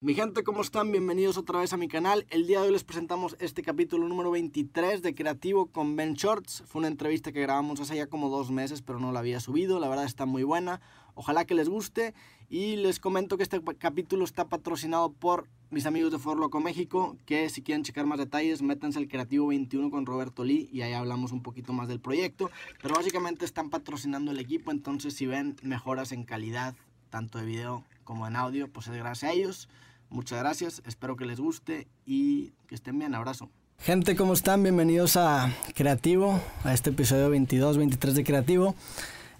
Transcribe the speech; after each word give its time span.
Mi 0.00 0.14
gente, 0.14 0.44
¿cómo 0.44 0.60
están? 0.60 0.92
Bienvenidos 0.92 1.38
otra 1.38 1.58
vez 1.58 1.72
a 1.72 1.76
mi 1.76 1.88
canal. 1.88 2.24
El 2.30 2.46
día 2.46 2.60
de 2.60 2.68
hoy 2.68 2.72
les 2.72 2.84
presentamos 2.84 3.34
este 3.40 3.62
capítulo 3.62 4.06
número 4.06 4.30
23 4.30 5.02
de 5.02 5.12
Creativo 5.12 5.66
con 5.66 5.96
Ben 5.96 6.14
Shorts. 6.14 6.62
Fue 6.68 6.78
una 6.78 6.86
entrevista 6.86 7.32
que 7.32 7.42
grabamos 7.42 7.80
hace 7.80 7.96
ya 7.96 8.06
como 8.06 8.28
dos 8.28 8.52
meses, 8.52 8.80
pero 8.80 9.00
no 9.00 9.10
la 9.10 9.18
había 9.18 9.40
subido. 9.40 9.80
La 9.80 9.88
verdad 9.88 10.04
está 10.04 10.24
muy 10.24 10.44
buena. 10.44 10.80
Ojalá 11.16 11.46
que 11.46 11.54
les 11.54 11.68
guste. 11.68 12.14
Y 12.48 12.76
les 12.76 13.00
comento 13.00 13.36
que 13.36 13.42
este 13.42 13.60
capítulo 13.76 14.24
está 14.24 14.48
patrocinado 14.48 15.10
por 15.10 15.48
mis 15.70 15.84
amigos 15.84 16.12
de 16.12 16.20
Forloco 16.20 16.60
México, 16.60 17.16
que 17.26 17.50
si 17.50 17.62
quieren 17.62 17.82
checar 17.82 18.06
más 18.06 18.20
detalles, 18.20 18.62
métanse 18.62 19.00
al 19.00 19.08
Creativo 19.08 19.48
21 19.48 19.90
con 19.90 20.06
Roberto 20.06 20.44
Lee 20.44 20.70
y 20.72 20.82
ahí 20.82 20.92
hablamos 20.92 21.32
un 21.32 21.42
poquito 21.42 21.72
más 21.72 21.88
del 21.88 21.98
proyecto. 21.98 22.52
Pero 22.80 22.94
básicamente 22.94 23.44
están 23.44 23.68
patrocinando 23.68 24.30
el 24.30 24.38
equipo, 24.38 24.70
entonces 24.70 25.14
si 25.14 25.26
ven 25.26 25.56
mejoras 25.62 26.12
en 26.12 26.22
calidad, 26.22 26.76
tanto 27.10 27.38
de 27.38 27.46
video 27.46 27.84
como 28.04 28.28
en 28.28 28.36
audio, 28.36 28.68
pues 28.68 28.86
es 28.86 28.94
gracias 28.94 29.30
a 29.30 29.34
ellos. 29.34 29.68
Muchas 30.10 30.38
gracias, 30.38 30.82
espero 30.86 31.16
que 31.16 31.26
les 31.26 31.38
guste 31.38 31.86
y 32.06 32.52
que 32.66 32.74
estén 32.74 32.98
bien. 32.98 33.14
Abrazo. 33.14 33.50
Gente, 33.78 34.16
¿cómo 34.16 34.32
están? 34.32 34.62
Bienvenidos 34.62 35.16
a 35.16 35.52
Creativo, 35.74 36.40
a 36.64 36.72
este 36.72 36.90
episodio 36.90 37.28
22, 37.30 37.76
23 37.76 38.14
de 38.14 38.24
Creativo. 38.24 38.74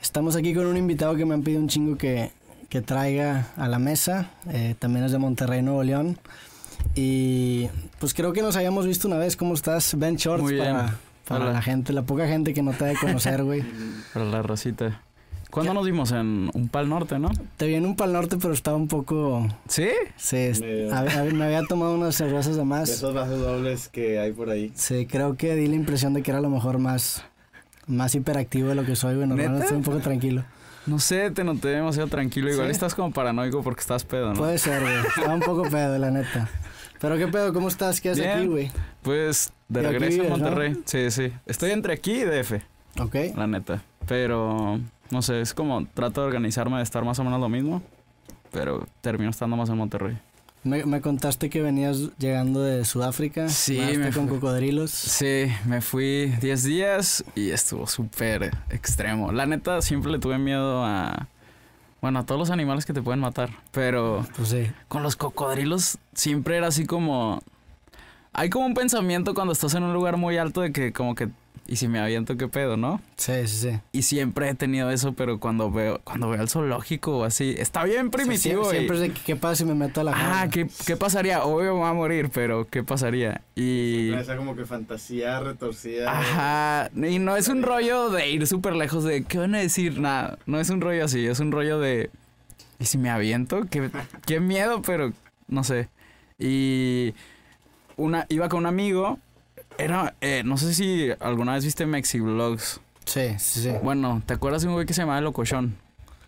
Estamos 0.00 0.36
aquí 0.36 0.54
con 0.54 0.66
un 0.66 0.76
invitado 0.76 1.16
que 1.16 1.24
me 1.24 1.34
han 1.34 1.42
pedido 1.42 1.62
un 1.62 1.68
chingo 1.68 1.96
que, 1.96 2.32
que 2.68 2.82
traiga 2.82 3.50
a 3.56 3.66
la 3.66 3.78
mesa. 3.78 4.30
Eh, 4.50 4.74
también 4.78 5.06
es 5.06 5.12
de 5.12 5.18
Monterrey, 5.18 5.62
Nuevo 5.62 5.82
León. 5.82 6.18
Y 6.94 7.68
pues 7.98 8.12
creo 8.12 8.32
que 8.34 8.42
nos 8.42 8.54
habíamos 8.54 8.86
visto 8.86 9.08
una 9.08 9.16
vez. 9.16 9.36
¿Cómo 9.36 9.54
estás? 9.54 9.98
Ben 9.98 10.16
Shorts 10.16 10.42
Muy 10.42 10.54
bien. 10.54 10.76
para, 11.26 11.50
la 11.50 11.62
gente, 11.62 11.92
la 11.94 12.02
poca 12.02 12.28
gente 12.28 12.52
que 12.52 12.62
no 12.62 12.72
te 12.72 12.84
ha 12.84 12.88
de 12.88 12.96
conocer, 12.96 13.42
güey. 13.42 13.64
Para 14.12 14.26
la 14.26 14.42
racita. 14.42 15.02
¿Cuándo 15.50 15.72
nos 15.74 15.86
vimos? 15.86 16.12
En 16.12 16.50
un 16.52 16.68
pal 16.68 16.88
norte, 16.88 17.18
¿no? 17.18 17.30
Te 17.56 17.66
vi 17.66 17.74
en 17.74 17.86
un 17.86 17.96
pal 17.96 18.12
norte, 18.12 18.36
pero 18.40 18.52
estaba 18.52 18.76
un 18.76 18.86
poco... 18.88 19.46
¿Sí? 19.66 19.88
Sí, 20.16 20.50
Medio. 20.60 20.94
a- 20.94 21.00
a- 21.00 21.24
me 21.24 21.44
había 21.44 21.62
tomado 21.64 21.94
unas 21.94 22.14
cervezas 22.16 22.52
de 22.54 22.58
De 22.58 22.64
más. 22.64 22.88
esos 22.90 23.14
vasos 23.14 23.40
dobles 23.40 23.88
que 23.88 24.18
hay 24.18 24.32
por 24.32 24.50
ahí. 24.50 24.70
Sí, 24.74 25.06
creo 25.06 25.36
que 25.36 25.54
di 25.54 25.66
la 25.66 25.74
impresión 25.76 26.12
de 26.14 26.22
que 26.22 26.30
era 26.30 26.38
a 26.38 26.42
lo 26.42 26.50
mejor 26.50 26.78
más, 26.78 27.24
más 27.86 28.14
hiperactivo 28.14 28.68
de 28.68 28.74
lo 28.74 28.84
que 28.84 28.94
soy, 28.94 29.14
güey. 29.16 29.26
Normalmente 29.26 29.62
estoy 29.64 29.78
un 29.78 29.84
poco 29.84 29.98
tranquilo. 30.00 30.44
No 30.86 30.98
sé, 30.98 31.30
te 31.30 31.44
noté 31.44 31.68
demasiado 31.68 32.08
tranquilo. 32.08 32.50
Igual 32.52 32.66
¿Sí? 32.68 32.72
estás 32.72 32.94
como 32.94 33.10
paranoico 33.10 33.62
porque 33.62 33.80
estás 33.80 34.04
pedo, 34.04 34.28
¿no? 34.32 34.38
Puede 34.38 34.58
ser, 34.58 34.80
güey. 34.82 34.94
Estaba 35.16 35.34
un 35.34 35.40
poco 35.40 35.62
pedo, 35.64 35.98
la 35.98 36.10
neta. 36.10 36.48
Pero 37.00 37.16
qué 37.16 37.28
pedo, 37.28 37.52
¿cómo 37.52 37.68
estás? 37.68 38.00
¿Qué 38.00 38.10
haces 38.10 38.26
aquí, 38.26 38.46
güey? 38.46 38.70
Pues 39.02 39.52
de 39.68 39.82
regreso 39.82 40.22
vives, 40.22 40.26
a 40.26 40.36
¿no? 40.36 40.38
Monterrey. 40.44 40.76
Sí, 40.84 41.10
sí. 41.10 41.32
Estoy 41.46 41.70
entre 41.70 41.92
aquí 41.94 42.12
y 42.20 42.24
DF, 42.24 42.60
Ok. 43.00 43.14
la 43.36 43.46
neta. 43.46 43.82
Pero, 44.06 44.80
no 45.10 45.22
sé, 45.22 45.40
es 45.40 45.54
como 45.54 45.86
trato 45.94 46.20
de 46.20 46.26
organizarme 46.26 46.76
de 46.78 46.82
estar 46.82 47.04
más 47.04 47.18
o 47.18 47.24
menos 47.24 47.40
lo 47.40 47.48
mismo. 47.48 47.82
Pero 48.50 48.86
termino 49.02 49.30
estando 49.30 49.56
más 49.56 49.68
en 49.68 49.76
Monterrey. 49.76 50.18
Me, 50.64 50.84
me 50.86 51.00
contaste 51.00 51.50
que 51.50 51.62
venías 51.62 52.10
llegando 52.18 52.62
de 52.62 52.84
Sudáfrica. 52.84 53.48
Sí, 53.48 53.78
me 53.96 54.10
con 54.12 54.26
fui. 54.28 54.38
cocodrilos. 54.38 54.90
Sí, 54.90 55.46
me 55.66 55.80
fui 55.80 56.26
10 56.40 56.64
días 56.64 57.24
y 57.34 57.50
estuvo 57.50 57.86
súper 57.86 58.50
extremo. 58.70 59.32
La 59.32 59.46
neta, 59.46 59.82
siempre 59.82 60.10
le 60.10 60.18
tuve 60.18 60.38
miedo 60.38 60.84
a... 60.84 61.28
Bueno, 62.00 62.20
a 62.20 62.26
todos 62.26 62.38
los 62.38 62.50
animales 62.50 62.86
que 62.86 62.92
te 62.92 63.02
pueden 63.02 63.20
matar. 63.20 63.50
Pero 63.72 64.24
Pues 64.36 64.48
sí. 64.48 64.66
con 64.88 65.02
los 65.02 65.16
cocodrilos 65.16 65.98
siempre 66.14 66.56
era 66.56 66.68
así 66.68 66.86
como... 66.86 67.40
Hay 68.32 68.50
como 68.50 68.66
un 68.66 68.74
pensamiento 68.74 69.34
cuando 69.34 69.52
estás 69.52 69.74
en 69.74 69.82
un 69.82 69.92
lugar 69.92 70.16
muy 70.16 70.38
alto 70.38 70.60
de 70.62 70.72
que 70.72 70.92
como 70.92 71.14
que... 71.14 71.28
¿Y 71.70 71.76
si 71.76 71.86
me 71.86 71.98
aviento 72.00 72.38
qué 72.38 72.48
pedo, 72.48 72.78
no? 72.78 72.98
Sí, 73.18 73.46
sí, 73.46 73.70
sí. 73.70 73.80
Y 73.92 74.00
siempre 74.02 74.48
he 74.48 74.54
tenido 74.54 74.90
eso, 74.90 75.12
pero 75.12 75.38
cuando 75.38 75.70
veo 75.70 76.00
cuando 76.02 76.30
veo 76.30 76.40
al 76.40 76.48
zoológico 76.48 77.18
o 77.18 77.24
así... 77.24 77.54
Está 77.58 77.84
bien 77.84 78.10
primitivo. 78.10 78.64
Sí, 78.64 78.68
y- 78.70 78.78
siempre 78.78 78.96
es 78.96 79.02
de 79.02 79.12
qué 79.12 79.36
pasa 79.36 79.56
si 79.56 79.64
me 79.66 79.74
meto 79.74 80.00
a 80.00 80.04
la 80.04 80.12
Ah? 80.14 80.48
¿qué, 80.50 80.66
¿qué 80.86 80.96
pasaría? 80.96 81.44
Obvio 81.44 81.74
me 81.74 81.80
va 81.82 81.90
a 81.90 81.94
morir, 81.94 82.30
pero 82.32 82.66
¿qué 82.66 82.82
pasaría? 82.82 83.42
Y... 83.54 84.14
Esa 84.14 84.38
como 84.38 84.56
que 84.56 84.64
fantasía 84.64 85.40
retorcida. 85.40 86.10
Ajá, 86.10 86.90
y 86.96 87.18
no 87.18 87.36
es 87.36 87.48
un 87.48 87.62
rollo 87.62 88.08
de 88.08 88.30
ir 88.30 88.46
súper 88.46 88.74
lejos 88.74 89.04
de 89.04 89.24
qué 89.24 89.36
van 89.36 89.54
a 89.54 89.58
decir, 89.58 90.00
nada, 90.00 90.38
no 90.46 90.58
es 90.58 90.70
un 90.70 90.80
rollo 90.80 91.04
así, 91.04 91.26
es 91.26 91.38
un 91.38 91.52
rollo 91.52 91.78
de 91.78 92.08
¿y 92.78 92.86
si 92.86 92.96
me 92.96 93.10
aviento? 93.10 93.66
Qué, 93.70 93.90
qué 94.24 94.40
miedo, 94.40 94.80
pero 94.80 95.12
no 95.48 95.64
sé. 95.64 95.90
Y 96.38 97.12
una 97.96 98.24
iba 98.30 98.48
con 98.48 98.60
un 98.60 98.66
amigo, 98.66 99.18
era 99.78 100.14
eh, 100.20 100.42
no 100.44 100.58
sé 100.58 100.74
si 100.74 101.10
alguna 101.20 101.54
vez 101.54 101.64
viste 101.64 101.86
Mexi 101.86 102.20
Vlogs. 102.20 102.80
Sí, 103.04 103.34
sí, 103.38 103.62
sí. 103.62 103.70
Bueno, 103.82 104.22
¿te 104.26 104.34
acuerdas 104.34 104.62
de 104.62 104.68
un 104.68 104.74
güey 104.74 104.84
que 104.84 104.92
se 104.92 105.00
llamaba 105.00 105.20
Locochón? 105.20 105.76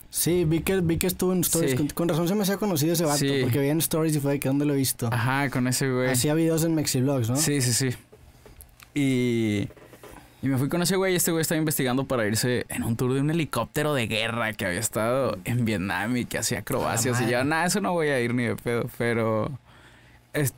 Sí, 0.09 0.45
vi 0.45 0.61
que, 0.61 0.81
vi 0.81 0.97
que 0.97 1.07
estuvo 1.07 1.33
en 1.33 1.41
stories. 1.41 1.73
Sí. 1.73 1.77
Con, 1.77 1.89
con 1.89 2.09
razón 2.09 2.27
se 2.27 2.35
me 2.35 2.43
hacía 2.43 2.57
conocido 2.57 2.95
ese 2.95 3.05
vato. 3.05 3.19
Sí. 3.19 3.41
Porque 3.43 3.61
vi 3.61 3.69
en 3.69 3.79
stories 3.79 4.17
y 4.17 4.21
fue 4.21 4.33
de 4.33 4.41
que 4.41 4.49
dónde 4.49 4.65
lo 4.65 4.75
he 4.75 4.77
visto. 4.77 5.09
Ajá, 5.13 5.51
con 5.51 5.69
ese 5.69 5.91
güey. 5.91 6.11
Hacía 6.11 6.35
videos 6.35 6.65
en 6.65 6.75
Mexivlogs, 6.75 7.31
¿no? 7.31 7.37
Sí, 7.37 7.61
sí, 7.61 7.73
sí. 7.73 7.97
Y, 8.95 9.69
y 10.43 10.49
me 10.49 10.57
fui 10.59 10.69
con 10.69 10.83
ese 10.83 10.97
güey 10.97 11.13
y 11.13 11.17
este 11.17 11.31
güey 11.31 11.43
estaba 11.43 11.59
investigando 11.59 12.05
para 12.05 12.27
irse 12.27 12.67
en 12.71 12.83
un 12.83 12.97
tour 12.97 13.13
de 13.15 13.21
un 13.21 13.31
helicóptero 13.31 13.95
de 13.95 14.09
guerra 14.09 14.53
que 14.53 14.67
había 14.67 14.81
estado 14.81 15.39
en 15.45 15.65
Vietnam 15.65 16.17
y 16.17 16.25
que 16.25 16.39
hacía 16.39 16.61
acrobacias. 16.61 17.19
Ah, 17.21 17.23
y 17.23 17.27
yo, 17.27 17.37
madre. 17.37 17.49
nada, 17.49 17.67
eso 17.67 17.81
no 17.81 17.93
voy 17.93 18.09
a 18.09 18.21
ir 18.21 18.35
ni 18.35 18.45
de 18.45 18.57
pedo. 18.57 18.91
Pero 18.99 19.53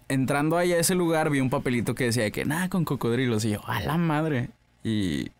entrando 0.08 0.56
ahí 0.58 0.72
a 0.72 0.78
ese 0.78 0.94
lugar 0.94 1.30
vi 1.30 1.40
un 1.40 1.50
papelito 1.50 1.94
que 1.94 2.04
decía 2.04 2.30
que 2.30 2.44
nada 2.44 2.68
con 2.68 2.84
cocodrilos. 2.84 3.44
Y 3.44 3.50
yo, 3.50 3.60
a 3.66 3.80
la 3.80 3.96
madre. 3.98 4.50
Y 4.84 5.30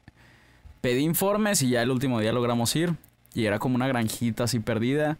pedí 0.80 1.02
informes 1.02 1.62
y 1.62 1.70
ya 1.70 1.82
el 1.82 1.90
último 1.90 2.20
día 2.20 2.32
logramos 2.32 2.74
ir. 2.76 2.94
Y 3.34 3.46
era 3.46 3.58
como 3.58 3.74
una 3.76 3.88
granjita 3.88 4.44
así 4.44 4.58
perdida. 4.60 5.18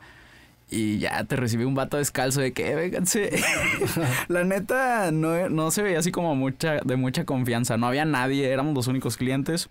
Y 0.71 0.99
ya 0.99 1.25
te 1.25 1.37
recibí 1.37 1.65
un 1.65 1.75
vato 1.75 1.99
descalzo 1.99 2.41
de 2.41 2.53
que, 2.53 2.71
"Eh, 2.71 2.75
vénganse. 2.75 3.31
La 4.29 4.45
neta, 4.45 5.11
no, 5.13 5.49
no 5.51 5.71
se 5.71 5.83
veía 5.83 5.99
así 5.99 6.11
como 6.13 6.35
mucha, 6.35 6.81
de 6.83 6.97
mucha 6.97 7.25
confianza. 7.27 7.77
No 7.77 7.87
había 7.87 8.05
nadie, 8.07 8.49
éramos 8.49 8.75
los 8.75 8.87
únicos 8.87 9.17
clientes. 9.19 9.69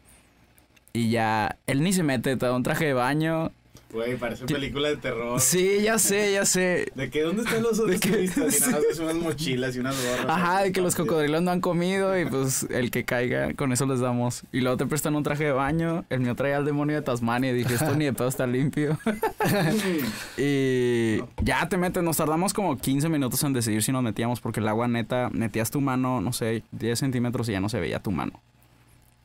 Y 0.93 1.09
ya, 1.09 1.57
él 1.67 1.81
ni 1.83 1.93
se 1.93 2.03
mete, 2.03 2.35
te 2.37 2.45
da 2.45 2.55
un 2.55 2.63
traje 2.63 2.85
de 2.85 2.93
baño. 2.93 3.51
Güey, 3.91 4.15
parece 4.17 4.45
película 4.45 4.87
de 4.89 4.97
terror. 4.97 5.39
Sí, 5.41 5.81
ya 5.83 5.99
sé, 5.99 6.31
ya 6.33 6.45
sé. 6.45 6.91
¿De 6.95 7.09
que 7.09 7.23
dónde 7.23 7.43
están 7.43 7.61
los 7.61 7.77
otros 7.79 7.99
que- 7.99 8.09
turistas? 8.09 8.57
Y 8.57 8.61
nada 8.71 8.81
más 8.87 8.99
unas 8.99 9.15
mochilas 9.15 9.75
y 9.75 9.79
unas 9.79 9.95
gorras. 10.01 10.25
Ajá, 10.29 10.61
de 10.63 10.71
que 10.71 10.79
los 10.81 10.95
cocodrilos 10.95 11.41
no 11.41 11.51
han 11.51 11.59
comido 11.61 12.17
y 12.17 12.25
pues 12.25 12.65
el 12.69 12.89
que 12.89 13.03
caiga, 13.03 13.53
con 13.53 13.71
eso 13.73 13.85
les 13.85 13.99
damos. 13.99 14.43
Y 14.53 14.61
luego 14.61 14.77
te 14.77 14.85
prestan 14.85 15.15
un 15.15 15.23
traje 15.23 15.43
de 15.45 15.51
baño. 15.51 16.05
El 16.09 16.21
mío 16.21 16.35
traía 16.35 16.57
al 16.57 16.65
demonio 16.65 16.95
de 16.95 17.01
Tasmania 17.01 17.51
y 17.51 17.53
dije, 17.53 17.73
esto 17.73 17.93
ni 17.95 18.05
de 18.05 18.13
pedo 18.13 18.27
está 18.29 18.47
limpio. 18.47 18.97
y 20.37 21.17
ya 21.43 21.67
te 21.69 21.77
metes, 21.77 22.03
nos 22.03 22.17
tardamos 22.17 22.53
como 22.53 22.77
15 22.77 23.09
minutos 23.09 23.43
en 23.43 23.53
decidir 23.53 23.83
si 23.83 23.91
nos 23.91 24.03
metíamos 24.03 24.39
porque 24.39 24.59
el 24.59 24.67
agua 24.67 24.87
neta, 24.87 25.29
metías 25.31 25.71
tu 25.71 25.81
mano, 25.81 26.21
no 26.21 26.33
sé, 26.33 26.63
10 26.71 26.99
centímetros 26.99 27.49
y 27.49 27.53
ya 27.53 27.59
no 27.59 27.69
se 27.69 27.79
veía 27.79 27.99
tu 27.99 28.11
mano. 28.11 28.39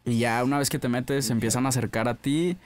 Y 0.04 0.18
ya 0.18 0.42
una 0.44 0.58
vez 0.58 0.70
que 0.70 0.78
te 0.78 0.88
metes, 0.88 1.26
se 1.26 1.32
empiezan 1.32 1.66
a 1.66 1.70
acercar 1.70 2.08
a 2.08 2.14
ti. 2.14 2.56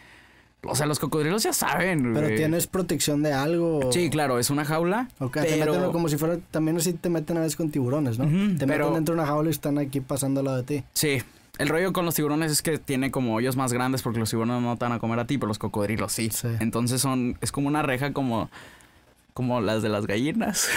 O 0.62 0.75
sea, 0.75 0.84
los 0.87 0.98
cocodrilos 0.98 1.43
ya 1.43 1.53
saben. 1.54 2.12
Pero 2.12 2.28
tienes 2.37 2.66
protección 2.66 3.22
de 3.22 3.32
algo. 3.32 3.91
Sí, 3.93 4.10
claro, 4.10 4.38
es 4.38 4.50
una 4.50 4.65
jaula. 4.66 5.09
Ok, 5.19 5.38
te 5.41 5.56
meten 5.56 5.91
como 5.93 6.09
si 6.09 6.16
fuera, 6.19 6.38
también 6.50 6.76
así 6.76 6.93
te 6.93 7.09
meten 7.09 7.38
a 7.38 7.41
veces 7.41 7.56
con 7.56 7.71
tiburones, 7.71 8.19
¿no? 8.19 8.25
Te 8.59 8.66
pero- 8.66 8.87
meten 8.87 8.94
dentro 8.94 9.15
de 9.15 9.21
una 9.21 9.26
jaula 9.26 9.48
y 9.48 9.53
están 9.53 9.78
aquí 9.78 10.00
pasando 10.00 10.41
al 10.41 10.47
lado 10.47 10.56
de 10.59 10.62
ti. 10.65 10.84
Sí. 10.93 11.22
El 11.59 11.69
rollo 11.69 11.93
con 11.93 12.06
los 12.06 12.15
tiburones 12.15 12.50
es 12.53 12.62
que 12.62 12.78
tiene 12.78 13.10
como 13.10 13.34
hoyos 13.34 13.54
más 13.56 13.72
grandes 13.72 14.00
porque 14.03 14.19
los 14.19 14.31
tiburones 14.31 14.62
no 14.62 14.76
te 14.78 14.84
van 14.87 14.93
a 14.93 14.98
comer 14.98 15.19
a 15.19 15.26
ti, 15.26 15.37
pero 15.37 15.48
los 15.48 15.59
cocodrilos 15.59 16.10
sí. 16.12 16.31
Sí. 16.31 16.48
Entonces 16.60 17.00
son, 17.03 17.37
es 17.42 17.53
como 17.53 17.69
una 17.69 17.82
reja 17.82 18.12
como, 18.15 18.48
como 19.34 19.60
las 19.60 19.82
de 19.82 19.88
las 19.91 20.06
gallinas. 20.06 20.69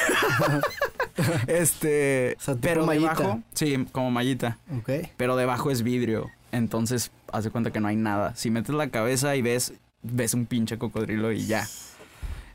este, 1.48 2.36
O 2.38 2.42
sea, 2.42 2.56
pero 2.60 2.86
mallita. 2.86 3.14
debajo, 3.16 3.42
sí, 3.54 3.86
como 3.92 4.12
mallita, 4.12 4.58
Ok. 4.80 5.08
pero 5.18 5.36
debajo 5.36 5.72
es 5.72 5.84
vidrio. 5.84 6.30
Entonces, 6.54 7.12
haz 7.32 7.44
de 7.44 7.50
cuenta 7.50 7.72
que 7.72 7.80
no 7.82 7.88
hay 7.90 7.96
nada. 7.98 8.36
Si 8.36 8.50
metes 8.52 8.74
la 8.76 8.90
cabeza 8.90 9.36
y 9.36 9.42
ves, 9.42 9.74
ves 10.04 10.34
un 10.34 10.46
pinche 10.46 10.78
cocodrilo 10.78 11.32
y 11.32 11.46
ya. 11.48 11.68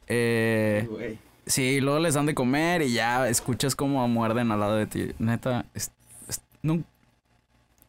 Eh. 0.06 1.19
Sí, 1.47 1.81
luego 1.81 1.98
les 1.98 2.14
dan 2.14 2.26
de 2.26 2.34
comer 2.34 2.82
y 2.82 2.92
ya 2.92 3.28
escuchas 3.28 3.75
cómo 3.75 4.06
muerden 4.08 4.50
al 4.52 4.61
lado 4.61 4.76
de 4.76 4.87
ti. 4.87 5.12
Neta, 5.19 5.64
es- 5.75 5.90
es- 6.28 6.43
nun- 6.62 6.84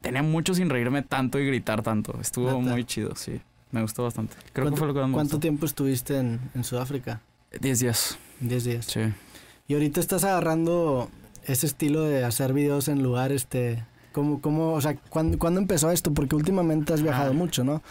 tenía 0.01 0.23
mucho 0.23 0.53
sin 0.53 0.69
reírme 0.69 1.01
tanto 1.01 1.39
y 1.39 1.45
gritar 1.45 1.81
tanto. 1.83 2.17
Estuvo 2.21 2.47
Neta. 2.47 2.71
muy 2.71 2.85
chido, 2.85 3.15
sí. 3.15 3.41
Me 3.71 3.81
gustó 3.81 4.03
bastante. 4.03 4.33
Creo 4.53 4.67
que 4.67 4.71
¿Cuánto- 4.71 4.77
fue 4.77 4.87
lo 4.87 4.93
que 4.93 4.99
más 5.01 5.11
¿Cuánto 5.11 5.35
gustó. 5.35 5.39
tiempo 5.41 5.65
estuviste 5.65 6.17
en, 6.17 6.39
en 6.55 6.63
Sudáfrica? 6.63 7.21
10 7.59 7.79
días, 7.79 8.17
10 8.39 8.63
días. 8.63 8.85
sí. 8.85 9.01
Y 9.67 9.73
ahorita 9.75 9.99
estás 9.99 10.23
agarrando 10.23 11.09
ese 11.45 11.67
estilo 11.67 12.01
de 12.03 12.23
hacer 12.25 12.53
videos 12.53 12.87
en 12.87 13.03
lugar, 13.03 13.31
este... 13.31 13.83
¿Cómo, 14.19 14.41
cómo, 14.41 14.73
o 14.73 14.81
sea, 14.81 14.95
¿cuándo, 15.09 15.39
cuándo 15.39 15.59
empezó 15.61 15.89
esto? 15.91 16.13
Porque 16.13 16.35
últimamente 16.35 16.93
has 16.93 17.01
viajado 17.01 17.33
mucho, 17.33 17.63
¿no? 17.63 17.81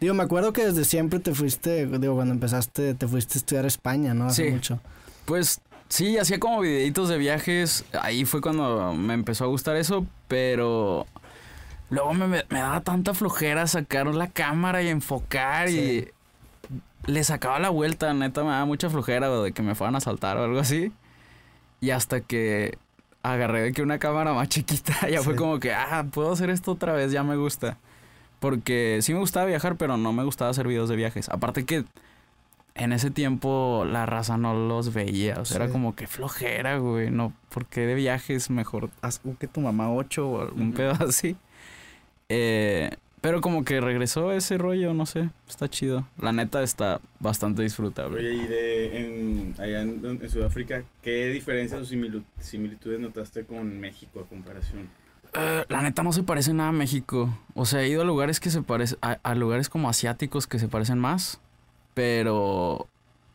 Digo, 0.00 0.14
me 0.14 0.22
acuerdo 0.22 0.52
que 0.54 0.64
desde 0.64 0.84
siempre 0.84 1.18
te 1.20 1.34
fuiste, 1.34 1.86
digo, 1.86 2.14
cuando 2.14 2.32
empezaste, 2.32 2.94
te 2.94 3.06
fuiste 3.06 3.34
a 3.34 3.38
estudiar 3.38 3.64
a 3.64 3.68
España, 3.68 4.14
¿no? 4.14 4.26
Hace 4.26 4.46
Sí. 4.46 4.50
mucho. 4.50 4.80
Pues 5.26 5.60
sí, 5.88 6.16
hacía 6.18 6.40
como 6.40 6.60
videitos 6.60 7.08
de 7.10 7.18
viajes. 7.18 7.84
Ahí 8.00 8.24
fue 8.24 8.40
cuando 8.40 8.94
me 8.94 9.12
empezó 9.14 9.44
a 9.44 9.48
gustar 9.48 9.76
eso, 9.76 10.06
pero 10.28 11.06
luego 11.90 12.14
me, 12.14 12.26
me 12.26 12.44
daba 12.58 12.80
tanta 12.80 13.12
flojera 13.14 13.66
sacar 13.66 14.06
la 14.06 14.28
cámara 14.28 14.82
y 14.82 14.88
enfocar 14.88 15.68
Sí. 15.68 16.10
y 17.06 17.10
le 17.10 17.22
sacaba 17.24 17.58
la 17.58 17.68
vuelta, 17.70 18.12
neta 18.14 18.42
me 18.44 18.50
daba 18.50 18.64
mucha 18.64 18.88
flojera 18.90 19.28
de 19.30 19.52
que 19.52 19.62
me 19.62 19.74
fueran 19.74 19.94
a 19.96 20.00
saltar 20.00 20.36
o 20.38 20.44
algo 20.44 20.58
así. 20.58 20.90
Y 21.80 21.90
hasta 21.90 22.20
que 22.20 22.78
agarré 23.32 23.62
de 23.62 23.72
que 23.72 23.82
una 23.82 23.98
cámara 23.98 24.32
más 24.32 24.48
chiquita, 24.48 25.08
ya 25.10 25.22
fue 25.22 25.36
como 25.36 25.58
que, 25.60 25.72
ah, 25.72 26.06
puedo 26.10 26.32
hacer 26.32 26.50
esto 26.50 26.72
otra 26.72 26.92
vez, 26.92 27.12
ya 27.12 27.22
me 27.22 27.36
gusta. 27.36 27.78
Porque 28.40 28.98
sí 29.02 29.12
me 29.12 29.20
gustaba 29.20 29.46
viajar, 29.46 29.76
pero 29.76 29.96
no 29.96 30.12
me 30.12 30.24
gustaba 30.24 30.50
hacer 30.50 30.68
videos 30.68 30.88
de 30.88 30.96
viajes. 30.96 31.28
Aparte 31.30 31.64
que 31.64 31.84
en 32.74 32.92
ese 32.92 33.10
tiempo 33.10 33.84
la 33.86 34.06
raza 34.06 34.36
no 34.36 34.54
los 34.54 34.92
veía. 34.92 35.40
O 35.40 35.44
sea, 35.44 35.56
era 35.56 35.68
como 35.70 35.94
que 35.94 36.06
flojera, 36.06 36.78
güey. 36.78 37.10
No, 37.10 37.32
porque 37.48 37.86
de 37.86 37.94
viajes 37.94 38.50
mejor 38.50 38.90
haz 39.00 39.20
que 39.38 39.46
tu 39.46 39.60
mamá 39.60 39.90
8 39.90 40.28
o 40.28 40.42
algún 40.42 40.72
pedo 40.72 40.92
así. 41.08 41.36
Eh, 42.28 42.90
pero 43.26 43.40
como 43.40 43.64
que 43.64 43.80
regresó 43.80 44.30
ese 44.30 44.56
rollo, 44.56 44.94
no 44.94 45.04
sé. 45.04 45.30
Está 45.48 45.68
chido. 45.68 46.06
La 46.16 46.30
neta 46.30 46.62
está 46.62 47.00
bastante 47.18 47.60
disfrutable. 47.64 48.20
Oye, 48.20 48.34
y 48.34 48.46
de, 48.46 49.00
en, 49.00 49.54
allá 49.58 49.82
en, 49.82 50.00
en 50.04 50.30
Sudáfrica, 50.30 50.84
¿qué 51.02 51.26
diferencias 51.30 51.80
o 51.80 51.84
similitudes 51.84 53.00
notaste 53.00 53.44
con 53.44 53.80
México 53.80 54.20
a 54.20 54.28
comparación? 54.28 54.88
Eh, 55.34 55.64
la 55.68 55.82
neta 55.82 56.04
no 56.04 56.12
se 56.12 56.22
parece 56.22 56.54
nada 56.54 56.68
a 56.68 56.72
México. 56.72 57.36
O 57.54 57.66
sea, 57.66 57.82
he 57.82 57.88
ido 57.88 58.02
a 58.02 58.04
lugares 58.04 58.38
que 58.38 58.50
se 58.50 58.62
parecen, 58.62 58.96
a, 59.02 59.18
a 59.24 59.34
lugares 59.34 59.68
como 59.68 59.88
asiáticos 59.88 60.46
que 60.46 60.60
se 60.60 60.68
parecen 60.68 61.00
más, 61.00 61.40
pero 61.94 62.86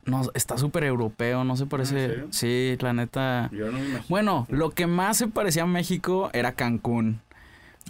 no, 0.05 0.21
está 0.33 0.57
súper 0.57 0.85
europeo, 0.85 1.43
no 1.43 1.57
se 1.57 1.65
parece. 1.65 2.07
serio? 2.07 2.27
Sí, 2.31 2.77
la 2.79 2.93
neta. 2.93 3.49
Yo 3.51 3.65
no 3.65 3.73
me 3.73 3.79
imagino. 3.79 4.05
Bueno, 4.07 4.47
lo 4.49 4.69
que 4.69 4.87
más 4.87 5.17
se 5.17 5.27
parecía 5.27 5.63
a 5.63 5.67
México 5.67 6.29
era 6.31 6.53
Cancún. 6.53 7.19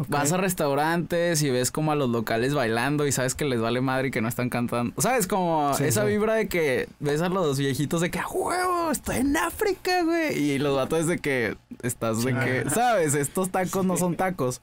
Vas 0.08 0.32
a 0.32 0.38
restaurantes 0.38 1.44
y 1.44 1.50
ves 1.50 1.70
como 1.70 1.92
a 1.92 1.96
los 1.96 2.10
locales 2.10 2.54
bailando 2.54 3.06
y 3.06 3.12
sabes 3.12 3.36
que 3.36 3.46
les 3.46 3.60
vale 3.62 3.82
madre 3.82 4.08
y 4.08 4.12
que 4.12 4.22
no 4.22 4.28
están 4.30 4.50
cantando. 4.50 5.00
¿Sabes? 5.02 5.28
Como 5.28 5.74
Sí, 5.76 5.84
esa 5.84 6.02
sí. 6.04 6.08
vibra 6.08 6.34
de 6.36 6.48
que 6.48 6.88
ves 7.00 7.22
a 7.22 7.30
los 7.30 7.58
viejitos 7.60 8.02
de 8.02 8.10
que 8.10 8.18
a 8.20 8.28
huevo, 8.28 8.90
estoy 8.92 9.18
en 9.18 9.36
África, 9.38 10.04
güey. 10.04 10.38
Y 10.38 10.60
los 10.60 10.76
vatos 10.76 11.08
de 11.08 11.20
que 11.20 11.56
estás 11.84 12.24
de 12.24 12.34
que, 12.34 12.70
¿sabes? 12.70 13.14
Estos 13.16 13.50
tacos 13.52 13.86
no 13.86 13.98
son 13.98 14.16
tacos. 14.16 14.62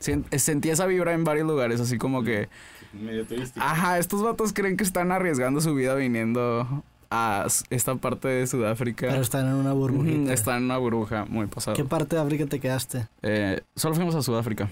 Sien- 0.00 0.24
Sentí 0.38 0.70
esa 0.70 0.86
vibra 0.86 1.12
en 1.12 1.24
varios 1.24 1.46
lugares, 1.46 1.80
así 1.80 1.98
como 1.98 2.22
que, 2.22 2.48
Medio 2.92 3.26
turístico. 3.26 3.64
ajá, 3.66 3.98
estos 3.98 4.22
vatos 4.22 4.52
creen 4.52 4.76
que 4.76 4.84
están 4.84 5.10
arriesgando 5.12 5.60
su 5.60 5.74
vida 5.74 5.94
viniendo 5.96 6.84
a 7.10 7.46
esta 7.70 7.94
parte 7.96 8.28
de 8.28 8.46
Sudáfrica. 8.46 9.08
Pero 9.08 9.22
están 9.22 9.46
en 9.46 9.54
una 9.54 9.72
Ujú, 9.72 9.80
burbujita. 9.80 10.32
Están 10.32 10.58
en 10.58 10.64
una 10.64 10.78
burbuja 10.78 11.24
muy 11.26 11.46
pasada. 11.46 11.76
¿Qué 11.76 11.84
parte 11.84 12.16
de 12.16 12.22
África 12.22 12.46
te 12.46 12.60
quedaste? 12.60 13.06
Eh, 13.22 13.60
solo 13.76 13.94
fuimos 13.94 14.14
a 14.14 14.22
Sudáfrica. 14.22 14.68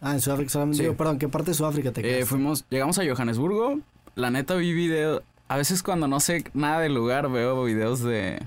Ah, 0.00 0.12
en 0.12 0.20
Sudáfrica 0.20 0.50
solamente. 0.50 0.78
Sí. 0.78 0.82
Digo, 0.82 0.96
perdón, 0.96 1.18
¿qué 1.18 1.28
parte 1.28 1.50
de 1.52 1.54
Sudáfrica 1.54 1.92
te 1.92 2.00
Eh, 2.00 2.04
quedaste? 2.04 2.26
fuimos, 2.26 2.64
llegamos 2.70 2.98
a 2.98 3.02
Johannesburgo. 3.06 3.78
La 4.14 4.30
neta 4.30 4.54
vi 4.54 4.72
video. 4.72 5.22
A 5.48 5.56
veces 5.56 5.82
cuando 5.82 6.08
no 6.08 6.18
sé 6.20 6.44
nada 6.54 6.80
del 6.80 6.94
lugar 6.94 7.30
veo 7.30 7.62
videos 7.64 8.00
de 8.00 8.40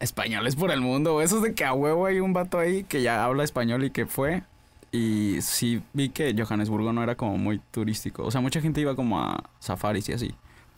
españoles 0.00 0.56
por 0.56 0.70
el 0.70 0.80
mundo. 0.80 1.14
O 1.14 1.20
esos 1.22 1.42
de 1.42 1.54
que 1.54 1.64
a 1.64 1.72
huevo 1.72 2.06
hay 2.06 2.20
un 2.20 2.32
vato 2.32 2.58
ahí 2.58 2.84
que 2.84 3.02
ya 3.02 3.24
habla 3.24 3.44
español 3.44 3.84
y 3.84 3.90
que 3.90 4.06
fue. 4.06 4.42
Y 4.92 5.38
sí 5.40 5.82
vi 5.92 6.08
que 6.10 6.34
Johannesburgo 6.38 6.92
no 6.92 7.02
era 7.02 7.16
como 7.16 7.36
muy 7.36 7.60
turístico. 7.70 8.24
O 8.24 8.30
sea, 8.30 8.40
mucha 8.40 8.60
gente 8.60 8.80
iba 8.80 8.94
como 8.94 9.20
a 9.20 9.42
safaris 9.58 10.08
y 10.08 10.12
así. 10.12 10.34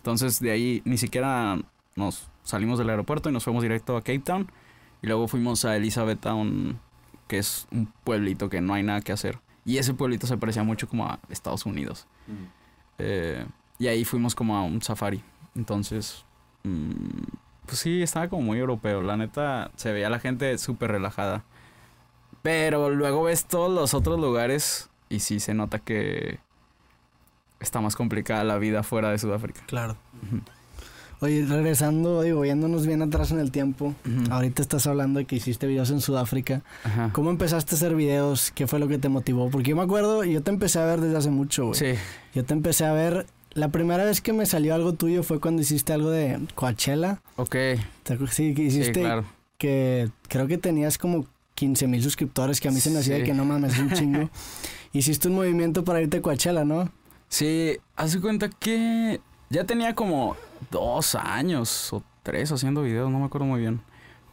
Entonces 0.07 0.39
de 0.39 0.53
ahí 0.53 0.83
ni 0.85 0.99
siquiera 0.99 1.59
nos 1.97 2.29
salimos 2.45 2.79
del 2.79 2.91
aeropuerto 2.91 3.29
y 3.29 3.33
nos 3.33 3.43
fuimos 3.43 3.65
directo 3.65 3.97
a 3.97 4.03
Cape 4.03 4.21
Town. 4.21 4.49
Y 5.03 5.09
luego 5.09 5.27
fuimos 5.27 5.65
a 5.65 5.75
Elizabethtown, 5.75 6.79
que 7.27 7.39
es 7.39 7.67
un 7.73 7.93
pueblito 8.05 8.49
que 8.49 8.61
no 8.61 8.75
hay 8.75 8.85
nada 8.85 9.01
que 9.01 9.11
hacer. 9.11 9.41
Y 9.65 9.79
ese 9.79 9.95
pueblito 9.95 10.29
se 10.29 10.37
parecía 10.37 10.63
mucho 10.63 10.89
como 10.89 11.07
a 11.07 11.19
Estados 11.29 11.67
Unidos. 11.67 12.07
Mm. 12.29 12.45
Eh, 12.99 13.47
y 13.81 13.89
ahí 13.89 14.05
fuimos 14.05 14.37
como 14.37 14.57
a 14.57 14.63
un 14.63 14.81
safari. 14.81 15.25
Entonces, 15.57 16.25
mm, 16.63 17.25
pues 17.67 17.81
sí, 17.81 18.01
estaba 18.01 18.29
como 18.29 18.43
muy 18.43 18.59
europeo. 18.61 19.03
La 19.03 19.17
neta, 19.17 19.73
se 19.75 19.91
veía 19.91 20.09
la 20.09 20.21
gente 20.21 20.57
súper 20.59 20.93
relajada. 20.93 21.43
Pero 22.43 22.91
luego 22.91 23.25
ves 23.25 23.45
todos 23.45 23.75
los 23.75 23.93
otros 23.93 24.21
lugares 24.21 24.89
y 25.09 25.19
sí 25.19 25.41
se 25.41 25.53
nota 25.53 25.81
que 25.81 26.39
está 27.61 27.81
más 27.81 27.97
complicada 27.97 28.45
la 28.45 28.59
vida 28.59 28.83
fuera 28.83 29.11
de 29.11 29.19
Sudáfrica. 29.19 29.63
Claro. 29.67 29.97
Ujú. 30.27 30.41
Oye, 31.21 31.47
regresando, 31.47 32.21
digo, 32.21 32.45
yéndonos 32.45 32.87
bien 32.87 33.01
atrás 33.01 33.31
en 33.31 33.39
el 33.39 33.51
tiempo. 33.51 33.95
Ahorita 34.31 34.61
estás 34.61 34.87
hablando 34.87 35.19
de 35.19 35.25
que 35.25 35.37
hiciste 35.37 35.67
videos 35.67 35.91
en 35.91 36.03
Sudáfrica. 36.03 36.61
Ajá. 36.85 37.09
¿Cómo 37.15 37.31
empezaste 37.31 37.75
a 37.75 37.77
hacer 37.79 37.95
videos? 37.95 38.51
¿Qué 38.51 38.67
fue 38.67 38.79
lo 38.79 38.87
que 38.87 38.99
te 38.99 39.09
motivó? 39.09 39.49
Porque 39.49 39.71
yo 39.71 39.77
me 39.77 39.83
acuerdo, 39.83 40.25
yo 40.25 40.43
te 40.43 40.51
empecé 40.51 40.79
a 40.79 40.85
ver 40.85 41.01
desde 41.01 41.17
hace 41.17 41.31
mucho, 41.31 41.69
güey. 41.69 41.79
Sí, 41.79 41.99
Yo 42.35 42.45
te 42.45 42.53
empecé 42.53 42.85
a 42.85 42.93
ver. 42.93 43.27
La 43.55 43.69
primera 43.71 44.05
vez 44.05 44.21
que 44.21 44.35
me 44.35 44.45
salió 44.45 44.75
algo 44.75 44.93
tuyo 44.93 45.23
fue 45.23 45.41
cuando 45.41 45.63
hiciste 45.63 45.95
algo 45.95 46.11
de 46.11 46.39
Coachella. 46.55 47.23
ok. 47.37 47.57
Sí, 48.31 48.53
que 48.53 48.71
Sí, 48.71 48.81
hiciste 48.81 49.01
claro. 49.01 49.25
que 49.57 50.11
creo 50.29 50.47
que 50.47 50.59
tenías 50.59 50.99
como 50.99 51.25
15 51.55 51.87
mil 51.87 52.03
suscriptores, 52.03 52.61
que 52.61 52.69
a 52.69 52.71
mí 52.71 52.81
se 52.81 52.91
me 52.91 52.99
hacía 52.99 53.17
Sí. 53.17 53.23
que 53.23 53.33
no 53.33 53.47
mames, 53.47 53.73
es 53.73 53.79
un 53.79 53.91
chingo. 53.93 54.29
hiciste 54.93 55.29
un 55.29 55.37
movimiento 55.37 55.83
para 55.83 56.03
irte 56.03 56.19
a 56.19 56.21
Coachella, 56.23 56.67
¿no? 56.67 56.91
Sí, 57.29 57.79
hace 57.97 58.21
cuenta 58.21 58.49
que 58.49 59.21
ya 59.51 59.65
tenía 59.65 59.95
como 59.95 60.37
dos 60.71 61.15
años 61.15 61.93
o 61.93 62.03
tres 62.23 62.51
haciendo 62.53 62.83
videos, 62.83 63.11
no 63.11 63.19
me 63.19 63.27
acuerdo 63.27 63.47
muy 63.47 63.61
bien. 63.61 63.81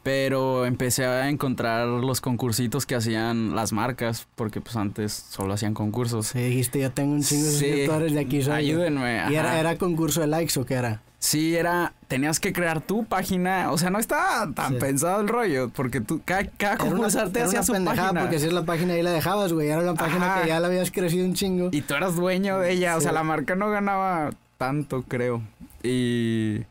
Pero 0.03 0.65
empecé 0.65 1.05
a 1.05 1.29
encontrar 1.29 1.87
los 1.87 2.19
concursitos 2.19 2.85
que 2.85 2.93
hacían 2.95 3.55
las 3.55 3.71
marcas, 3.71 4.27
porque 4.35 4.59
pues 4.59 4.75
antes 4.75 5.13
solo 5.13 5.53
hacían 5.53 5.73
concursos. 5.73 6.27
Sí, 6.27 6.39
dijiste, 6.39 6.79
yo 6.81 6.91
tengo 6.91 7.13
un 7.13 7.23
chingo 7.23 7.45
de 7.45 7.51
Sí. 7.51 7.57
suscriptores 7.59 8.13
de 8.13 8.19
aquí. 8.19 8.41
soy 8.41 8.47
yo". 8.51 8.53
Ayúdenme. 8.53 9.23
¿Y 9.31 9.35
era, 9.35 9.57
era 9.59 9.77
concurso 9.77 10.19
de 10.19 10.27
likes 10.27 10.59
o 10.59 10.65
qué 10.65 10.73
era? 10.73 11.01
Sí, 11.25 11.55
era, 11.55 11.93
tenías 12.09 12.41
que 12.41 12.51
crear 12.51 12.81
tu 12.81 13.05
página, 13.05 13.71
o 13.71 13.77
sea, 13.77 13.89
no 13.89 13.97
estaba 13.97 14.51
tan 14.53 14.73
Sí. 14.73 14.79
pensado 14.81 15.21
el 15.21 15.29
rollo, 15.29 15.69
porque 15.69 16.01
tú, 16.01 16.21
cada, 16.25 16.43
cada 16.57 16.75
concursante 16.75 17.41
hacía 17.41 17.63
su 17.63 17.71
página. 17.71 18.13
porque 18.23 18.39
si 18.39 18.47
es 18.47 18.51
la 18.51 18.65
página 18.65 18.95
ahí 18.95 19.01
la 19.03 19.11
dejabas, 19.11 19.53
güey. 19.53 19.69
Era 19.69 19.79
una 19.81 19.93
página 19.93 20.33
Ajá. 20.33 20.41
que 20.41 20.49
ya 20.49 20.59
la 20.59 20.67
habías 20.67 20.91
crecido 20.91 21.25
un 21.25 21.33
chingo. 21.33 21.69
Y 21.71 21.81
tú 21.81 21.93
eras 21.93 22.17
dueño 22.17 22.59
de 22.59 22.73
ella, 22.73 22.97
o 22.97 22.99
Sí. 22.99 23.03
sea, 23.05 23.13
la 23.13 23.23
marca 23.23 23.55
no 23.55 23.69
ganaba 23.69 24.31
tanto, 24.57 25.03
creo. 25.03 25.41
Y 25.81 26.63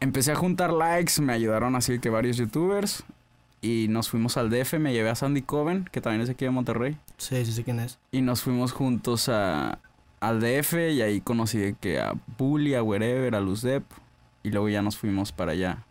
empecé 0.00 0.32
a 0.32 0.34
juntar 0.34 0.72
likes, 0.72 1.22
me 1.22 1.32
ayudaron 1.32 1.76
así 1.76 2.00
que 2.00 2.10
varios 2.10 2.36
youtubers. 2.38 3.04
Y 3.62 3.86
nos 3.90 4.08
fuimos 4.10 4.36
al 4.36 4.50
DF, 4.50 4.80
me 4.80 4.92
llevé 4.92 5.10
a 5.10 5.14
Sandy 5.14 5.42
Coven, 5.42 5.88
que 5.92 6.00
también 6.00 6.22
es 6.22 6.30
aquí 6.30 6.44
de 6.44 6.50
Monterrey. 6.50 6.98
Sí, 7.16 7.44
sí 7.46 7.52
sé 7.52 7.62
quién 7.62 7.78
es. 7.78 7.98
Y 8.10 8.22
nos 8.22 8.42
fuimos 8.42 8.72
juntos 8.72 9.28
a, 9.28 9.78
al 10.20 10.40
DF 10.40 10.74
y 10.92 11.02
ahí 11.02 11.20
conocí 11.20 11.58
de 11.58 11.74
que 11.74 12.00
a 12.00 12.14
Bully, 12.38 12.74
a 12.74 12.82
Wherever, 12.82 13.34
a 13.34 13.40
Luz 13.40 13.62
Dep. 13.62 13.84
Y 14.42 14.50
luego 14.50 14.68
ya 14.68 14.82
nos 14.82 14.96
fuimos 14.96 15.32
para 15.32 15.52
allá. 15.52 15.84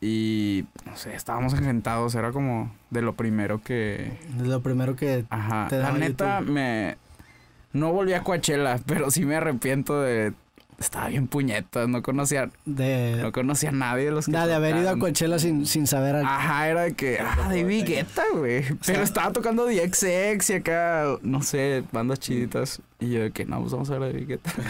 Y 0.00 0.64
no 0.84 0.96
sé, 0.96 1.14
estábamos 1.14 1.54
engentados, 1.54 2.14
era 2.16 2.32
como 2.32 2.74
de 2.90 3.02
lo 3.02 3.14
primero 3.14 3.62
que, 3.62 4.18
Es 4.36 4.46
lo 4.46 4.60
primero 4.60 4.96
que... 4.96 5.24
Ajá. 5.30 5.68
Te 5.68 5.78
La 5.78 5.92
neta, 5.92 6.40
YouTube. 6.40 6.52
me. 6.52 6.96
No 7.72 7.92
volví 7.92 8.12
a 8.12 8.24
Coachella, 8.24 8.80
pero 8.86 9.10
sí 9.10 9.24
me 9.24 9.36
arrepiento 9.36 10.00
de. 10.00 10.32
Estaba 10.82 11.08
bien 11.08 11.26
puñetas, 11.28 11.88
no 11.88 12.02
conocía, 12.02 12.50
De, 12.64 13.18
no 13.22 13.32
conocía 13.32 13.70
a 13.70 13.72
nadie 13.72 14.04
de 14.06 14.10
los 14.12 14.26
que 14.26 14.32
da, 14.32 14.46
de 14.46 14.54
haber 14.54 14.76
ido 14.76 14.90
a. 14.90 14.98
Coachella 14.98 15.38
sin, 15.38 15.66
sin 15.66 15.86
saber... 15.86 16.16
a- 16.16 16.20
Ajá, 16.36 16.68
era 16.68 16.82
de 16.82 16.94
que, 16.94 17.18
ah, 17.20 17.46
David 17.48 17.84
Guetta, 17.86 18.22
güey. 18.34 18.64
Pero 18.86 19.02
estaba 19.02 19.32
tocando 19.32 19.66
DXX 19.66 20.50
y 20.50 20.54
acá, 20.54 21.16
no 21.22 21.42
sé, 21.42 21.84
bandas 21.92 22.18
chiditas. 22.20 22.80
Y 23.00 23.10
yo 23.10 23.20
de 23.22 23.30
que, 23.30 23.44
no, 23.44 23.60
pues 23.60 23.72
vamos 23.72 23.90
a 23.90 23.94
ver 23.98 24.02
a 24.02 24.06
David 24.12 24.28
Guetta. 24.28 24.52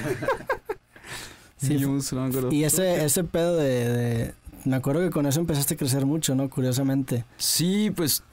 Sí, 1.56 1.78
no 1.78 1.92
me 2.22 2.28
acuerdo. 2.28 2.50
Y 2.52 2.64
ese, 2.64 3.04
ese 3.04 3.22
pedo 3.22 3.56
de, 3.56 3.88
de- 3.88 4.34
Me 4.64 4.74
acuerdo 4.76 5.00
que 5.00 5.10
con 5.10 5.26
eso 5.26 5.38
empezaste 5.38 5.74
a 5.74 5.76
crecer 5.76 6.06
mucho, 6.06 6.34
¿no? 6.34 6.50
Curiosamente. 6.50 7.24
Sí, 7.36 7.92
pues 7.94 8.24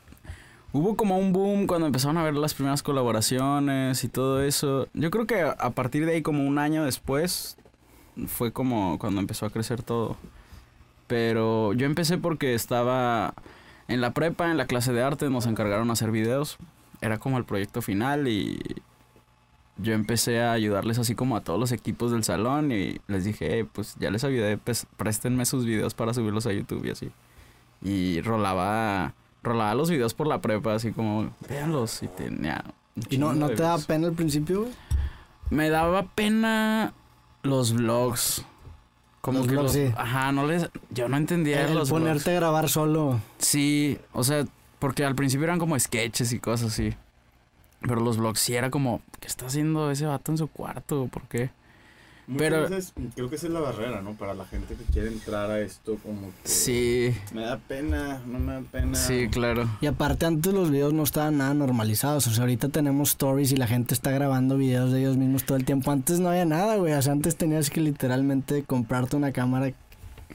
hubo 0.73 0.95
como 0.95 1.17
un 1.17 1.31
boom 1.31 1.67
cuando 1.67 1.85
empezaron 1.85 2.17
a 2.17 2.23
ver 2.23 2.33
las 2.33 2.55
primeras 2.55 2.81
colaboraciones 2.81 4.03
y 4.03 4.07
todo 4.07 4.41
eso. 4.41 4.87
Yo 4.95 5.11
creo 5.11 5.27
que 5.27 5.41
a 5.41 5.69
partir 5.71 6.07
de 6.07 6.13
ahí, 6.13 6.21
como 6.23 6.43
un 6.47 6.57
año 6.57 6.85
después, 6.85 7.55
fue 8.27 8.51
como 8.51 8.97
cuando 8.99 9.21
empezó 9.21 9.45
a 9.45 9.49
crecer 9.49 9.83
todo. 9.83 10.17
Pero 11.07 11.73
yo 11.73 11.85
empecé 11.85 12.17
porque 12.17 12.53
estaba 12.53 13.33
en 13.87 14.01
la 14.01 14.13
prepa, 14.13 14.51
en 14.51 14.57
la 14.57 14.67
clase 14.67 14.93
de 14.93 15.01
arte, 15.01 15.29
nos 15.29 15.47
encargaron 15.47 15.89
a 15.89 15.93
hacer 15.93 16.11
videos. 16.11 16.57
Era 17.01 17.17
como 17.17 17.37
el 17.37 17.45
proyecto 17.45 17.81
final 17.81 18.27
y 18.27 18.59
yo 19.77 19.93
empecé 19.93 20.41
a 20.41 20.51
ayudarles 20.51 20.99
así 20.99 21.15
como 21.15 21.37
a 21.37 21.41
todos 21.41 21.59
los 21.59 21.71
equipos 21.71 22.11
del 22.11 22.23
salón 22.23 22.71
y 22.71 22.99
les 23.07 23.23
dije, 23.23 23.59
"Eh, 23.59 23.65
pues 23.65 23.95
ya 23.97 24.11
les 24.11 24.23
ayudé, 24.23 24.57
pues 24.57 24.85
préstenme 24.97 25.45
sus 25.45 25.65
videos 25.65 25.93
para 25.93 26.13
subirlos 26.13 26.45
a 26.45 26.51
YouTube 26.53 26.85
y 26.85 26.89
así. 26.91 27.11
Y 27.81 28.21
rolaba, 28.21 29.13
rolaba 29.41 29.73
los 29.75 29.89
videos 29.89 30.13
por 30.13 30.27
la 30.27 30.41
prepa, 30.41 30.73
así 30.73 30.91
como, 30.91 31.33
véanlos, 31.47 32.03
y 32.03 32.07
tenía... 32.07 32.63
¿Y 33.09 33.17
no, 33.17 33.33
no 33.33 33.47
te 33.47 33.63
da 33.63 33.77
pena 33.77 34.07
al 34.07 34.13
principio, 34.13 34.61
güey? 34.63 34.73
Me 35.49 35.69
daba 35.69 36.03
pena 36.03 36.93
los 37.43 37.73
vlogs. 37.73 38.45
Como 39.21 39.39
Los 39.39 39.47
que 39.47 39.53
vlogs, 39.53 39.75
los- 39.75 39.89
sí. 39.89 39.93
Ajá, 39.97 40.31
no 40.31 40.45
les... 40.47 40.69
Yo 40.91 41.09
no 41.09 41.17
entendía 41.17 41.65
El 41.67 41.75
los 41.75 41.89
ponerte 41.89 42.23
vlogs. 42.23 42.27
a 42.29 42.31
grabar 42.39 42.69
solo. 42.69 43.19
Sí, 43.37 43.97
o 44.13 44.23
sea, 44.23 44.45
porque 44.79 45.03
al 45.03 45.15
principio 45.15 45.43
eran 45.45 45.59
como 45.59 45.77
sketches 45.77 46.31
y 46.31 46.39
cosas 46.39 46.71
así. 46.71 46.93
Pero 47.81 47.97
los 48.01 48.17
vlogs 48.17 48.39
sí 48.39 48.55
era 48.55 48.69
como, 48.69 49.01
¿qué 49.19 49.27
está 49.27 49.45
haciendo 49.47 49.91
ese 49.91 50.05
vato 50.05 50.31
en 50.31 50.37
su 50.37 50.47
cuarto? 50.47 51.07
¿Por 51.11 51.23
qué? 51.23 51.49
Muchas 52.29 52.37
Pero- 52.47 52.61
veces 52.69 52.93
creo 53.15 53.27
que 53.29 53.37
esa 53.37 53.47
es 53.47 53.53
la 53.53 53.59
barrera, 53.59 54.01
¿no? 54.03 54.13
Para 54.13 54.35
la 54.35 54.45
gente 54.45 54.75
que 54.75 54.83
quiere 54.93 55.07
entrar 55.07 55.49
a 55.49 55.59
esto, 55.61 55.97
como 56.03 56.27
que. 56.27 56.47
Sí, 56.47 57.11
Me 57.33 57.41
da 57.41 57.57
pena, 57.57 58.21
no 58.27 58.37
me 58.37 58.53
da 58.53 58.61
pena. 58.61 58.93
sí, 58.95 59.27
claro. 59.31 59.67
Y 59.81 59.87
aparte 59.87 60.27
antes 60.27 60.53
los 60.53 60.69
videos 60.69 60.93
no 60.93 61.01
estaban 61.01 61.39
nada 61.39 61.55
normalizados, 61.55 62.27
o 62.27 62.29
sea, 62.29 62.41
ahorita 62.43 62.69
tenemos 62.69 63.09
stories 63.09 63.51
y 63.51 63.55
la 63.57 63.65
gente 63.65 63.95
está 63.95 64.11
grabando 64.11 64.57
videos 64.57 64.91
de 64.91 64.99
ellos 64.99 65.17
mismos 65.17 65.43
todo 65.43 65.57
el 65.57 65.65
tiempo. 65.65 65.89
Antes 65.89 66.19
no 66.19 66.29
había 66.29 66.45
nada, 66.45 66.75
güey, 66.75 66.93
o 66.93 67.01
sea, 67.01 67.13
antes 67.13 67.35
tenías 67.35 67.71
que 67.71 67.81
literalmente 67.81 68.63
comprarte 68.63 69.15
una 69.15 69.31
cámara 69.31 69.71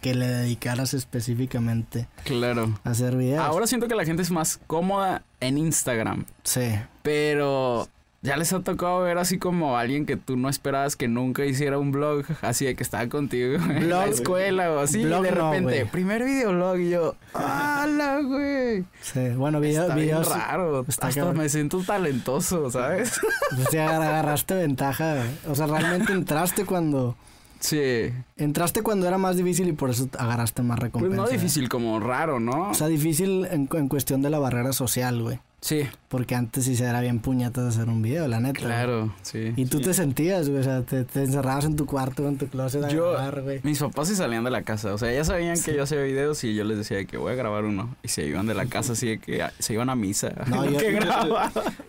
que 0.01 0.15
le 0.17 0.27
dedicaras 0.27 0.95
específicamente 0.95 2.09
Claro. 2.25 2.79
a 2.85 2.91
hacer 2.91 3.17
videos. 3.17 3.39
Ahora 3.45 3.67
siento 3.67 3.87
que 3.89 3.95
la 3.95 4.05
gente 4.05 4.23
es 4.23 4.31
más 4.33 4.59
cómoda 4.67 5.23
en 5.41 5.59
Instagram, 5.59 6.27
Sí. 6.43 6.73
pero 7.03 7.89
ya 8.25 8.37
les 8.37 8.53
ha 8.53 8.59
tocado 8.61 9.03
ver 9.03 9.19
así 9.19 9.39
como 9.39 9.77
alguien 9.77 10.07
que 10.07 10.17
tú 10.17 10.37
no 10.37 10.49
esperabas 10.49 10.97
que 10.97 11.07
nunca 11.07 11.45
hiciera 11.45 11.79
un 11.79 11.93
blog, 11.93 12.25
así 12.43 12.65
de 12.65 12.75
que 12.75 12.83
estaba 12.83 13.07
contigo 13.09 13.55
en 13.55 13.89
la 13.91 14.07
Blog- 14.07 14.09
escuela 14.15 14.73
o 14.73 14.81
así, 14.81 15.03
y 15.03 15.05
blog 15.05 15.23
de 15.23 15.31
no, 15.31 15.51
repente, 15.53 15.79
güey. 15.81 15.91
primer 15.93 16.25
videolog 16.25 16.79
y 16.79 16.91
yo, 16.91 17.15
¡hala, 17.35 18.21
güey! 18.23 18.85
Sí, 19.03 19.29
bueno, 19.37 19.61
video- 19.61 19.83
Está 19.83 19.95
bien 19.95 20.07
videos. 20.09 20.29
raro, 20.29 20.85
está 20.89 21.09
hasta 21.09 21.21
cabrón. 21.21 21.37
me 21.39 21.49
siento 21.49 21.79
talentoso, 21.85 22.71
¿sabes? 22.71 23.21
Pues 23.55 23.69
agar- 23.75 24.03
agarraste 24.03 24.55
ventaja. 24.55 25.15
güey. 25.17 25.29
O 25.49 25.55
sea, 25.55 25.67
realmente 25.67 26.13
entraste 26.13 26.65
cuando. 26.65 27.17
sí, 27.61 28.11
Entraste 28.37 28.83
cuando 28.83 29.07
era 29.07 29.19
más 29.19 29.37
difícil 29.37 29.69
y 29.69 29.73
por 29.73 29.91
eso 29.91 30.09
agarraste 30.19 30.63
más 30.63 30.79
pues 30.81 30.85
recompensa. 30.93 31.17
no 31.17 31.29
difícil, 31.29 31.69
como 31.69 32.01
raro, 32.01 32.41
¿no? 32.41 32.71
O 32.71 32.75
sea, 32.75 32.89
difícil 32.89 33.47
en, 33.51 33.69
en 33.73 33.89
cuestión 33.89 34.23
de 34.23 34.31
la 34.31 34.39
barrera 34.39 34.73
social, 34.73 35.23
güey. 35.23 35.39
Sí, 35.65 35.81
Porque 36.09 36.35
antes 36.35 36.65
sí 36.65 36.77
se 36.77 36.85
era 36.85 37.01
bien 37.01 37.21
puñetas 37.21 37.65
hacer 37.75 37.89
un 37.89 38.03
video, 38.03 38.29
la 38.29 38.39
neta. 38.39 38.61
claro, 38.61 39.15
sí. 39.23 39.53
Y 39.57 39.65
tú 39.65 39.81
te 39.81 39.95
sentías, 39.95 40.49
güey, 40.51 40.61
o 40.61 40.65
sea, 40.65 40.83
te, 40.83 41.05
te 41.05 41.23
encerrabas 41.23 41.65
en 41.65 41.77
tu 41.77 41.87
cuarto, 41.87 42.29
en 42.29 42.37
tu 42.37 42.49
closet 42.49 42.85
a 42.85 42.89
grabar, 42.89 43.41
güey. 43.43 43.61
Mis 43.63 43.79
papás 43.79 44.09
se 44.09 44.17
salían 44.17 44.45
de 44.45 44.51
la 44.51 44.63
casa, 44.63 44.93
o 44.93 44.99
sea, 44.99 45.11
ya 45.13 45.25
sabían 45.25 45.59
que 45.61 45.75
yo 45.75 45.85
hacía 45.85 46.03
videos 46.03 46.45
y 46.45 46.55
yo 46.55 46.65
les 46.65 46.77
decía 46.77 47.03
que 47.07 47.17
voy 47.17 47.33
a 47.33 47.37
grabar 47.37 47.65
uno. 47.65 47.97
Y 48.03 48.09
se 48.09 48.27
iban 48.27 48.47
de 48.47 48.55
la 48.55 48.67
casa 48.67 48.93
así 48.93 49.07
de 49.07 49.19
que 49.19 49.43
se 49.59 49.73
iban 49.73 49.89
a 49.89 49.95
misa. 49.97 50.33
No, 50.49 50.65
yo- 50.71 50.79
que. 50.79 50.99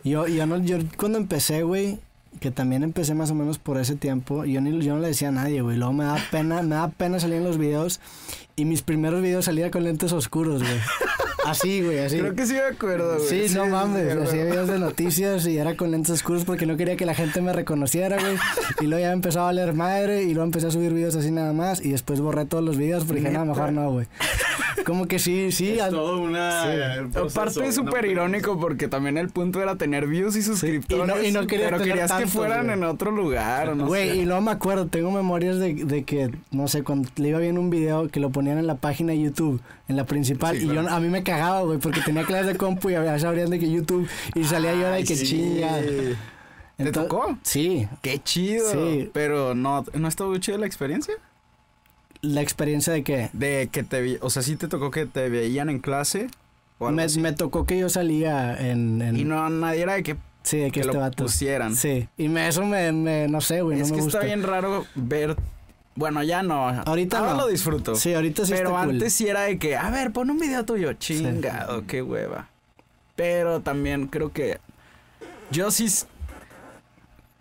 Yo, 0.03 0.27
yo, 0.27 0.45
no, 0.47 0.57
yo 0.63 0.77
cuando 0.97 1.17
empecé, 1.17 1.63
güey, 1.63 1.99
que 2.39 2.51
también 2.51 2.83
empecé 2.83 3.13
más 3.13 3.31
o 3.31 3.35
menos 3.35 3.59
por 3.59 3.77
ese 3.77 3.95
tiempo, 3.95 4.45
yo, 4.45 4.59
ni, 4.61 4.79
yo 4.83 4.95
no 4.95 4.99
le 5.01 5.07
decía 5.09 5.29
a 5.29 5.31
nadie, 5.31 5.61
güey. 5.61 5.77
Luego 5.77 5.93
me 5.93 6.03
daba 6.05 6.19
pena, 6.31 6.61
me 6.61 6.75
daba 6.75 6.89
pena 6.89 7.19
salir 7.19 7.37
en 7.37 7.43
los 7.43 7.57
videos 7.57 7.99
y 8.55 8.65
mis 8.65 8.81
primeros 8.81 9.21
videos 9.21 9.45
salía 9.45 9.71
con 9.71 9.83
lentes 9.83 10.11
oscuros, 10.13 10.61
güey. 10.63 10.73
Así, 11.45 11.83
güey, 11.83 11.99
así. 11.99 12.17
Creo 12.17 12.33
que 12.33 12.47
sí 12.47 12.53
me 12.53 12.61
acuerdo, 12.61 13.17
güey. 13.19 13.29
Sí, 13.47 13.53
no 13.53 13.67
mames, 13.67 14.13
sí, 14.13 14.19
hacía 14.19 14.45
videos 14.45 14.67
de 14.67 14.79
noticias 14.79 15.45
y 15.45 15.59
era 15.59 15.75
con 15.75 15.91
lentes 15.91 16.09
oscuros 16.09 16.43
porque 16.43 16.65
no 16.65 16.75
quería 16.75 16.95
que 16.97 17.05
la 17.05 17.13
gente 17.13 17.39
me 17.39 17.53
reconociera, 17.53 18.17
güey. 18.19 18.35
Y 18.81 18.85
luego 18.87 19.03
ya 19.05 19.11
empezó 19.11 19.41
a 19.41 19.43
valer 19.43 19.73
madre 19.75 20.23
y 20.23 20.33
luego 20.33 20.45
empecé 20.45 20.65
a 20.65 20.71
subir 20.71 20.91
videos 20.91 21.15
así 21.15 21.29
nada 21.29 21.53
más 21.53 21.85
y 21.85 21.91
después 21.91 22.19
borré 22.19 22.45
todos 22.45 22.63
los 22.63 22.77
videos 22.77 23.03
porque 23.05 23.21
dije, 23.21 23.31
no, 23.31 23.45
mejor 23.45 23.73
no, 23.73 23.91
güey. 23.91 24.07
Como 24.87 25.07
que 25.07 25.19
sí, 25.19 25.51
sí. 25.51 25.69
Es 25.73 25.81
al- 25.81 25.91
todo 25.91 26.19
una. 26.19 26.63
Sí. 26.63 27.09
proceso, 27.13 27.39
Aparte 27.41 27.67
es 27.67 27.75
súper 27.75 28.05
irónico 28.05 28.59
porque 28.59 28.87
también 28.87 29.17
el 29.17 29.29
punto 29.29 29.61
era 29.61 29.75
tener 29.75 30.07
views 30.07 30.35
y 30.35 30.41
suscriptores. 30.41 31.27
y 31.27 31.31
no 31.31 31.45
quería 31.45 31.65
pero 31.67 31.77
tener 31.77 31.93
querías 31.93 32.11
que 32.11 32.17
tantos, 32.17 32.31
fueran 32.33 32.65
güey. 32.65 32.77
en 32.77 32.83
otro 32.85 33.11
lugar 33.11 33.69
o 33.69 33.75
no 33.75 33.85
Güey, 33.85 34.09
sé. 34.09 34.15
y 34.17 34.25
no 34.25 34.41
me 34.41 34.49
acuerdo, 34.51 34.87
tengo 34.87 35.11
memorias 35.11 35.59
de, 35.59 35.73
de 35.75 36.03
que, 36.03 36.31
no 36.51 36.67
sé, 36.67 36.81
cuando 36.83 37.07
le 37.17 37.29
iba 37.29 37.37
viendo 37.39 37.61
un 37.61 37.69
video 37.69 38.09
que 38.09 38.19
lo 38.19 38.31
ponían 38.45 38.59
en 38.59 38.67
la 38.67 38.75
página 38.75 39.11
de 39.13 39.21
YouTube, 39.21 39.59
en 39.87 39.95
la 39.95 40.05
principal, 40.05 40.55
Sí, 40.57 40.65
y 40.65 40.69
claro. 40.69 40.87
yo 40.87 40.93
a 40.93 40.99
mí 40.99 41.07
me 41.09 41.23
cagaba, 41.23 41.61
güey, 41.63 41.79
porque 41.79 42.01
tenía 42.01 42.23
clases 42.23 42.47
de 42.47 42.55
compu 42.57 42.91
y 42.91 42.93
ya 42.93 43.17
sabrían 43.19 43.49
de 43.49 43.57
que 43.59 43.71
YouTube, 43.71 44.07
y 44.35 44.43
salía 44.43 44.73
yo 44.75 44.87
de 44.91 45.03
que 45.03 45.15
sí. 45.15 45.25
chinga. 45.25 45.79
¿Te 46.77 46.91
tocó? 46.91 47.37
Sí, 47.41 47.87
Qué 48.01 48.19
chido. 48.21 48.69
Sí. 48.71 49.09
Pero 49.13 49.55
no, 49.55 49.83
¿no 49.93 50.07
estuvo 50.07 50.37
chido 50.37 50.57
la 50.57 50.65
experiencia? 50.67 51.13
la 52.21 52.41
experiencia 52.41 52.91
de 52.91 53.03
que 53.03 53.29
De 53.33 53.69
que 53.71 53.83
te 53.83 54.01
vi, 54.01 54.17
o 54.19 54.29
sea, 54.31 54.41
sí 54.41 54.55
te 54.55 54.67
tocó 54.67 54.89
que 54.89 55.05
te 55.05 55.29
veían 55.29 55.69
en 55.69 55.77
clase 55.79 56.27
o 56.79 56.87
algo 56.87 56.95
me, 56.97 57.03
así? 57.03 57.19
me 57.19 57.33
tocó 57.33 57.65
que 57.67 57.77
yo 57.77 57.87
salía 57.87 58.57
en... 58.57 58.99
en- 59.01 59.15
Y 59.15 59.23
no 59.25 59.47
nadie 59.49 59.81
era 59.83 59.93
de 59.93 60.01
que, 60.03 60.15
sí, 60.41 60.57
de 60.57 60.65
que, 60.65 60.71
que 60.71 60.79
este 60.81 60.93
lo 60.93 60.99
vato. 61.01 61.23
pusieran. 61.23 61.75
Sí, 61.75 62.07
y 62.17 62.27
me, 62.29 62.47
eso 62.47 62.63
me, 62.65 62.91
me- 62.91 63.27
no 63.27 63.41
sé, 63.41 63.61
güey, 63.61 63.77
no 63.77 63.83
es 63.85 63.91
me 63.91 63.97
que 63.97 64.03
gusta. 64.03 64.17
está 64.19 64.25
bien 64.27 64.41
raro 64.43 64.85
ver. 64.95 65.35
Bueno, 65.95 66.21
ya 66.23 66.43
no. 66.43 66.67
Ahorita 66.67 67.19
Ahora 67.19 67.31
no. 67.31 67.37
lo 67.41 67.47
disfruto. 67.47 67.95
Sí, 67.95 68.13
ahorita 68.13 68.45
sí 68.45 68.51
Pero 68.51 68.69
está 68.71 68.81
cool. 68.83 68.95
antes 68.95 69.13
sí 69.13 69.27
era 69.27 69.41
de 69.41 69.57
que, 69.57 69.77
a 69.77 69.89
ver, 69.89 70.11
pon 70.11 70.29
un 70.29 70.37
video 70.37 70.65
tuyo. 70.65 70.91
Chingado, 70.93 71.87
qué 71.87 72.01
hueva. 72.01 72.49
Pero 73.15 73.61
también 73.61 74.07
creo 74.07 74.31
que. 74.33 74.59
Yo 75.51 75.71
sí. 75.71 75.87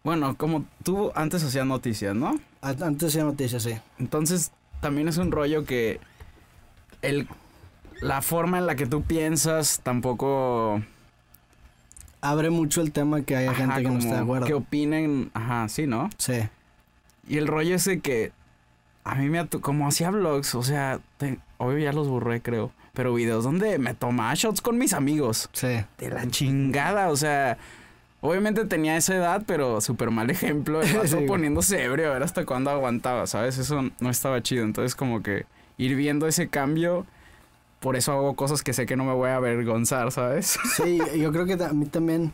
Bueno, 0.04 0.36
como 0.36 0.64
tú 0.84 1.10
antes 1.16 1.42
hacías 1.42 1.66
noticias, 1.66 2.14
¿no? 2.14 2.38
Antes 2.60 3.08
hacía 3.08 3.24
noticias, 3.24 3.62
sí. 3.62 3.74
Entonces, 3.98 4.52
también 4.80 5.08
es 5.08 5.16
un 5.16 5.32
rollo 5.32 5.64
que. 5.64 5.98
El, 7.02 7.26
la 8.00 8.22
forma 8.22 8.58
en 8.58 8.66
la 8.66 8.76
que 8.76 8.86
tú 8.86 9.02
piensas 9.02 9.80
tampoco. 9.82 10.80
Abre 12.20 12.50
mucho 12.50 12.80
el 12.80 12.92
tema 12.92 13.20
que 13.22 13.36
haya 13.36 13.50
ajá, 13.50 13.66
gente 13.66 13.82
que 13.82 13.88
no 13.88 13.98
está 13.98 14.14
de 14.14 14.20
acuerdo. 14.20 14.46
Que 14.46 14.54
opinen. 14.54 15.30
Ajá, 15.34 15.68
sí, 15.68 15.86
¿no? 15.88 16.08
Sí. 16.18 16.34
Y 17.26 17.38
el 17.38 17.48
rollo 17.48 17.74
es 17.74 17.84
de 17.84 18.00
que 18.00 18.32
a 19.04 19.14
mí 19.16 19.28
me 19.28 19.46
como 19.48 19.86
hacía 19.86 20.10
vlogs, 20.10 20.54
o 20.54 20.62
sea, 20.62 21.00
te- 21.18 21.38
obvio 21.58 21.78
ya 21.78 21.92
los 21.92 22.08
borré, 22.08 22.40
creo, 22.40 22.72
pero 22.94 23.12
videos 23.14 23.44
donde 23.44 23.78
me 23.78 23.94
tomaba 23.94 24.34
shots 24.34 24.60
con 24.60 24.78
mis 24.78 24.92
amigos. 24.92 25.48
Sí. 25.52 25.84
De 25.98 26.10
la 26.10 26.26
chingada, 26.28 27.08
o 27.10 27.16
sea, 27.16 27.58
obviamente 28.20 28.64
tenía 28.64 28.96
esa 28.96 29.14
edad, 29.14 29.42
pero 29.46 29.80
súper 29.80 30.10
mal 30.10 30.30
ejemplo, 30.30 30.80
el 30.82 30.88
Sí, 31.08 31.16
poniéndose 31.26 31.82
ebrio, 31.84 32.10
a 32.10 32.14
ver 32.14 32.22
hasta 32.22 32.46
cuándo 32.46 32.70
aguantaba, 32.70 33.26
¿sabes? 33.26 33.58
Eso 33.58 33.82
no 34.00 34.10
estaba 34.10 34.42
chido, 34.42 34.64
entonces 34.64 34.94
como 34.94 35.22
que 35.22 35.44
ir 35.76 35.94
viendo 35.96 36.26
ese 36.26 36.48
cambio, 36.48 37.04
por 37.80 37.96
eso 37.96 38.12
hago 38.12 38.34
cosas 38.34 38.62
que 38.62 38.72
sé 38.72 38.86
que 38.86 38.96
no 38.96 39.04
me 39.04 39.12
voy 39.12 39.28
a 39.28 39.36
avergonzar, 39.36 40.10
¿sabes? 40.10 40.58
Sí, 40.76 40.98
yo 41.18 41.30
creo 41.32 41.44
que 41.44 41.62
a 41.62 41.72
mí 41.74 41.84
también 41.86 42.32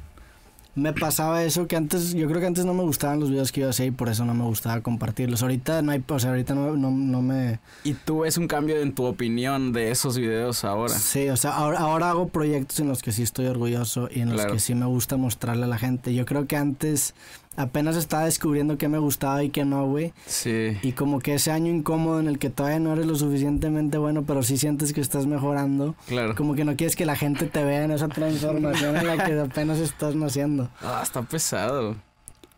me 0.74 0.92
pasaba 0.92 1.42
eso 1.44 1.66
que 1.66 1.76
antes, 1.76 2.14
yo 2.14 2.28
creo 2.28 2.40
que 2.40 2.46
antes 2.46 2.64
no 2.64 2.74
me 2.74 2.82
gustaban 2.82 3.20
los 3.20 3.30
videos 3.30 3.52
que 3.52 3.62
yo 3.62 3.70
hacía 3.70 3.86
y 3.86 3.90
por 3.90 4.08
eso 4.08 4.24
no 4.24 4.34
me 4.34 4.44
gustaba 4.44 4.80
compartirlos. 4.80 5.42
Ahorita 5.42 5.82
no 5.82 5.92
hay, 5.92 6.02
o 6.06 6.18
sea, 6.18 6.30
ahorita 6.30 6.54
no, 6.54 6.76
no, 6.76 6.90
no 6.90 7.22
me... 7.22 7.60
Y 7.84 7.94
tú 7.94 8.20
ves 8.20 8.38
un 8.38 8.46
cambio 8.46 8.80
en 8.80 8.94
tu 8.94 9.04
opinión 9.04 9.72
de 9.72 9.90
esos 9.90 10.16
videos 10.16 10.64
ahora. 10.64 10.94
Sí, 10.94 11.28
o 11.28 11.36
sea, 11.36 11.52
ahora, 11.52 11.80
ahora 11.80 12.10
hago 12.10 12.28
proyectos 12.28 12.80
en 12.80 12.88
los 12.88 13.02
que 13.02 13.12
sí 13.12 13.22
estoy 13.22 13.46
orgulloso 13.46 14.08
y 14.10 14.20
en 14.20 14.34
los 14.34 14.46
que 14.46 14.58
sí 14.58 14.74
me 14.74 14.86
gusta 14.86 15.16
mostrarle 15.16 15.64
a 15.64 15.68
la 15.68 15.78
gente. 15.78 16.14
Yo 16.14 16.24
creo 16.24 16.46
que 16.46 16.56
antes 16.56 17.14
apenas 17.62 17.96
estaba 17.96 18.24
descubriendo 18.24 18.78
qué 18.78 18.88
me 18.88 18.98
gustaba 18.98 19.42
y 19.42 19.50
qué 19.50 19.64
no, 19.64 19.86
güey. 19.86 20.12
Sí. 20.26 20.78
Y 20.82 20.92
como 20.92 21.20
que 21.20 21.34
ese 21.34 21.50
año 21.50 21.70
incómodo 21.70 22.20
en 22.20 22.28
el 22.28 22.38
que 22.38 22.50
todavía 22.50 22.78
no 22.80 22.92
eres 22.92 23.06
lo 23.06 23.14
suficientemente 23.14 23.98
bueno, 23.98 24.24
pero 24.26 24.42
sí 24.42 24.56
sientes 24.56 24.92
que 24.92 25.00
estás 25.00 25.26
mejorando. 25.26 25.94
Claro. 26.06 26.34
Como 26.34 26.54
que 26.54 26.64
no 26.64 26.76
quieres 26.76 26.96
que 26.96 27.06
la 27.06 27.16
gente 27.16 27.46
te 27.46 27.64
vea 27.64 27.84
en 27.84 27.92
esa 27.92 28.08
transformación 28.08 28.96
en 28.96 29.06
la 29.06 29.24
que 29.24 29.38
apenas 29.40 29.78
estás 29.78 30.14
naciendo. 30.14 30.68
Ah, 30.82 31.00
está 31.02 31.22
pesado. 31.22 31.96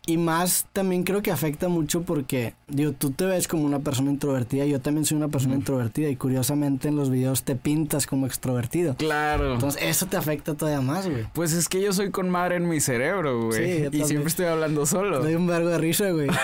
Y 0.05 0.17
más 0.17 0.65
también 0.73 1.03
creo 1.03 1.21
que 1.21 1.31
afecta 1.31 1.69
mucho 1.69 2.01
porque, 2.01 2.55
digo, 2.67 2.91
tú 2.91 3.11
te 3.11 3.25
ves 3.25 3.47
como 3.47 3.63
una 3.63 3.79
persona 3.79 4.11
introvertida, 4.11 4.65
yo 4.65 4.81
también 4.81 5.05
soy 5.05 5.15
una 5.15 5.29
persona 5.29 5.55
introvertida 5.55 6.09
y 6.09 6.17
curiosamente 6.17 6.89
en 6.89 6.97
los 6.97 7.09
videos 7.09 7.43
te 7.43 7.55
pintas 7.55 8.05
como 8.05 8.27
extrovertido. 8.27 8.95
Claro. 8.97 9.53
Entonces 9.53 9.81
eso 9.81 10.05
te 10.07 10.17
afecta 10.17 10.55
todavía 10.55 10.81
más, 10.81 11.07
güey. 11.07 11.25
pues 11.31 11.53
es 11.53 11.69
que 11.69 11.81
yo 11.81 11.93
soy 11.93 12.11
con 12.11 12.29
madre 12.29 12.57
en 12.57 12.67
mi 12.67 12.81
cerebro, 12.81 13.45
güey. 13.45 13.63
Sí, 13.63 13.71
y 13.79 13.83
también. 13.83 14.07
siempre 14.07 14.27
estoy 14.27 14.45
hablando 14.47 14.85
solo. 14.85 15.21
Doy 15.21 15.35
un 15.35 15.47
vergo 15.47 15.69
de 15.69 15.77
risa, 15.77 16.11
güey. 16.11 16.29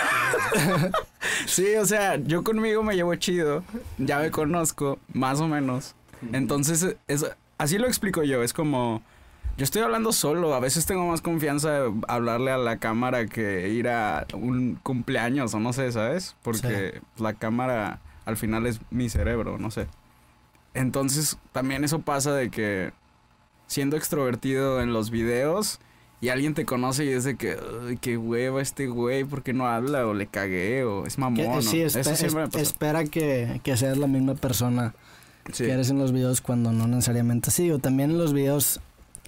Sí, 1.46 1.74
o 1.76 1.84
sea, 1.84 2.16
yo 2.16 2.42
conmigo 2.44 2.82
me 2.82 2.94
llevo 2.94 3.14
chido. 3.14 3.62
Ya 3.98 4.18
me 4.18 4.30
conozco, 4.30 4.98
más 5.12 5.40
o 5.40 5.48
menos. 5.48 5.94
Entonces, 6.32 6.96
es, 7.08 7.26
así 7.58 7.78
lo 7.78 7.86
explico 7.86 8.22
yo. 8.22 8.42
Es 8.42 8.52
como. 8.52 9.02
Yo 9.60 9.64
estoy 9.64 9.82
hablando 9.82 10.10
solo. 10.12 10.54
A 10.54 10.58
veces 10.60 10.86
tengo 10.86 11.06
más 11.06 11.20
confianza 11.20 11.70
de 11.70 11.92
hablarle 12.08 12.50
a 12.50 12.56
la 12.56 12.78
cámara 12.78 13.26
que 13.26 13.68
ir 13.68 13.88
a 13.88 14.26
un 14.32 14.76
cumpleaños 14.82 15.52
o 15.52 15.60
no 15.60 15.74
sé, 15.74 15.92
¿sabes? 15.92 16.34
Porque 16.42 17.02
la 17.18 17.34
cámara 17.34 18.00
al 18.24 18.38
final 18.38 18.66
es 18.66 18.80
mi 18.90 19.10
cerebro, 19.10 19.58
no 19.58 19.70
sé. 19.70 19.86
Entonces, 20.72 21.36
también 21.52 21.84
eso 21.84 21.98
pasa 22.00 22.32
de 22.32 22.50
que 22.50 22.92
siendo 23.66 23.98
extrovertido 23.98 24.80
en 24.80 24.94
los 24.94 25.10
videos 25.10 25.78
y 26.22 26.30
alguien 26.30 26.54
te 26.54 26.64
conoce 26.64 27.04
y 27.04 27.08
es 27.10 27.24
de 27.24 27.36
que, 27.36 27.58
"Ay, 27.86 27.98
qué 27.98 28.16
hueva 28.16 28.62
este 28.62 28.86
güey, 28.86 29.24
¿por 29.24 29.42
qué 29.42 29.52
no 29.52 29.66
habla? 29.66 30.06
O 30.06 30.14
le 30.14 30.26
cagué, 30.26 30.84
o 30.84 31.04
es 31.06 31.18
mamón. 31.18 31.36
Que- 31.36 31.62
sí, 31.62 31.80
espe- 31.80 32.00
eso 32.00 32.16
siempre 32.16 32.44
me 32.44 32.48
pasa. 32.48 32.60
espera 32.62 33.04
que, 33.04 33.60
que 33.62 33.76
seas 33.76 33.98
la 33.98 34.06
misma 34.06 34.36
persona 34.36 34.94
Sí. 35.52 35.64
que 35.64 35.72
eres 35.72 35.90
en 35.90 35.98
los 35.98 36.12
videos 36.12 36.40
cuando 36.40 36.72
no 36.72 36.86
necesariamente 36.86 37.50
así. 37.50 37.70
O 37.70 37.78
también 37.78 38.12
en 38.12 38.18
los 38.18 38.32
videos, 38.32 38.80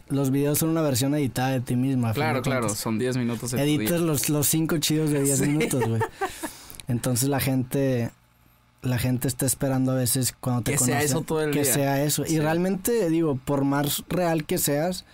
los 0.08 0.30
videos 0.30 0.58
son 0.58 0.68
una 0.70 0.82
versión 0.82 1.14
editada 1.14 1.50
de 1.50 1.60
ti 1.60 1.76
misma. 1.76 2.12
Claro, 2.12 2.42
claro, 2.42 2.60
cuentas. 2.62 2.78
son 2.78 2.98
10 2.98 3.16
minutos 3.16 3.50
de 3.52 3.62
Editas 3.62 4.00
los, 4.00 4.28
los 4.28 4.46
cinco 4.46 4.78
chidos 4.78 5.10
de 5.10 5.22
10 5.22 5.38
Sí. 5.38 5.46
minutos, 5.48 5.88
güey. 5.88 6.02
Entonces 6.88 7.28
la 7.28 7.40
gente, 7.40 8.10
la 8.82 8.98
gente 8.98 9.28
está 9.28 9.46
esperando 9.46 9.92
a 9.92 9.94
veces 9.94 10.34
cuando 10.38 10.62
te 10.62 10.72
Que 10.72 10.78
sea 10.78 11.02
eso 11.02 11.22
todo 11.22 11.42
el 11.42 11.50
que 11.52 11.62
día. 11.62 11.72
sea 11.74 12.02
eso. 12.04 12.24
Sí. 12.24 12.34
Y 12.34 12.40
realmente, 12.40 13.08
digo, 13.08 13.36
por 13.36 13.64
más 13.64 14.04
real 14.08 14.44
que 14.44 14.58
seas, 14.58 15.04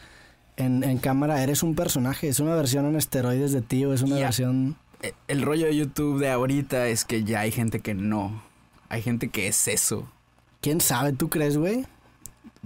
en, 0.57 0.83
en 0.83 0.99
cámara 0.99 1.43
eres 1.43 1.63
un 1.63 1.75
personaje, 1.75 2.29
es 2.29 2.41
una 2.41 2.55
versión 2.55 2.87
en 2.87 2.97
esteroides 2.97 3.53
de 3.53 3.63
ti 3.63 3.85
o 3.85 3.93
es 3.95 4.03
una 4.03 4.17
versión... 4.17 4.77
eh, 5.03 5.13
el 5.29 5.43
rollo 5.43 5.67
de 5.67 5.77
YouTube 5.77 6.19
de 6.19 6.31
ahorita 6.31 6.89
es 6.89 7.05
que 7.05 7.23
ya 7.25 7.41
hay 7.41 7.53
gente 7.53 7.81
que 7.81 7.95
no. 7.95 8.43
Hay 8.89 9.03
gente 9.03 9.29
que 9.29 9.47
es 9.47 9.69
eso. 9.69 10.11
¿Quién 10.61 10.81
sabe? 10.81 11.13
¿Tú 11.13 11.29
crees, 11.29 11.57
güey? 11.57 11.87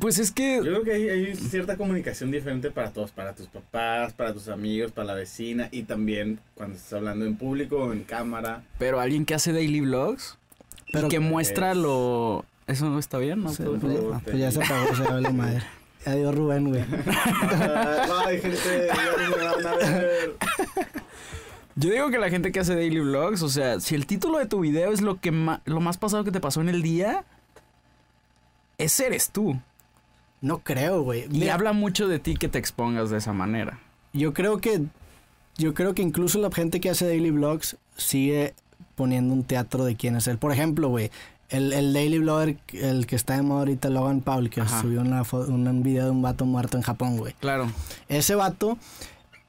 Pues 0.03 0.19
es 0.19 0.29
Yo 0.31 0.35
que. 0.35 0.59
creo 0.63 0.83
que 0.83 0.93
hay, 0.93 1.09
hay 1.09 1.37
cierta 1.37 1.77
comunicación 1.77 2.31
diferente 2.31 2.71
para 2.71 2.91
todos, 2.91 3.11
para 3.13 3.35
tus 3.35 3.47
papás, 3.47 4.13
para 4.13 4.35
tus 4.35 4.49
amigos, 4.49 4.93
para 4.93 5.07
la 5.07 5.15
vecina 5.15 5.69
y 5.71 5.85
también 5.85 6.41
cuando 6.55 6.77
estás 6.77 6.93
hablando 6.95 7.25
en 7.25 7.37
público 7.37 7.77
o 7.77 7.93
en 7.93 8.03
cámara. 8.03 8.65
Pero 8.79 8.99
alguien 9.01 9.25
que 9.25 9.35
hace 9.35 9.53
daily 9.53 9.81
vlogs 9.81 10.37
Pero 10.93 11.07
y 11.07 11.11
que 11.11 11.21
muestra 11.21 11.71
es- 11.71 11.77
lo. 11.79 12.45
Eso 12.67 12.91
no 12.91 12.99
está 12.99 13.19
bien, 13.19 13.43
¿no? 13.43 13.51
Sí, 13.53 13.63
pues, 13.65 13.81
ya, 13.95 14.19
pues 14.25 14.39
ya 14.39 14.51
se 14.51 14.63
apagó, 14.63 14.95
se 14.95 15.03
vale 15.05 15.31
madre. 15.33 15.63
Adiós, 16.05 16.35
Rubén, 16.35 16.69
güey. 16.69 16.83
Ay, 18.27 18.41
gente, 18.41 18.89
ya 18.89 19.29
no 19.29 19.37
me 19.37 19.45
van 19.45 19.67
a 19.67 19.75
ver. 19.77 20.35
Yo 21.77 21.91
digo 21.91 22.11
que 22.11 22.19
la 22.19 22.29
gente 22.29 22.51
que 22.51 22.59
hace 22.61 22.75
daily 22.75 22.99
vlogs, 23.01 23.41
o 23.43 23.49
sea, 23.49 23.79
si 23.81 23.95
el 23.95 24.07
título 24.07 24.39
de 24.39 24.47
tu 24.47 24.59
video 24.61 24.93
es 24.93 25.01
lo 25.01 25.21
que 25.21 25.31
ma- 25.31 25.63
lo 25.65 25.81
más 25.81 25.97
pasado 25.97 26.25
que 26.25 26.33
te 26.33 26.41
pasó 26.41 26.61
en 26.61 26.69
el 26.69 26.83
día, 26.83 27.25
ese 28.79 29.07
eres 29.07 29.31
tú. 29.31 29.59
No 30.43 30.59
creo, 30.59 31.03
güey. 31.03 31.27
Y 31.35 31.49
habla 31.49 31.73
mucho 31.73 32.09
de 32.09 32.19
ti 32.19 32.37
que 32.37 32.49
te 32.49 32.59
expongas 32.59 33.09
de 33.09 33.17
esa 33.19 33.33
manera. 33.33 33.79
Yo 34.13 34.35
creo 34.35 34.59
que. 34.59 34.83
Yo 35.57 35.73
creo 35.73 35.95
que 35.95 36.03
incluso 36.03 36.39
la 36.39 36.51
gente 36.51 36.81
que 36.81 36.91
hace 36.91 37.07
daily 37.07 37.31
vlogs 37.31 37.77
sigue 37.97 38.55
poniendo 38.97 39.33
un 39.35 39.45
teatro 39.45 39.85
de 39.85 39.97
quién 39.97 40.17
es 40.17 40.27
él. 40.27 40.37
Por 40.39 40.53
ejemplo, 40.53 40.89
güey. 40.89 41.11
El, 41.49 41.73
el 41.75 41.93
daily 41.93 42.19
vlogger, 42.19 42.57
el 42.73 43.07
que 43.07 43.15
está 43.15 43.37
de 43.37 43.43
moda 43.43 43.61
ahorita, 43.61 43.91
Logan 43.91 44.23
Paul, 44.23 44.49
que 44.49 44.63
Ajá. 44.63 44.81
subió 44.81 45.03
una 45.03 45.23
un 45.33 45.83
video 45.83 46.07
de 46.07 46.11
un 46.11 46.23
vato 46.23 46.47
muerto 46.47 46.79
en 46.79 46.83
Japón, 46.83 47.19
güey. 47.19 47.35
Claro. 47.41 47.71
Ese 48.09 48.35
vato, 48.35 48.79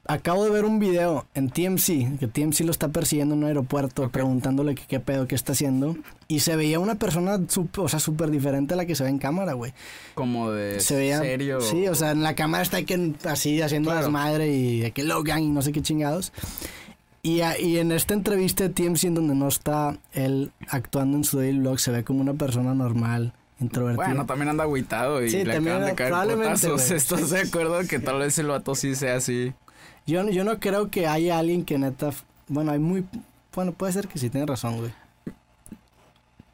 acabo 0.06 0.44
de 0.44 0.50
ver 0.50 0.64
un 0.64 0.78
video 0.78 1.26
en 1.34 1.48
TMC, 1.50 2.18
que 2.18 2.26
TMC 2.26 2.60
lo 2.60 2.70
está 2.70 2.88
persiguiendo 2.88 3.34
en 3.34 3.42
un 3.42 3.46
aeropuerto, 3.48 4.08
preguntándole 4.10 4.74
que 4.74 4.84
qué 4.86 5.00
pedo, 5.00 5.26
qué 5.26 5.34
está 5.34 5.52
haciendo. 5.52 5.96
Y 6.28 6.40
se 6.40 6.56
veía 6.56 6.78
una 6.80 6.94
persona, 6.96 7.38
sup- 7.38 7.78
o 7.78 7.88
sea, 7.88 8.00
súper 8.00 8.30
diferente 8.30 8.74
a 8.74 8.76
la 8.76 8.86
que 8.86 8.94
se 8.94 9.04
ve 9.04 9.10
en 9.10 9.18
cámara, 9.18 9.52
güey. 9.54 9.72
Como 10.14 10.50
de 10.50 10.80
Se 10.80 10.96
veía... 10.96 11.20
serio. 11.20 11.60
Sí, 11.60 11.88
o 11.88 11.94
sea, 11.94 12.10
en 12.10 12.22
la 12.22 12.34
cámara 12.34 12.62
está 12.62 12.82
que, 12.82 13.14
así 13.24 13.60
haciendo 13.62 13.90
Claro. 13.90 14.06
desmadre 14.06 14.48
y 14.48 14.80
de 14.80 14.90
que 14.92 15.02
Logan 15.04 15.42
y 15.42 15.48
no 15.48 15.62
sé 15.62 15.72
qué 15.72 15.82
chingados. 15.82 16.32
Y, 17.22 17.40
y 17.60 17.78
en 17.78 17.90
esta 17.90 18.12
entrevista 18.12 18.64
de 18.64 18.70
TMC 18.70 19.04
en 19.04 19.14
donde 19.14 19.34
no 19.34 19.48
está 19.48 19.96
él 20.12 20.52
actuando 20.68 21.16
en 21.16 21.24
su 21.24 21.38
daily 21.38 21.58
vlog, 21.60 21.78
se 21.80 21.90
ve 21.90 22.04
como 22.04 22.20
una 22.20 22.34
persona 22.34 22.74
normal, 22.74 23.32
introvertida. 23.60 24.04
Bueno, 24.06 24.26
también 24.26 24.50
anda 24.50 24.64
agüitado 24.64 25.24
y 25.24 25.30
Sí, 25.30 25.42
le 25.44 25.52
acaban 25.56 25.86
de 25.86 25.94
caer 25.94 26.10
probablemente. 26.10 26.68
¿Estás 26.94 27.30
de 27.30 27.40
acuerdo 27.40 27.78
que 27.88 27.98
tal 27.98 28.18
vez 28.18 28.36
el 28.38 28.48
vato 28.48 28.74
sí 28.74 28.94
sea 28.94 29.16
así? 29.16 29.54
Yo, 30.06 30.28
yo 30.28 30.44
no 30.44 30.60
creo 30.60 30.90
que 30.90 31.06
haya 31.06 31.38
alguien 31.38 31.64
que 31.64 31.78
neta... 31.78 32.10
Bueno, 32.48 32.72
hay 32.72 32.78
muy... 32.78 33.04
Bueno, 33.54 33.72
puede 33.72 33.92
ser 33.92 34.08
que 34.08 34.18
sí, 34.18 34.30
tiene 34.30 34.46
razón, 34.46 34.78
güey. 34.78 34.92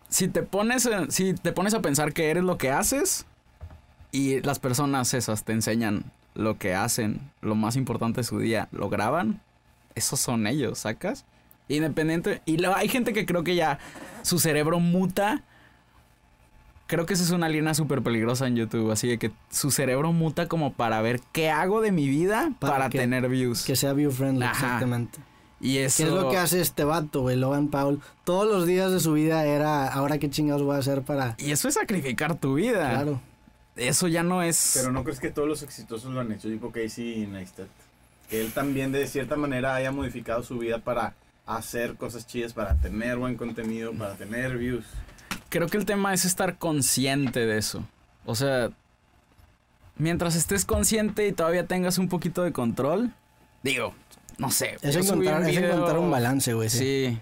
Si 0.09 0.28
te 0.28 0.42
pones, 0.42 0.88
si 1.09 1.35
te 1.35 1.52
pones 1.52 1.75
a 1.75 1.83
pensar 1.83 2.12
que 2.12 2.30
eres 2.30 2.42
lo 2.42 2.59
que 2.59 2.71
haces 2.71 3.26
y 4.12 4.40
las 4.40 4.59
personas 4.59 5.14
esas 5.14 5.45
te 5.45 5.52
enseñan 5.52 6.04
lo 6.35 6.59
que 6.59 6.75
hacen, 6.75 7.21
lo 7.40 7.54
más 7.54 7.76
importante 7.76 8.21
de 8.21 8.25
su 8.25 8.38
día, 8.38 8.69
lo 8.73 8.88
graban, 8.88 9.40
esos 9.95 10.21
son 10.21 10.47
ellos, 10.47 10.80
¿sacas? 10.80 11.25
Independiente. 11.69 12.42
Y 12.45 12.57
luego 12.57 12.75
hay 12.75 12.88
gente 12.88 13.12
que 13.12 13.26
creo 13.26 13.45
que 13.45 13.54
ya 13.54 13.78
su 14.23 14.38
cerebro 14.38 14.80
muta. 14.80 15.45
Creo 16.90 17.06
que 17.06 17.14
esa 17.14 17.23
es 17.23 17.30
una 17.30 17.49
línea 17.49 17.73
súper 17.73 18.02
peligrosa 18.02 18.49
en 18.49 18.56
YouTube. 18.56 18.90
Así 18.90 19.06
de 19.06 19.16
que 19.16 19.30
su 19.49 19.70
cerebro 19.70 20.12
muta 20.12 20.49
como 20.49 20.73
para 20.73 21.00
ver 21.00 21.20
qué 21.30 21.49
hago 21.49 21.80
de 21.80 21.92
mi 21.92 22.09
vida 22.09 22.50
Para 22.59 22.73
para, 22.75 22.90
que- 22.90 22.99
tener 22.99 23.28
views. 23.28 23.62
Que 23.64 23.76
sea 23.76 23.92
view 23.92 24.11
friendly, 24.11 24.44
Ajá. 24.44 24.52
exactamente. 24.54 25.20
y 25.61 25.78
eso. 25.78 26.02
¿Qué 26.02 26.09
es 26.09 26.14
lo 26.14 26.28
que 26.30 26.37
hace 26.37 26.61
este 26.61 26.82
vato, 26.82 27.20
güey? 27.20 27.37
Logan 27.37 27.68
Paul. 27.68 28.00
Todos 28.25 28.50
los 28.50 28.66
días 28.66 28.90
de 28.90 28.99
su 28.99 29.12
vida 29.12 29.44
era, 29.44 29.87
ahora 29.87 30.18
qué 30.18 30.28
chingados 30.30 30.62
voy 30.64 30.75
a 30.75 30.78
hacer 30.80 31.02
para... 31.02 31.37
Y 31.38 31.52
eso 31.52 31.68
es 31.68 31.75
sacrificar 31.75 32.35
tu 32.40 32.54
vida. 32.54 32.90
Claro. 32.90 33.20
Eso 33.76 34.09
ya 34.09 34.25
no 34.25 34.42
es. 34.42 34.73
Pero 34.75 34.90
no 34.90 35.04
crees 35.04 35.20
que 35.20 35.30
todos 35.30 35.47
los 35.47 35.62
exitosos 35.62 36.12
lo 36.12 36.20
han 36.20 36.32
hecho, 36.32 36.49
tipo 36.49 36.73
Casey 36.73 37.25
Neistat. 37.30 37.68
Que 38.29 38.40
él 38.40 38.53
también 38.53 38.90
de 38.90 39.07
cierta 39.07 39.37
manera 39.37 39.76
haya 39.76 39.92
modificado 39.92 40.42
su 40.42 40.59
vida 40.59 40.79
para 40.81 41.14
hacer 41.46 41.94
cosas 41.94 42.26
chidas, 42.26 42.53
para 42.53 42.74
tener 42.74 43.16
buen 43.16 43.37
contenido, 43.37 43.92
para 43.92 44.14
tener 44.14 44.59
views. 44.59 44.85
Creo 45.51 45.67
que 45.67 45.77
el 45.77 45.85
tema 45.85 46.15
es 46.15 46.25
estar 46.25 46.59
consciente 46.59 47.45
de 47.45 47.59
eso. 47.59 47.85
O 48.25 48.37
sea, 48.37 48.71
mientras 49.97 50.37
estés 50.37 50.65
consciente 50.65 51.27
y 51.27 51.33
todavía 51.33 51.67
tengas 51.67 51.99
un 51.99 52.09
poquito 52.09 52.45
de 52.45 52.53
control, 52.53 53.13
digo, 53.65 53.93
no 54.39 54.51
sé. 54.53 54.77
Es 54.81 54.95
encontrar, 54.95 55.43
un 55.43 55.49
es 55.49 55.57
encontrar 55.57 55.99
un 55.99 56.11
balance, 56.11 56.55
güey. 56.55 56.71
Sí. 56.71 56.79
Sí. 56.79 57.21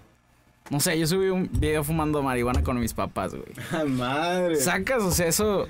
No 0.69 0.79
sé, 0.79 0.99
yo 0.99 1.07
subí 1.07 1.29
un 1.29 1.49
video 1.51 1.83
fumando 1.83 2.21
marihuana 2.21 2.61
con 2.61 2.79
mis 2.79 2.93
papás, 2.93 3.33
güey. 3.33 3.51
¡Ah, 3.71 3.85
madre! 3.85 4.55
Sacas, 4.55 5.01
o 5.01 5.11
sea, 5.11 5.25
eso 5.25 5.67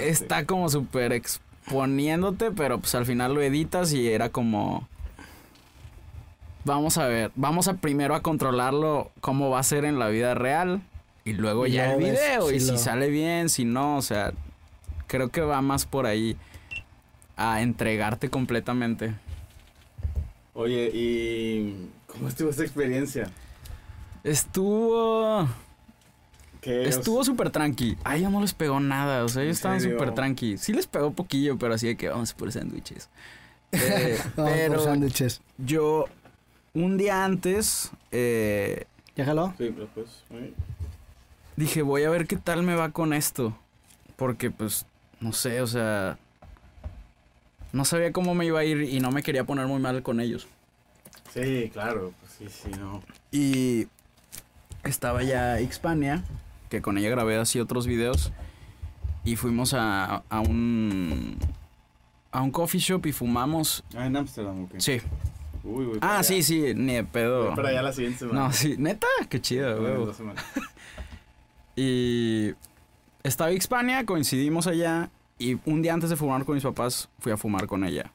está 0.00 0.44
como 0.44 0.68
súper 0.68 1.12
exponiéndote, 1.12 2.50
pero 2.50 2.80
pues 2.80 2.96
al 2.96 3.06
final 3.06 3.34
lo 3.34 3.42
editas 3.42 3.92
y 3.92 4.08
era 4.08 4.30
como... 4.30 4.88
Vamos 6.64 6.98
a 6.98 7.06
ver, 7.06 7.30
vamos 7.36 7.68
a 7.68 7.74
primero 7.74 8.16
a 8.16 8.22
controlarlo 8.22 9.12
cómo 9.20 9.50
va 9.50 9.60
a 9.60 9.62
ser 9.62 9.84
en 9.84 9.98
la 10.00 10.08
vida 10.08 10.34
real 10.34 10.82
y 11.24 11.32
luego 11.32 11.66
Y 11.66 11.72
ya 11.72 11.94
el 11.94 12.00
ves 12.00 12.12
video 12.12 12.48
si 12.48 12.56
y 12.56 12.60
si 12.60 12.78
sale 12.78 13.08
bien, 13.08 13.48
si 13.48 13.64
no, 13.64 13.96
o 13.96 14.02
sea, 14.02 14.32
creo 15.06 15.30
que 15.30 15.40
va 15.40 15.62
más 15.62 15.86
por 15.86 16.06
ahí 16.06 16.36
a 17.36 17.62
entregarte 17.62 18.28
completamente. 18.30 19.14
Oye, 20.52 20.90
¿y 20.92 21.90
cómo 22.06 22.28
estuvo 22.28 22.50
esta 22.50 22.62
experiencia? 22.62 23.30
Estuvo 24.22 25.48
¿Qué 26.60 26.88
estuvo 26.88 27.24
súper 27.24 27.50
tranqui. 27.50 27.98
A 28.04 28.16
ellos 28.16 28.30
no 28.30 28.40
les 28.40 28.54
pegó 28.54 28.80
nada, 28.80 29.24
o 29.24 29.28
sea, 29.28 29.42
ellos 29.42 29.56
¿En 29.64 29.76
estaban 29.76 29.80
súper 29.80 30.14
tranqui. 30.14 30.56
Sí 30.58 30.72
les 30.72 30.86
pegó 30.86 31.12
poquillo, 31.12 31.58
pero 31.58 31.74
así 31.74 31.88
de 31.88 31.96
que 31.96 32.08
vamos 32.08 32.32
por 32.34 32.52
sándwiches. 32.52 33.10
Eh, 33.72 34.18
Vamos 34.36 34.52
por 34.52 34.60
pero 34.60 34.84
sándwiches. 34.84 35.42
Yo, 35.58 36.06
un 36.74 36.96
día 36.96 37.24
antes, 37.24 37.90
eh, 38.12 38.86
¿Ya 39.16 39.24
jaló? 39.24 39.54
Sí, 39.58 39.70
pero 39.74 39.88
pues... 39.94 40.24
dije, 41.56 41.82
voy 41.82 42.04
a 42.04 42.10
ver 42.10 42.26
qué 42.26 42.36
tal 42.36 42.62
me 42.62 42.74
va 42.74 42.90
con 42.90 43.12
esto. 43.12 43.56
Porque, 44.16 44.50
pues, 44.50 44.86
no 45.20 45.32
sé, 45.32 45.60
o 45.60 45.66
sea, 45.66 46.18
no 47.72 47.84
sabía 47.84 48.12
cómo 48.12 48.34
me 48.34 48.46
iba 48.46 48.60
a 48.60 48.64
ir 48.64 48.82
y 48.82 49.00
no 49.00 49.10
me 49.10 49.22
quería 49.22 49.44
poner 49.44 49.66
muy 49.66 49.80
mal 49.80 50.02
con 50.02 50.20
ellos. 50.20 50.46
Sí, 51.32 51.70
claro, 51.72 52.12
pues 52.20 52.32
sí, 52.52 52.70
sí, 52.70 52.78
no. 52.78 53.02
Y 53.32 53.88
estaba 54.84 55.22
ya 55.24 55.56
Xpania, 55.58 56.22
que 56.70 56.80
con 56.80 56.96
ella 56.98 57.10
grabé 57.10 57.36
así 57.38 57.58
otros 57.58 57.86
videos. 57.86 58.32
Y 59.24 59.36
fuimos 59.36 59.74
a, 59.74 60.22
a 60.28 60.40
un... 60.40 61.38
A 62.30 62.42
un 62.42 62.50
coffee 62.50 62.80
shop 62.80 63.06
y 63.06 63.12
fumamos. 63.12 63.82
Ah, 63.96 64.06
en 64.06 64.16
Ámsterdam, 64.16 64.64
ok. 64.64 64.74
Sí. 64.78 65.00
Uy, 65.62 65.98
para 65.98 66.06
Ah, 66.14 66.18
allá. 66.18 66.22
sí, 66.24 66.42
sí, 66.42 66.74
ni 66.74 66.94
de 66.94 67.04
pedo. 67.04 67.46
Voy 67.46 67.56
para 67.56 67.68
allá 67.70 67.82
la 67.82 67.92
siguiente 67.92 68.18
semana. 68.18 68.40
No, 68.40 68.52
sí, 68.52 68.74
neta, 68.76 69.06
qué 69.30 69.40
chido, 69.40 69.72
Bueno, 69.80 69.86
en 69.88 69.92
huevo. 69.94 70.06
dos 70.06 70.16
semanas. 70.16 70.44
Y 71.76 72.52
estaba 73.22 73.52
Hispania, 73.52 74.04
coincidimos 74.06 74.66
allá. 74.66 75.10
Y 75.38 75.58
un 75.64 75.82
día 75.82 75.94
antes 75.94 76.10
de 76.10 76.16
fumar 76.16 76.44
con 76.44 76.54
mis 76.54 76.64
papás, 76.64 77.08
fui 77.18 77.32
a 77.32 77.36
fumar 77.36 77.66
con 77.66 77.84
ella. 77.84 78.12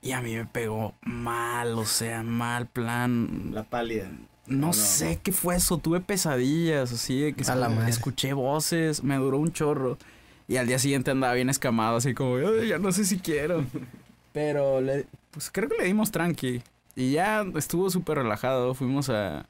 Y 0.00 0.12
a 0.12 0.20
mí 0.20 0.34
me 0.34 0.44
pegó 0.44 0.94
mal, 1.02 1.72
o 1.78 1.84
sea, 1.86 2.22
mal 2.22 2.66
plan. 2.66 3.50
La 3.52 3.64
pálida. 3.64 4.10
No, 4.46 4.66
no. 4.68 4.72
sé 4.74 5.18
qué 5.22 5.32
fue 5.32 5.56
eso, 5.56 5.78
tuve 5.78 6.00
pesadillas, 6.00 6.92
así 6.92 7.18
de 7.20 7.32
que 7.32 7.44
A 7.50 7.54
la 7.54 7.70
madre. 7.70 7.90
escuché 7.90 8.34
voces, 8.34 9.02
me 9.02 9.16
duró 9.16 9.38
un 9.38 9.52
chorro. 9.52 9.96
Y 10.46 10.58
al 10.58 10.66
día 10.66 10.78
siguiente 10.78 11.10
andaba 11.10 11.32
bien 11.32 11.48
escamado, 11.48 11.96
así 11.96 12.12
como, 12.12 12.36
"Ay, 12.36 12.68
ya 12.68 12.78
no 12.78 12.92
sé 12.92 13.06
si 13.06 13.18
quiero. 13.18 13.64
Pero, 14.34 14.82
le- 14.82 15.06
pues 15.30 15.50
creo 15.50 15.68
que 15.70 15.78
le 15.78 15.84
dimos 15.84 16.10
tranqui. 16.10 16.60
Y 16.94 17.12
ya 17.12 17.44
estuvo 17.56 17.88
súper 17.90 18.18
relajado, 18.18 18.74
fuimos 18.74 19.08
a... 19.08 19.46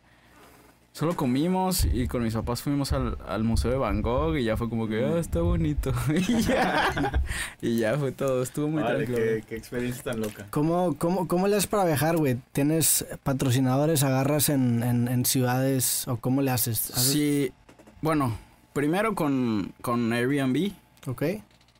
Solo 0.97 1.17
comimos 1.17 1.85
y 1.93 2.07
con 2.07 2.23
mis 2.23 2.35
papás 2.35 2.63
fuimos 2.63 2.93
al, 2.93 3.19
al 3.27 3.43
Museo 3.43 3.69
de 3.73 3.77
Van 3.77 4.01
Gogh 4.01 4.37
y 4.37 4.45
ya 4.45 4.57
fue 4.57 4.69
como 4.71 4.87
que, 4.87 5.05
ah, 5.05 5.19
está 5.19 5.41
bonito. 5.41 5.93
y 6.15 6.41
ya. 6.43 7.21
y 7.61 7.79
ya 7.79 7.99
fue 7.99 8.13
todo, 8.13 8.45
estuvo 8.45 8.69
muy 8.69 8.81
Vale, 8.81 8.99
tranquilo. 9.05 9.19
qué, 9.19 9.45
qué 9.49 9.57
experiencia 9.57 10.05
tan 10.05 10.21
loca. 10.21 10.47
¿Cómo, 10.51 10.95
cómo, 10.97 11.27
¿Cómo 11.27 11.49
le 11.49 11.57
haces 11.57 11.67
para 11.67 11.85
viajar, 11.85 12.17
güey? 12.17 12.37
¿Tienes 12.53 13.05
patrocinadores, 13.25 14.05
agarras 14.05 14.49
en, 14.51 14.85
en, 14.85 15.09
en 15.09 15.25
ciudades 15.25 16.07
o 16.07 16.19
cómo 16.19 16.43
le 16.43 16.53
haces? 16.53 16.93
¿Haces- 16.93 17.13
Sí, 17.13 17.53
bueno, 18.01 18.33
primero 18.73 19.17
con, 19.17 19.73
con 19.83 20.13
Airbnb. 20.13 20.71
¿Ok? 21.09 21.23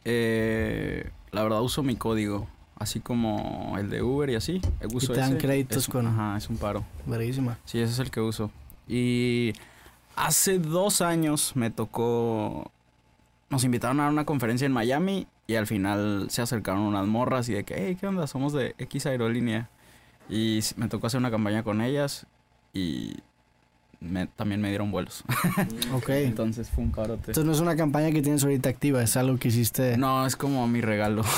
Eh, 0.05 1.09
la 1.31 1.43
verdad 1.45 1.63
uso 1.63 1.85
mi 1.85 1.95
código, 1.95 2.49
así 2.81 2.99
como 2.99 3.77
el 3.79 3.91
de 3.91 4.03
Uber 4.03 4.29
y 4.31 4.35
así. 4.35 4.61
Uso 4.93 5.13
te 5.13 5.21
dan 5.21 5.31
ese. 5.35 5.39
créditos 5.39 5.85
Es- 5.85 5.89
con- 5.89 6.09
Ajá, 6.09 6.37
es 6.37 6.51
un 6.51 6.57
paro. 6.57 6.85
Verguísima. 7.07 7.59
Sí, 7.65 7.79
ese 7.79 7.93
es 7.93 7.99
el 8.01 8.11
que 8.11 8.21
uso. 8.21 8.51
Y 8.89 9.53
hace 10.17 10.59
dos 10.59 11.01
años 11.01 11.53
me 11.57 11.71
tocó... 11.71 12.71
Nos 13.51 13.65
invitaron 13.65 14.01
a 14.01 14.09
una 14.09 14.25
conferencia 14.25 14.67
en 14.67 14.73
Miami 14.73 15.27
y 15.47 15.55
al 15.55 15.67
final 15.67 16.27
se 16.31 16.43
acercaron 16.43 16.81
unas 16.83 17.07
morras 17.07 17.49
y 17.49 17.53
de 17.53 17.65
que, 17.65 17.75
hey, 17.77 17.97
¿qué 18.01 18.07
onda? 18.07 18.27
Somos 18.27 18.53
de 18.53 18.75
X 18.79 19.07
Aerolínea. 19.07 19.69
Y 20.29 20.61
me 20.77 20.89
tocó 20.89 21.07
hacer 21.07 21.19
una 21.21 21.31
campaña 21.31 21.63
con 21.63 21.81
ellas 21.83 22.27
y 22.73 23.15
me- 24.01 24.27
también 24.27 24.61
me 24.61 24.71
dieron 24.71 24.91
vuelos. 24.91 25.23
Ok. 25.95 26.09
Entonces 26.11 26.69
fue 26.71 26.83
un 26.85 26.91
carote. 26.91 27.27
Entonces 27.31 27.45
no 27.45 27.53
es 27.53 27.61
una 27.61 27.77
campaña 27.77 28.11
que 28.11 28.23
tienes 28.23 28.43
ahorita 28.43 28.69
activa, 28.71 29.03
es 29.03 29.17
algo 29.17 29.39
que 29.39 29.49
hiciste. 29.49 29.97
No, 29.99 30.27
es 30.27 30.35
como 30.37 30.67
mi 30.67 30.81
regalo. 30.81 31.23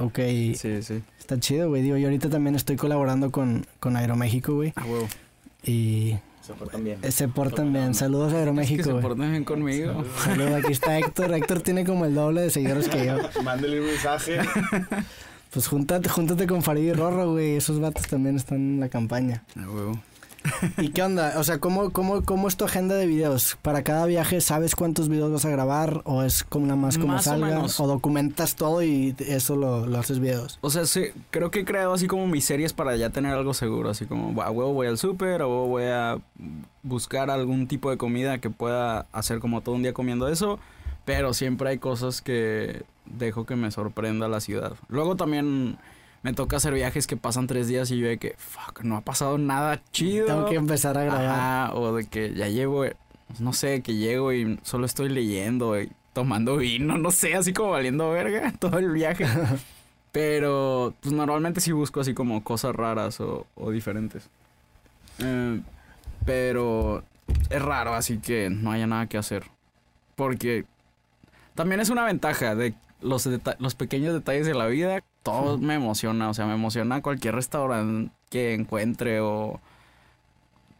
Ok. 0.00 0.18
Sí, 0.54 0.80
sí. 0.82 1.02
Está 1.18 1.40
chido, 1.40 1.68
güey. 1.70 1.82
Digo, 1.82 1.96
yo 1.96 2.06
ahorita 2.06 2.30
también 2.30 2.54
estoy 2.54 2.76
colaborando 2.76 3.32
con, 3.32 3.66
con 3.80 3.96
Aeroméxico, 3.96 4.54
güey. 4.54 4.72
A 4.76 4.84
huevo. 4.84 5.08
Y 5.64 6.16
Se 6.48 6.54
portan 6.54 6.82
bien. 6.82 6.98
eh, 7.02 7.12
se 7.12 7.28
portan 7.28 7.72
bien. 7.72 7.94
Saludos 7.94 8.24
a 8.24 8.28
Es 8.28 8.32
que 8.32 8.38
Aeroméxico, 8.40 8.82
se 8.84 8.90
güey. 8.92 9.02
porten 9.02 9.30
bien 9.30 9.44
conmigo. 9.44 10.02
Saludos, 10.24 10.64
aquí 10.64 10.72
está 10.72 10.98
Héctor. 10.98 11.32
Héctor 11.34 11.60
tiene 11.60 11.84
como 11.84 12.06
el 12.06 12.14
doble 12.14 12.40
de 12.40 12.50
seguidores 12.50 12.88
que 12.88 13.04
yo. 13.06 13.18
Mándale 13.44 13.80
un 13.80 13.86
mensaje. 13.86 14.38
Pues 15.52 15.66
júntate, 15.68 16.08
júntate 16.08 16.46
con 16.46 16.62
Farid 16.62 16.82
y 16.88 16.92
Rorro, 16.92 17.32
güey. 17.32 17.56
Esos 17.56 17.80
vatos 17.80 18.06
también 18.06 18.36
están 18.36 18.56
en 18.58 18.80
la 18.80 18.88
campaña. 18.88 19.44
A 19.56 19.68
huevo. 19.70 20.00
¿Y 20.78 20.90
qué 20.90 21.02
onda? 21.02 21.34
O 21.38 21.44
sea, 21.44 21.58
¿cómo, 21.58 21.90
cómo, 21.90 22.22
¿cómo 22.24 22.48
es 22.48 22.56
tu 22.56 22.64
agenda 22.64 22.94
de 22.94 23.06
videos? 23.06 23.56
¿Para 23.62 23.82
cada 23.82 24.06
viaje 24.06 24.40
sabes 24.40 24.74
cuántos 24.74 25.08
videos 25.08 25.32
vas 25.32 25.44
a 25.44 25.50
grabar? 25.50 26.02
¿O 26.04 26.22
es 26.22 26.44
como 26.44 26.66
nada 26.66 26.76
más 26.80 26.96
como 26.98 27.14
Más 27.14 27.26
o 27.26 27.30
salga? 27.30 27.46
menos. 27.46 27.78
¿O 27.80 27.86
documentas 27.86 28.56
todo 28.56 28.82
y 28.82 29.14
eso 29.18 29.56
lo, 29.56 29.86
lo 29.86 29.98
haces 29.98 30.18
videos? 30.20 30.58
O 30.60 30.70
sea, 30.70 30.86
sí, 30.86 31.06
creo 31.30 31.50
que 31.50 31.60
he 31.60 31.64
creado 31.64 31.92
así 31.94 32.06
como 32.06 32.26
mis 32.26 32.44
series 32.44 32.72
para 32.72 32.96
ya 32.96 33.10
tener 33.10 33.32
algo 33.34 33.54
seguro. 33.54 33.90
Así 33.90 34.06
como, 34.06 34.40
a 34.42 34.50
huevo 34.50 34.72
voy 34.72 34.86
al 34.86 34.98
súper, 34.98 35.42
a 35.42 35.46
huevo 35.46 35.66
voy 35.68 35.84
a 35.84 36.18
buscar 36.82 37.30
algún 37.30 37.66
tipo 37.68 37.90
de 37.90 37.96
comida 37.96 38.38
que 38.38 38.50
pueda 38.50 39.06
hacer 39.12 39.40
como 39.40 39.60
todo 39.62 39.74
un 39.74 39.82
día 39.82 39.92
comiendo 39.92 40.28
eso. 40.28 40.58
Pero 41.04 41.32
siempre 41.32 41.70
hay 41.70 41.78
cosas 41.78 42.20
que 42.20 42.82
dejo 43.06 43.46
que 43.46 43.56
me 43.56 43.70
sorprenda 43.70 44.28
la 44.28 44.40
ciudad. 44.40 44.74
Luego 44.88 45.16
también 45.16 45.78
me 46.28 46.34
toca 46.34 46.58
hacer 46.58 46.74
viajes 46.74 47.06
que 47.06 47.16
pasan 47.16 47.46
tres 47.46 47.68
días 47.68 47.90
y 47.90 47.98
yo 47.98 48.06
de 48.06 48.18
que, 48.18 48.34
fuck, 48.36 48.82
no 48.82 48.98
ha 48.98 49.00
pasado 49.00 49.38
nada 49.38 49.82
chido. 49.92 50.26
Tengo 50.26 50.44
que 50.44 50.56
empezar 50.56 50.98
a 50.98 51.04
grabar. 51.04 51.24
Ajá, 51.24 51.74
o 51.74 51.94
de 51.94 52.06
que 52.06 52.34
ya 52.34 52.48
llego, 52.48 52.84
eh, 52.84 52.96
no 53.38 53.54
sé, 53.54 53.80
que 53.80 53.94
llego 53.94 54.34
y 54.34 54.60
solo 54.62 54.84
estoy 54.84 55.08
leyendo 55.08 55.80
y 55.80 55.90
tomando 56.12 56.58
vino, 56.58 56.98
no 56.98 57.10
sé, 57.10 57.34
así 57.34 57.54
como 57.54 57.70
valiendo 57.70 58.10
verga 58.10 58.52
todo 58.58 58.78
el 58.78 58.90
viaje. 58.90 59.24
Pero, 60.12 60.94
pues 61.00 61.14
normalmente 61.14 61.62
sí 61.62 61.72
busco 61.72 62.00
así 62.00 62.12
como 62.12 62.44
cosas 62.44 62.76
raras 62.76 63.20
o, 63.20 63.46
o 63.54 63.70
diferentes. 63.70 64.28
Eh, 65.20 65.60
pero 66.24 67.04
es 67.50 67.62
raro, 67.62 67.94
así 67.94 68.18
que 68.18 68.50
no 68.50 68.72
haya 68.72 68.86
nada 68.86 69.06
que 69.06 69.18
hacer. 69.18 69.44
Porque 70.16 70.64
también 71.54 71.80
es 71.80 71.90
una 71.90 72.04
ventaja 72.04 72.54
de 72.54 72.74
los, 73.00 73.24
deta- 73.28 73.56
los 73.58 73.74
pequeños 73.74 74.12
detalles 74.14 74.46
de 74.46 74.54
la 74.54 74.66
vida. 74.66 75.02
Todo 75.22 75.58
me 75.58 75.74
emociona, 75.74 76.28
o 76.30 76.34
sea, 76.34 76.46
me 76.46 76.54
emociona 76.54 77.02
cualquier 77.02 77.34
restaurante 77.34 78.10
que 78.30 78.54
encuentre 78.54 79.20
o... 79.20 79.60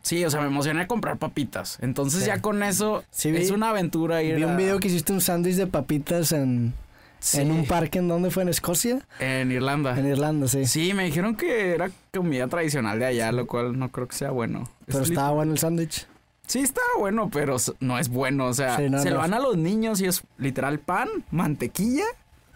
Sí, 0.03 0.25
o 0.25 0.31
sea, 0.31 0.41
me 0.41 0.47
emociona 0.47 0.87
comprar 0.87 1.19
papitas. 1.19 1.79
Entonces 1.83 2.21
Sí. 2.21 2.27
ya 2.27 2.41
con 2.41 2.63
eso 2.63 3.05
Sí, 3.11 3.31
vi- 3.31 3.39
es 3.39 3.51
una 3.51 3.71
aventura 3.71 4.23
ir 4.23 4.37
Vi 4.37 4.45
un 4.45 4.51
a- 4.53 4.57
video 4.57 4.79
que 4.81 4.89
hiciste 4.89 5.13
un 5.13 5.21
sándwich 5.21 5.57
de 5.57 5.67
papitas 5.67 6.33
en, 6.33 6.73
Sí, 7.21 7.41
en 7.41 7.51
un 7.51 7.67
parque. 7.67 7.99
¿En 7.99 8.09
dónde 8.09 8.31
fue? 8.31 8.45
¿En 8.45 8.49
Escocia? 8.49 9.01
En 9.19 9.51
Irlanda. 9.51 9.99
En 9.99 10.07
Irlanda, 10.07 10.47
sí. 10.49 10.65
Sí, 10.67 10.95
me 10.95 11.05
dijeron 11.05 11.35
que 11.37 11.73
era 11.75 11.91
comida 12.15 12.47
tradicional 12.47 12.99
de 13.01 13.07
allá, 13.07 13.33
lo 13.33 13.47
cual 13.47 13.79
no 13.79 13.91
creo 13.91 14.07
que 14.09 14.17
sea 14.17 14.31
bueno. 14.31 14.71
Pero 14.87 15.01
Es 15.03 15.11
estaba 15.11 15.31
bueno 15.33 15.53
el 15.53 15.59
sándwich. 15.59 16.07
Sí, 16.49 16.59
estaba 16.61 16.87
bueno, 16.99 17.31
pero 17.31 17.57
no 17.81 17.99
es 17.99 18.09
bueno. 18.09 18.47
O 18.47 18.55
sea, 18.55 18.77
Sí, 18.79 18.89
no, 18.91 19.01
se 19.01 19.11
no. 19.11 19.17
lo 19.17 19.23
dan 19.23 19.35
a 19.35 19.39
los 19.39 19.57
niños 19.57 20.01
y 20.01 20.07
es 20.07 20.23
literal 20.39 20.81
pan, 20.81 21.09
mantequilla 21.31 22.05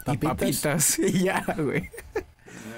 y 0.00 0.05
Papitas. 0.16 0.37
papitas. 0.37 0.98
Y 0.98 1.22
ya, 1.24 1.44
güey. 1.57 1.88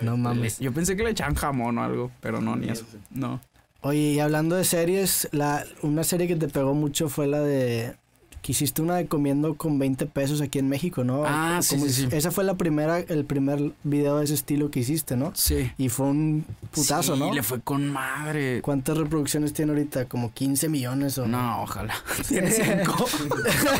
No 0.03 0.17
mames. 0.19 0.59
Yo 0.59 0.73
pensé 0.73 0.97
que 0.97 1.05
le 1.05 1.11
echaban 1.11 1.35
jamón 1.35 1.79
o 1.79 1.83
algo, 1.83 2.11
pero 2.21 2.41
no, 2.41 2.57
ni 2.57 2.69
eso. 2.69 2.85
No. 3.11 3.41
Oye, 3.81 3.99
y 4.01 4.19
hablando 4.21 4.57
de 4.57 4.65
series, 4.65 5.29
la, 5.33 5.65
una 5.83 6.05
serie 6.05 6.27
que 6.27 6.37
te 6.37 6.49
pegó 6.49 6.75
mucho 6.75 7.09
fue 7.09 7.27
la 7.27 7.41
de... 7.41 7.97
Que 8.45 8.53
hiciste 8.53 8.83
una 8.83 8.97
de 8.97 9.07
comiendo 9.07 9.55
con 9.55 9.79
20 9.79 10.05
pesos 10.05 10.43
aquí 10.43 10.59
en 10.59 10.69
México, 10.69 11.03
¿no? 11.03 11.23
Ah, 11.27 11.61
sí, 11.63 11.79
sí, 11.81 11.89
sí. 11.89 12.09
Esa 12.11 12.31
fue 12.31 12.45
la 12.45 12.57
primera, 12.57 12.99
el 12.99 13.25
primer 13.25 13.73
video 13.85 14.19
de 14.19 14.25
ese 14.27 14.35
estilo 14.35 14.71
que 14.71 14.81
hiciste, 14.81 15.17
¿no? 15.17 15.33
Sí. 15.35 15.73
Y 15.79 15.89
fue 15.89 16.09
un 16.09 16.45
putazo, 16.71 17.15
Sí, 17.15 17.21
¿no? 17.21 17.33
le 17.33 17.43
fue 17.43 17.63
con 17.63 17.89
madre. 17.89 18.61
¿Cuántas 18.61 18.99
reproducciones 18.99 19.55
tiene 19.55 19.73
ahorita? 19.73 20.05
¿Como 20.11 20.31
15 20.35 20.69
millones 20.69 21.17
o 21.17 21.27
No, 21.27 21.63
ojalá. 21.63 21.95
Tiene 22.29 22.51
cinco. 22.51 23.07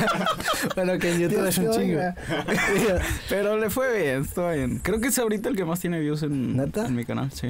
bueno, 0.77 0.99
que 0.99 1.13
en 1.13 1.21
YouTube 1.21 1.47
es 1.47 1.59
un 1.59 1.71
chingo. 1.71 2.01
Pero 3.29 3.59
le 3.59 3.69
fue 3.69 4.03
bien, 4.03 4.23
estuvo 4.23 4.51
bien. 4.51 4.79
Creo 4.83 4.99
que 4.99 5.09
es 5.09 5.19
ahorita 5.19 5.51
el 5.51 5.57
que 5.57 5.67
más 5.67 5.79
tiene 5.81 6.01
views 6.01 6.23
en, 6.23 6.57
¿Neta? 6.57 6.87
en 6.87 6.95
mi 6.97 7.05
canal, 7.05 7.31
sí. 7.33 7.49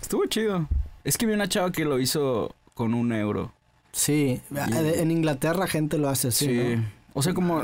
Estuvo 0.00 0.24
chido. 0.24 0.70
Es 1.04 1.18
que 1.18 1.26
vi 1.26 1.34
una 1.34 1.50
chava 1.50 1.70
que 1.70 1.84
lo 1.84 2.00
hizo 2.00 2.54
con 2.72 2.94
un 2.94 3.12
euro. 3.12 3.52
Sí, 3.94 4.40
en 4.54 5.10
Inglaterra 5.10 5.66
gente 5.66 5.96
lo 5.98 6.08
hace 6.08 6.28
así, 6.28 6.46
Sí. 6.46 6.76
¿no? 6.76 6.84
O 7.14 7.22
sea, 7.22 7.32
como 7.32 7.62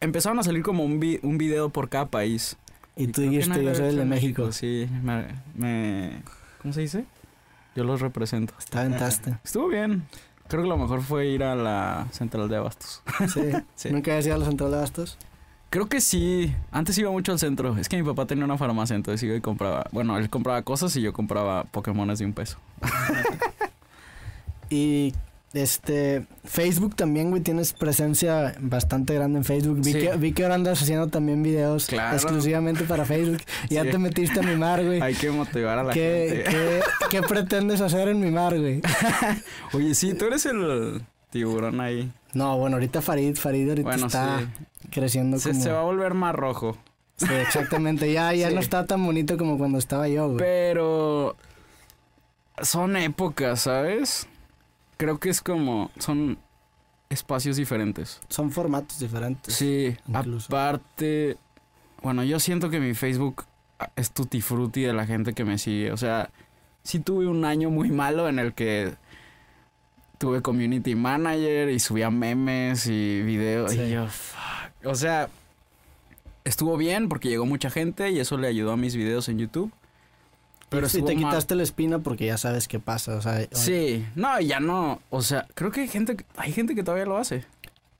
empezaron 0.00 0.38
a 0.38 0.42
salir 0.42 0.62
como 0.62 0.84
un, 0.84 0.98
vi- 0.98 1.20
un 1.22 1.36
video 1.38 1.68
por 1.68 1.88
cada 1.88 2.06
país. 2.06 2.56
Y 2.96 3.06
tú 3.08 3.20
dijiste, 3.22 3.62
yo 3.64 3.74
soy 3.74 3.86
el 3.88 3.96
de 3.96 4.04
México. 4.04 4.50
Sí, 4.52 4.88
me, 5.02 5.26
me- 5.54 6.22
¿Cómo 6.62 6.74
se 6.74 6.80
dice? 6.80 7.04
Yo 7.76 7.84
los 7.84 8.00
represento. 8.00 8.52
Te 8.68 8.78
aventaste. 8.78 9.36
Estuvo 9.44 9.68
bien. 9.68 10.02
Creo 10.48 10.62
que 10.62 10.68
lo 10.68 10.76
mejor 10.76 11.00
fue 11.02 11.26
ir 11.28 11.44
a 11.44 11.54
la 11.54 12.08
central 12.10 12.48
de 12.48 12.56
abastos. 12.56 13.02
Sí. 13.32 13.42
Sí. 13.76 13.90
¿Nunca 13.90 14.10
habías 14.10 14.26
ido 14.26 14.34
a 14.34 14.38
la 14.38 14.46
central 14.46 14.70
de 14.72 14.76
bastos? 14.78 15.16
Creo 15.70 15.86
que 15.88 16.00
sí. 16.00 16.52
Antes 16.72 16.98
iba 16.98 17.10
mucho 17.12 17.30
al 17.30 17.38
centro. 17.38 17.76
Es 17.78 17.88
que 17.88 17.96
mi 17.96 18.02
papá 18.02 18.26
tenía 18.26 18.44
una 18.44 18.58
farmacia, 18.58 18.96
entonces 18.96 19.22
iba 19.22 19.36
y 19.36 19.40
compraba. 19.40 19.86
Bueno, 19.92 20.18
él 20.18 20.28
compraba 20.28 20.62
cosas 20.62 20.96
y 20.96 21.00
yo 21.02 21.12
compraba 21.12 21.64
Pokémones 21.64 22.18
de 22.18 22.24
un 22.24 22.32
peso. 22.32 22.58
Y 24.72 25.12
este 25.52 26.26
Facebook 26.44 26.94
también, 26.94 27.30
güey, 27.30 27.42
tienes 27.42 27.72
presencia 27.72 28.54
bastante 28.60 29.14
grande 29.14 29.38
en 29.38 29.44
Facebook. 29.44 29.78
Vi, 29.82 29.92
Sí. 29.92 29.98
que, 29.98 30.16
vi 30.16 30.32
que 30.32 30.44
ahora 30.44 30.54
andas 30.54 30.80
haciendo 30.80 31.08
también 31.08 31.42
videos 31.42 31.86
Claro. 31.86 32.14
exclusivamente 32.16 32.84
para 32.84 33.04
Facebook. 33.04 33.40
Ya 33.68 33.82
te 33.84 33.98
metiste 33.98 34.38
a 34.40 34.42
mimar, 34.42 34.84
güey. 34.84 35.00
Hay 35.00 35.14
que 35.14 35.30
motivar 35.30 35.78
a 35.78 35.82
la 35.84 35.92
¿Qué, 35.92 36.44
gente. 36.44 36.50
qué, 36.50 36.80
qué 37.10 37.22
pretendes 37.28 37.80
hacer 37.80 38.08
en 38.08 38.20
mimar, 38.20 38.58
güey? 38.58 38.80
Oye, 39.72 39.94
sí, 39.94 40.14
tú 40.14 40.26
eres 40.26 40.46
el 40.46 41.02
tiburón 41.30 41.80
ahí. 41.80 42.12
No, 42.32 42.56
bueno, 42.58 42.76
ahorita 42.76 43.02
Farid, 43.02 43.34
Farid 43.36 43.68
ahorita 43.70 43.88
Bueno, 43.88 44.06
está 44.06 44.38
sí. 44.40 44.88
creciendo 44.90 45.38
Se, 45.40 45.50
como... 45.50 45.62
se 45.64 45.72
va 45.72 45.80
a 45.80 45.84
volver 45.84 46.14
más 46.14 46.34
rojo. 46.34 46.76
Sí, 47.16 47.26
exactamente. 47.42 48.10
Ya, 48.12 48.32
ya 48.34 48.50
no 48.50 48.60
está 48.60 48.86
tan 48.86 49.04
bonito 49.04 49.36
como 49.36 49.58
cuando 49.58 49.78
estaba 49.78 50.08
yo, 50.08 50.26
güey. 50.28 50.38
Pero 50.38 51.36
son 52.62 52.96
épocas, 52.96 53.62
¿sabes? 53.62 54.26
Creo 55.00 55.18
que 55.18 55.30
es 55.30 55.40
como 55.40 55.90
son 55.98 56.36
espacios 57.08 57.56
diferentes. 57.56 58.20
Son 58.28 58.50
formatos 58.50 58.98
diferentes. 58.98 59.54
Sí, 59.54 59.96
incluso. 60.06 60.54
aparte, 60.54 61.38
bueno, 62.02 62.22
yo 62.22 62.38
siento 62.38 62.68
que 62.68 62.80
mi 62.80 62.92
Facebook 62.92 63.46
es 63.96 64.10
tutti 64.10 64.42
frutti 64.42 64.82
de 64.82 64.92
la 64.92 65.06
gente 65.06 65.32
que 65.32 65.42
me 65.46 65.56
sigue. 65.56 65.90
O 65.90 65.96
sea, 65.96 66.28
sí 66.82 67.00
tuve 67.00 67.26
un 67.28 67.46
año 67.46 67.70
muy 67.70 67.88
malo 67.90 68.28
en 68.28 68.38
el 68.38 68.52
que 68.52 68.92
tuve 70.18 70.42
community 70.42 70.94
manager 70.94 71.70
y 71.70 71.78
subía 71.78 72.10
memes 72.10 72.86
y 72.86 73.22
videos. 73.22 73.72
Sí. 73.72 73.80
Y 73.80 73.90
yo, 73.92 74.06
fuck. 74.06 74.84
O 74.84 74.94
sea, 74.96 75.30
estuvo 76.44 76.76
bien 76.76 77.08
porque 77.08 77.30
llegó 77.30 77.46
mucha 77.46 77.70
gente 77.70 78.10
y 78.10 78.20
eso 78.20 78.36
le 78.36 78.48
ayudó 78.48 78.72
a 78.72 78.76
mis 78.76 78.96
videos 78.96 79.30
en 79.30 79.38
YouTube. 79.38 79.72
Pero 80.70 80.86
estuvo 80.86 81.06
te 81.06 81.14
mal. 81.16 81.24
quitaste 81.24 81.54
la 81.56 81.62
espina 81.62 81.98
porque 81.98 82.24
ya 82.26 82.38
sabes 82.38 82.66
qué 82.68 82.78
pasa. 82.80 83.16
O 83.16 83.20
sea, 83.22 83.46
Sí, 83.52 84.06
no, 84.14 84.40
ya 84.40 84.58
no. 84.60 85.00
O 85.10 85.20
sea, 85.20 85.46
creo 85.54 85.70
que 85.70 85.82
hay 85.82 85.88
gente, 85.88 86.16
que- 86.16 86.24
hay 86.36 86.52
gente 86.52 86.74
que 86.74 86.82
todavía 86.82 87.04
lo 87.06 87.18
hace. 87.18 87.44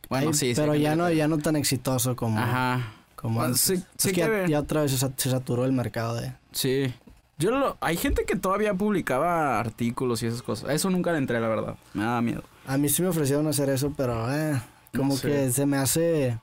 Bueno, 0.08 0.32
sí, 0.32 0.54
sí, 0.54 0.60
Pero 0.60 0.74
ya 0.74 0.96
no, 0.96 1.10
ya 1.10 1.28
no 1.28 1.38
tan 1.38 1.54
exitoso 1.56 2.16
como, 2.16 2.38
Ajá. 2.40 2.92
como 3.16 3.34
Bueno, 3.36 3.48
antes. 3.48 3.60
sí, 3.60 3.74
Es 3.74 3.84
sí 3.98 4.12
que 4.12 4.46
ya, 4.48 4.58
otra 4.60 4.82
vez 4.82 4.90
se, 4.92 4.98
sa- 4.98 5.12
se 5.16 5.30
saturó 5.30 5.64
el 5.66 5.72
mercado 5.72 6.14
de... 6.16 6.32
Sí. 6.52 6.92
Yo 7.38 7.52
lo, 7.52 7.76
hay 7.80 7.96
gente 7.96 8.24
que 8.24 8.36
todavía 8.36 8.74
publicaba 8.74 9.58
artículos 9.60 10.22
y 10.22 10.26
esas 10.26 10.42
cosas. 10.42 10.70
Eso 10.70 10.90
nunca 10.90 11.12
le 11.12 11.18
entré, 11.18 11.40
la 11.40 11.48
verdad. 11.48 11.76
Me 11.94 12.02
daba 12.04 12.20
miedo. 12.22 12.42
A 12.66 12.76
mí 12.76 12.88
sí 12.88 13.02
me 13.02 13.08
ofrecieron 13.08 13.46
hacer 13.46 13.68
eso, 13.70 13.92
pero 13.96 14.32
eh, 14.34 14.60
como 14.94 15.14
No 15.14 15.16
sé. 15.20 15.28
que 15.28 15.50
se 15.50 15.64
me 15.66 15.76
hace... 15.76 16.38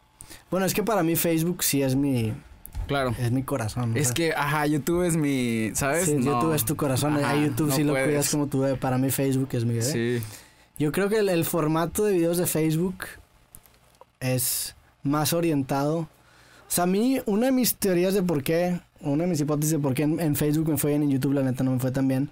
Bueno, 0.50 0.66
es 0.66 0.74
que 0.74 0.84
para 0.84 1.04
mí 1.04 1.16
Facebook 1.16 1.64
sí 1.64 1.82
es 1.84 1.96
mi, 1.96 2.34
Claro. 2.88 3.14
es 3.20 3.32
mi 3.32 3.44
corazón. 3.44 3.96
Es 3.98 4.12
que, 4.14 4.34
ajá, 4.34 4.66
YouTube 4.66 5.04
es 5.04 5.16
mi, 5.18 5.72
¿sabes? 5.76 6.06
Sí, 6.06 6.16
No. 6.16 6.24
YouTube 6.42 6.54
es 6.54 6.66
tu 6.66 6.76
corazón. 6.76 7.16
Ajá, 7.18 7.32
a 7.32 7.36
YouTube 7.36 7.70
no 7.70 7.76
sí 7.76 7.84
lo 7.84 7.94
cuidas 7.94 8.30
como 8.30 8.48
tu 8.48 8.62
bebé. 8.62 8.78
Para 8.78 8.98
mí 8.98 9.10
Facebook 9.12 9.50
es 9.52 9.66
mi 9.66 9.74
bebé. 9.76 9.84
Sí. 10.20 10.24
Yo 10.80 10.92
creo 10.92 11.10
que 11.10 11.18
el, 11.18 11.30
el 11.30 11.44
formato 11.46 12.04
de 12.06 12.14
videos 12.14 12.38
de 12.38 12.46
Facebook 12.48 13.06
es 14.20 14.76
más 15.04 15.34
orientado. 15.34 16.00
O 16.00 16.08
sea, 16.70 16.84
a 16.84 16.88
mí, 16.88 17.20
una 17.26 17.48
de 17.48 17.52
mis 17.52 17.76
teorías 17.76 18.14
de 18.14 18.24
por 18.24 18.44
qué, 18.44 18.80
una 19.02 19.24
de 19.24 19.30
mis 19.30 19.40
hipótesis 19.40 19.72
de 19.72 19.80
por 19.80 19.94
qué 19.94 20.04
en, 20.04 20.20
en 20.20 20.36
Facebook 20.36 20.68
me 20.70 20.78
fue 20.78 20.92
bien, 20.92 21.04
en 21.04 21.12
YouTube 21.12 21.34
la 21.34 21.44
neta 21.44 21.64
no 21.64 21.72
me 21.72 21.80
fue 21.80 21.92
tan 21.92 22.08
bien, 22.08 22.30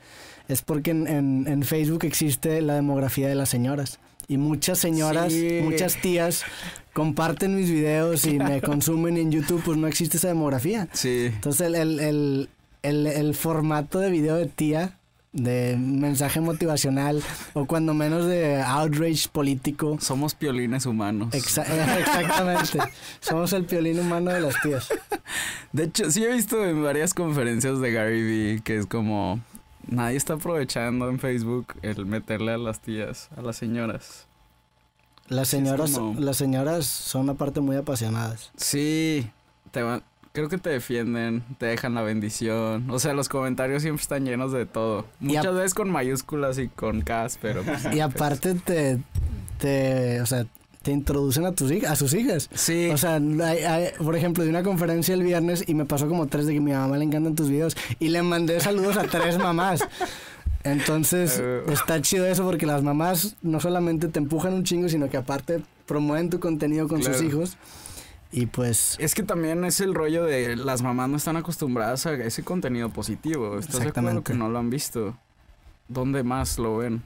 es 0.47 0.61
porque 0.61 0.91
en, 0.91 1.07
en- 1.07 1.45
en 1.47 1.63
Facebook 1.63 2.03
existe 2.05 2.61
la 2.61 2.75
demografía 2.75 3.27
de 3.27 3.35
las 3.35 3.49
señoras. 3.49 3.99
Y 4.27 4.37
muchas 4.37 4.79
señoras, 4.79 5.31
Sí. 5.31 5.59
muchas 5.63 6.01
tías 6.01 6.43
comparten 6.95 7.55
mis 7.57 7.69
videos 7.69 8.25
y 8.25 8.39
me 8.39 8.61
consumen 8.71 9.17
en 9.17 9.29
YouTube, 9.29 9.61
pues 9.65 9.77
no 9.77 9.85
existe 9.85 10.15
esa 10.15 10.29
demografía. 10.29 10.87
Sí. 10.93 11.25
Entonces 11.27 11.67
el, 11.67 11.75
el, 11.75 11.99
el, 11.99 12.49
el, 12.83 13.05
el 13.07 13.35
formato 13.35 13.99
de 13.99 14.09
video 14.09 14.35
de 14.37 14.45
tía, 14.45 14.97
de 15.33 15.75
mensaje 15.77 16.39
motivacional, 16.39 17.21
o 17.53 17.65
cuando 17.65 17.93
menos 17.93 18.25
de 18.25 18.61
outrage 18.61 19.27
político. 19.29 19.97
Somos 19.99 20.33
piolines 20.33 20.85
humanos. 20.85 21.33
Exa- 21.33 21.65
eh, 21.67 21.99
exactamente. 21.99 22.79
Somos 23.19 23.51
el 23.51 23.65
piolín 23.65 23.99
humano 23.99 24.31
de 24.31 24.39
las 24.39 24.55
tías. 24.61 24.87
De 25.73 25.83
hecho, 25.83 26.09
sí 26.09 26.23
he 26.23 26.31
visto 26.31 26.65
en 26.65 26.81
varias 26.81 27.13
conferencias 27.13 27.81
de 27.81 27.91
Gary 27.91 28.23
Vee 28.23 28.61
que 28.63 28.77
es 28.77 28.85
como 28.85 29.41
nadie 29.87 30.15
está 30.15 30.35
aprovechando 30.35 31.09
en 31.09 31.19
Facebook 31.19 31.73
el 31.81 32.05
meterle 32.05 32.53
a 32.53 32.57
las 32.57 32.79
tías, 32.79 33.27
a 33.35 33.41
las 33.41 33.57
señoras. 33.57 34.27
Las 35.27 35.47
señoras, 35.49 35.91
como- 35.91 36.19
las 36.19 36.37
señoras 36.37 36.85
son 36.85 37.29
aparte 37.29 37.59
muy 37.61 37.75
apasionadas. 37.75 38.51
Sí, 38.57 39.27
te 39.71 39.81
van- 39.81 40.03
creo 40.33 40.49
que 40.49 40.57
te 40.57 40.69
defienden, 40.69 41.43
te 41.57 41.65
dejan 41.67 41.95
la 41.95 42.01
bendición. 42.01 42.89
O 42.91 42.99
sea, 42.99 43.13
los 43.13 43.29
comentarios 43.29 43.81
siempre 43.81 44.01
están 44.01 44.25
llenos 44.25 44.51
de 44.51 44.65
todo. 44.65 45.05
Muchas 45.19 45.55
veces 45.55 45.73
con 45.73 45.89
mayúsculas 45.89 46.59
y 46.59 46.67
con 46.67 47.01
Ks, 47.01 47.39
pero 47.41 47.63
pues, 47.63 47.85
Y 47.93 47.99
aparte 48.01 48.53
te, 48.55 48.99
te, 49.57 50.21
o 50.21 50.25
sea, 50.25 50.45
te 50.83 50.91
introducen 50.91 51.45
a 51.47 51.51
tus 51.53 51.71
hijas, 51.71 51.91
a 51.91 51.95
sus 51.95 52.13
hijas. 52.13 52.47
sí. 52.53 52.89
O 52.91 52.97
sea, 52.97 53.15
hay- 53.15 53.63
hay- 53.63 53.89
por 53.97 54.15
ejemplo, 54.15 54.43
di 54.43 54.49
una 54.51 54.61
conferencia 54.61 55.15
el 55.15 55.23
viernes 55.23 55.63
y 55.67 55.73
me 55.73 55.85
pasó 55.85 56.07
como 56.07 56.27
tres 56.27 56.45
de 56.45 56.53
que 56.53 56.59
mi 56.59 56.73
mamá 56.73 56.97
le 56.97 57.05
encantan 57.05 57.33
tus 57.33 57.49
videos 57.49 57.75
y 57.99 58.09
le 58.09 58.21
mandé 58.21 58.59
saludos 58.59 58.95
a 58.97 59.03
tres 59.03 59.39
mamás. 59.39 59.79
Entonces, 60.65 61.39
Eh. 61.41 61.63
está 61.71 62.01
chido 62.01 62.25
eso 62.25 62.43
porque 62.43 62.65
las 62.65 62.83
mamás 62.83 63.37
no 63.41 63.59
solamente 63.61 64.07
te 64.09 64.19
empujan 64.19 64.53
un 64.53 64.63
chingo, 64.63 64.89
sino 64.89 65.09
que 65.09 65.17
aparte 65.17 65.63
promueven 65.85 66.29
tu 66.29 66.39
contenido 66.39 66.87
con 66.87 67.01
sus 67.01 67.21
hijos. 67.21 67.57
Y 68.31 68.47
pues, 68.47 68.97
Es 68.99 69.15
que 69.15 69.23
también 69.23 69.63
es 69.63 69.79
el 69.79 69.93
rollo 69.93 70.25
de 70.25 70.57
las 70.57 70.81
mamás 70.81 71.07
no 71.09 71.15
están 71.15 71.37
acostumbradas 71.37 72.05
a 72.05 72.13
ese 72.15 72.43
contenido 72.43 72.89
positivo. 72.89 73.57
¿Estás 73.57 73.79
de 73.81 73.87
acuerdo 73.89 74.23
que 74.23 74.33
no 74.33 74.49
lo 74.49 74.59
han 74.59 74.69
visto? 74.69 75.15
¿Dónde 75.87 76.23
más 76.23 76.57
lo 76.57 76.77
ven? 76.77 77.03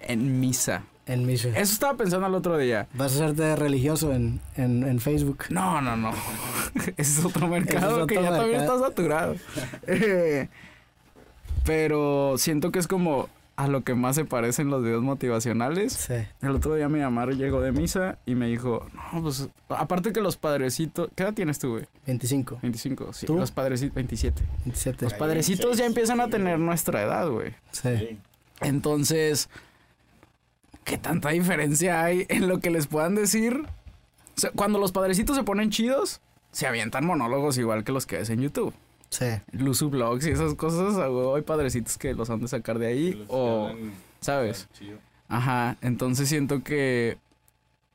En 0.00 0.40
misa. 0.40 0.82
en 1.06 1.24
mi 1.26 1.34
Eso 1.34 1.52
estaba 1.54 1.96
pensando 1.96 2.26
el 2.26 2.34
otro 2.34 2.56
día. 2.58 2.88
vas 2.94 3.12
a 3.12 3.14
hacerte 3.26 3.54
religioso 3.56 4.12
en, 4.12 4.40
en, 4.56 4.82
en 4.82 4.98
Facebook. 4.98 5.44
No, 5.50 5.80
no, 5.80 5.96
no. 5.96 6.10
Ese 6.96 7.20
es 7.20 7.24
otro 7.24 7.46
mercado 7.46 7.94
otro 7.94 8.06
que 8.06 8.14
ya 8.16 8.30
también 8.30 8.60
está 8.62 8.78
saturado. 8.78 9.36
Eh, 9.86 10.48
pero 11.66 12.38
siento 12.38 12.70
que 12.70 12.78
es 12.78 12.86
como 12.86 13.28
a 13.56 13.68
lo 13.68 13.82
que 13.82 13.94
más 13.94 14.14
se 14.16 14.24
parecen 14.24 14.68
los 14.70 14.82
videos 14.82 15.02
motivacionales. 15.02 15.92
Sí. 15.94 16.14
El 16.42 16.50
otro 16.50 16.74
día 16.74 16.88
mi 16.88 17.00
mamá 17.00 17.26
llegó 17.26 17.60
de 17.60 17.72
misa 17.72 18.18
y 18.26 18.34
me 18.34 18.46
dijo, 18.46 18.86
no, 18.92 19.22
pues, 19.22 19.48
aparte 19.68 20.12
que 20.12 20.20
los 20.20 20.36
padrecitos, 20.36 21.08
¿qué 21.14 21.22
edad 21.22 21.32
tienes 21.32 21.58
tú, 21.58 21.70
güey? 21.70 21.86
25, 22.06 22.58
25, 22.62 23.12
sí, 23.12 23.26
¿Tú? 23.26 23.36
los 23.36 23.50
padrecitos, 23.50 23.94
27. 23.94 24.42
27. 24.64 25.04
Los 25.06 25.14
padrecitos 25.14 25.78
ya 25.78 25.84
26, 25.84 25.88
empiezan 25.88 26.20
a 26.20 26.28
tener 26.28 26.58
nuestra 26.58 27.02
edad, 27.02 27.28
güey. 27.28 27.54
Sí. 27.72 27.96
Sí. 27.96 28.18
Entonces, 28.60 29.48
¿qué 30.84 30.98
tanta 30.98 31.30
diferencia 31.30 32.04
hay 32.04 32.26
en 32.28 32.48
lo 32.48 32.60
que 32.60 32.70
les 32.70 32.86
puedan 32.86 33.14
decir? 33.14 33.64
O 34.36 34.40
sea, 34.40 34.50
cuando 34.50 34.78
los 34.78 34.92
padrecitos 34.92 35.34
se 35.34 35.44
ponen 35.44 35.70
chidos, 35.70 36.20
se 36.52 36.66
avientan 36.66 37.06
monólogos 37.06 37.56
igual 37.56 37.84
que 37.84 37.92
los 37.92 38.04
que 38.04 38.18
ves 38.18 38.28
en 38.28 38.42
YouTube. 38.42 38.74
Sí. 39.16 39.24
Luzu 39.52 39.90
y 40.20 40.28
esas 40.28 40.54
cosas, 40.54 40.98
hay 40.98 41.42
padrecitos 41.42 41.96
que 41.96 42.12
los 42.12 42.28
han 42.28 42.40
de 42.40 42.48
sacar 42.48 42.78
de 42.78 42.88
ahí. 42.88 43.24
O, 43.28 43.70
¿sabes? 44.20 44.68
Ajá, 45.26 45.78
entonces 45.80 46.28
siento 46.28 46.62
que 46.62 47.16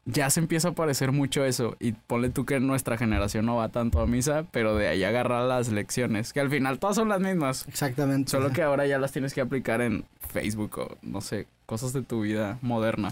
ya 0.06 0.32
se 0.32 0.40
empieza 0.40 0.70
a 0.70 0.72
parecer 0.72 1.12
mucho 1.12 1.46
eso. 1.46 1.76
Y 1.80 1.92
ponle 1.92 2.30
tú 2.30 2.46
que 2.46 2.60
nuestra 2.60 2.98
generación 2.98 3.46
no 3.46 3.58
va 3.58 3.70
tanto 3.70 4.00
a 4.00 4.08
misa, 4.08 4.48
pero 4.52 4.76
de 4.76 4.88
ahí 4.88 5.04
agarrar 5.04 5.48
las 5.48 5.70
lecciones, 5.70 6.34
que 6.34 6.40
al 6.40 6.50
final 6.50 6.80
todas 6.80 6.96
son 6.96 7.10
las 7.10 7.20
mismas. 7.20 7.68
Exactamente. 7.68 8.32
Solo 8.32 8.50
que 8.52 8.64
ahora 8.64 8.88
ya 8.88 8.98
las 8.98 9.12
tienes 9.12 9.36
que 9.36 9.42
aplicar 9.42 9.82
en 9.82 10.06
Facebook 10.28 10.80
o 10.80 10.98
no 11.04 11.22
sé, 11.22 11.46
cosas 11.68 11.94
de 11.94 12.02
tu 12.02 12.22
vida 12.22 12.58
moderna. 12.64 13.12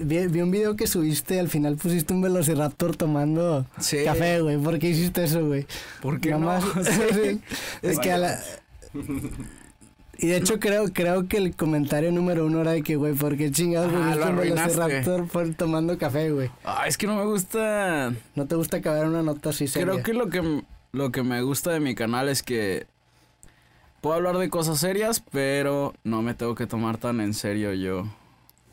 Vi, 0.00 0.26
vi 0.26 0.40
un 0.40 0.50
video 0.50 0.76
que 0.76 0.86
subiste, 0.86 1.38
al 1.40 1.48
final 1.48 1.76
pusiste 1.76 2.12
un 2.12 2.20
velociraptor 2.22 2.96
tomando 2.96 3.66
Sí. 3.78 3.98
café, 4.04 4.40
güey. 4.40 4.56
¿Por 4.58 4.78
qué 4.78 4.90
hiciste 4.90 5.24
eso, 5.24 5.46
güey? 5.46 5.66
¿Por 6.00 6.20
qué 6.20 6.30
Nada 6.30 6.60
no? 6.60 6.84
Sí. 6.84 7.40
Es 7.82 7.98
que 7.98 8.12
a 8.12 8.18
la... 8.18 8.40
Y 10.20 10.26
de 10.26 10.36
hecho 10.38 10.58
creo, 10.58 10.92
creo 10.92 11.28
que 11.28 11.36
el 11.36 11.54
comentario 11.54 12.10
número 12.10 12.44
uno 12.44 12.62
era 12.62 12.72
de 12.72 12.82
que, 12.82 12.96
güey, 12.96 13.14
¿por 13.14 13.36
qué 13.36 13.52
chingados 13.52 13.92
Ah, 13.94 14.16
pusiste 14.16 14.32
lo 14.32 14.36
velociraptor 14.36 15.28
por 15.28 15.54
tomando 15.54 15.96
café, 15.96 16.32
güey? 16.32 16.50
Ah, 16.64 16.88
es 16.88 16.98
que 16.98 17.06
no 17.06 17.14
me 17.14 17.24
gusta. 17.24 18.12
¿No 18.34 18.46
te 18.46 18.56
gusta 18.56 18.78
acabar 18.78 19.06
una 19.06 19.22
nota 19.22 19.50
así 19.50 19.68
seria? 19.68 19.92
Creo 19.92 20.02
que 20.02 20.12
lo 20.14 20.28
que 20.28 20.62
lo 20.90 21.12
que 21.12 21.22
me 21.22 21.40
gusta 21.42 21.70
de 21.70 21.78
mi 21.78 21.94
canal 21.94 22.28
es 22.28 22.42
que 22.42 22.88
puedo 24.00 24.16
hablar 24.16 24.38
de 24.38 24.50
cosas 24.50 24.80
serias, 24.80 25.22
pero 25.30 25.94
no 26.02 26.20
me 26.20 26.34
tengo 26.34 26.56
que 26.56 26.66
tomar 26.66 26.98
tan 26.98 27.20
en 27.20 27.32
serio 27.32 27.72
yo. 27.74 28.08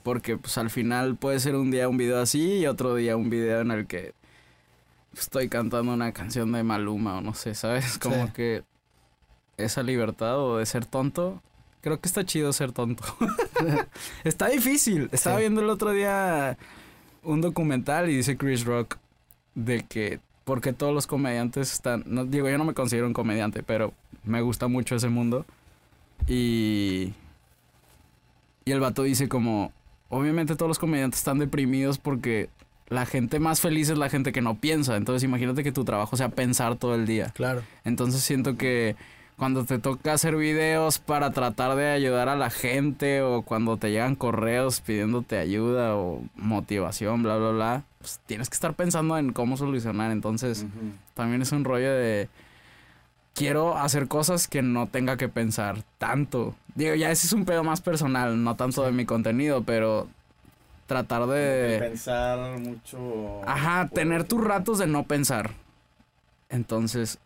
Porque 0.05 0.37
pues 0.37 0.55
al 0.59 0.69
final 0.69 1.15
puede 1.15 1.39
ser 1.39 1.55
un 1.55 1.71
día 1.71 1.89
un 1.89 1.97
video 1.97 2.21
así 2.21 2.59
y 2.59 2.67
otro 2.67 2.93
día 2.93 3.17
un 3.17 3.31
video 3.31 3.61
en 3.61 3.71
el 3.71 3.87
que 3.87 4.13
estoy 5.17 5.49
cantando 5.49 5.91
una 5.91 6.11
canción 6.11 6.51
de 6.51 6.61
Maluma 6.61 7.17
o 7.17 7.21
no 7.21 7.33
sé, 7.33 7.55
¿sabes? 7.55 7.97
Como 8.01 8.27
Sí. 8.27 8.31
que 8.33 8.63
esa 9.57 9.81
libertad 9.81 10.37
o 10.39 10.57
de 10.59 10.65
ser 10.67 10.85
tonto. 10.85 11.41
Creo 11.81 11.99
que 11.99 12.07
está 12.07 12.23
chido 12.23 12.53
ser 12.53 12.71
tonto. 12.71 13.03
está 14.23 14.47
difícil. 14.49 15.09
Estaba 15.11 15.37
Sí. 15.37 15.41
viendo 15.41 15.61
el 15.61 15.69
otro 15.71 15.89
día 15.91 16.55
un 17.23 17.41
documental 17.41 18.07
y 18.07 18.15
dice 18.17 18.37
Chris 18.37 18.63
Rock 18.63 18.97
de 19.55 19.85
que 19.85 20.19
porque 20.43 20.71
todos 20.71 20.93
los 20.93 21.07
comediantes 21.07 21.73
están, 21.73 22.03
no 22.05 22.25
digo, 22.25 22.47
yo 22.47 22.59
no 22.59 22.65
me 22.65 22.75
considero 22.75 23.07
un 23.07 23.13
comediante, 23.13 23.63
pero 23.63 23.91
me 24.23 24.41
gusta 24.41 24.67
mucho 24.67 24.95
ese 24.97 25.09
mundo. 25.09 25.47
Y 26.27 27.11
y 28.65 28.71
el 28.71 28.79
vato 28.79 29.01
dice 29.01 29.27
como 29.27 29.71
obviamente 30.09 30.55
todos 30.55 30.69
los 30.69 30.79
comediantes 30.79 31.19
están 31.19 31.39
deprimidos 31.39 31.97
porque 31.97 32.49
la 32.87 33.05
gente 33.05 33.39
más 33.39 33.61
feliz 33.61 33.89
es 33.89 33.97
la 33.97 34.09
gente 34.09 34.31
que 34.31 34.41
no 34.41 34.55
piensa. 34.55 34.95
Entonces 34.95 35.23
imagínate 35.23 35.63
que 35.63 35.71
tu 35.71 35.85
trabajo 35.85 36.17
sea 36.17 36.29
pensar 36.29 36.75
todo 36.75 36.95
el 36.95 37.05
día. 37.05 37.31
Claro. 37.35 37.63
Entonces 37.83 38.21
siento 38.21 38.57
que 38.57 38.95
cuando 39.37 39.65
te 39.65 39.79
toca 39.79 40.13
hacer 40.13 40.35
videos 40.35 40.99
para 40.99 41.31
tratar 41.31 41.75
de 41.75 41.89
ayudar 41.89 42.29
a 42.29 42.35
la 42.35 42.49
gente 42.49 43.21
o 43.21 43.41
cuando 43.41 43.77
te 43.77 43.91
llegan 43.91 44.15
correos 44.15 44.79
pidiéndote 44.79 45.37
ayuda 45.37 45.95
o 45.95 46.21
motivación, 46.35 47.23
bla, 47.23 47.37
bla, 47.37 47.51
bla, 47.51 47.83
pues 47.99 48.21
tienes 48.25 48.49
que 48.49 48.53
estar 48.53 48.75
pensando 48.75 49.17
en 49.17 49.33
cómo 49.33 49.57
solucionar. 49.57 50.11
Entonces 50.11 50.65
también 51.13 51.41
es 51.41 51.51
un 51.51 51.63
rollo 51.65 51.91
de... 51.91 52.29
Quiero 53.35 53.77
hacer 53.77 54.07
cosas 54.07 54.47
que 54.47 54.61
no 54.61 54.87
tenga 54.87 55.17
que 55.17 55.27
pensar 55.29 55.83
tanto. 55.97 56.55
Digo, 56.73 56.95
ya 56.95 57.11
ese 57.11 57.27
es 57.27 57.33
un 57.33 57.45
pedo 57.45 57.63
más 57.63 57.81
personal, 57.81 58.41
no 58.43 58.55
tanto 58.55 58.83
de 58.83 58.91
mi 58.91 59.05
contenido, 59.05 59.63
pero 59.63 60.07
tratar 60.87 61.27
de... 61.27 61.77
Pensar 61.79 62.57
mucho. 62.59 63.41
Ajá, 63.47 63.87
por- 63.87 63.95
tener 63.99 64.23
tus 64.23 64.41
ratos 64.43 64.77
de 64.79 64.87
no 64.87 65.03
pensar. 65.03 65.51
Entonces, 66.49 67.19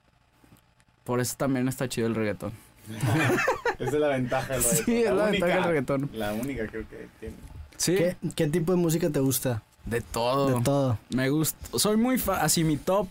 por 1.03 1.19
eso 1.19 1.35
también 1.37 1.67
está 1.67 1.87
chido 1.87 2.07
el 2.07 2.15
reggaetón. 2.15 2.51
Esa 3.79 3.85
es 3.85 3.93
la 3.93 4.07
ventaja 4.07 4.53
del 4.53 4.63
reggaetón. 4.63 4.85
Sí, 4.85 5.03
es 5.03 5.11
la 5.13 5.23
única, 5.25 5.31
ventaja 5.45 5.55
del 5.55 5.63
reggaetón. 5.63 6.09
La 6.13 6.33
única 6.33 6.67
creo 6.67 6.89
que 6.89 7.07
tiene. 7.19 7.35
Sí, 7.77 7.95
¿Qué, 7.95 8.17
qué 8.35 8.47
tipo 8.47 8.71
de 8.71 8.77
música 8.79 9.09
te 9.09 9.19
gusta? 9.19 9.61
de 9.85 10.01
todo. 10.01 10.57
De 10.57 10.63
todo. 10.63 10.97
Me 11.09 11.29
gusta, 11.29 11.57
soy 11.79 11.97
muy 11.97 12.21
así 12.39 12.63
mi 12.63 12.77
top 12.77 13.07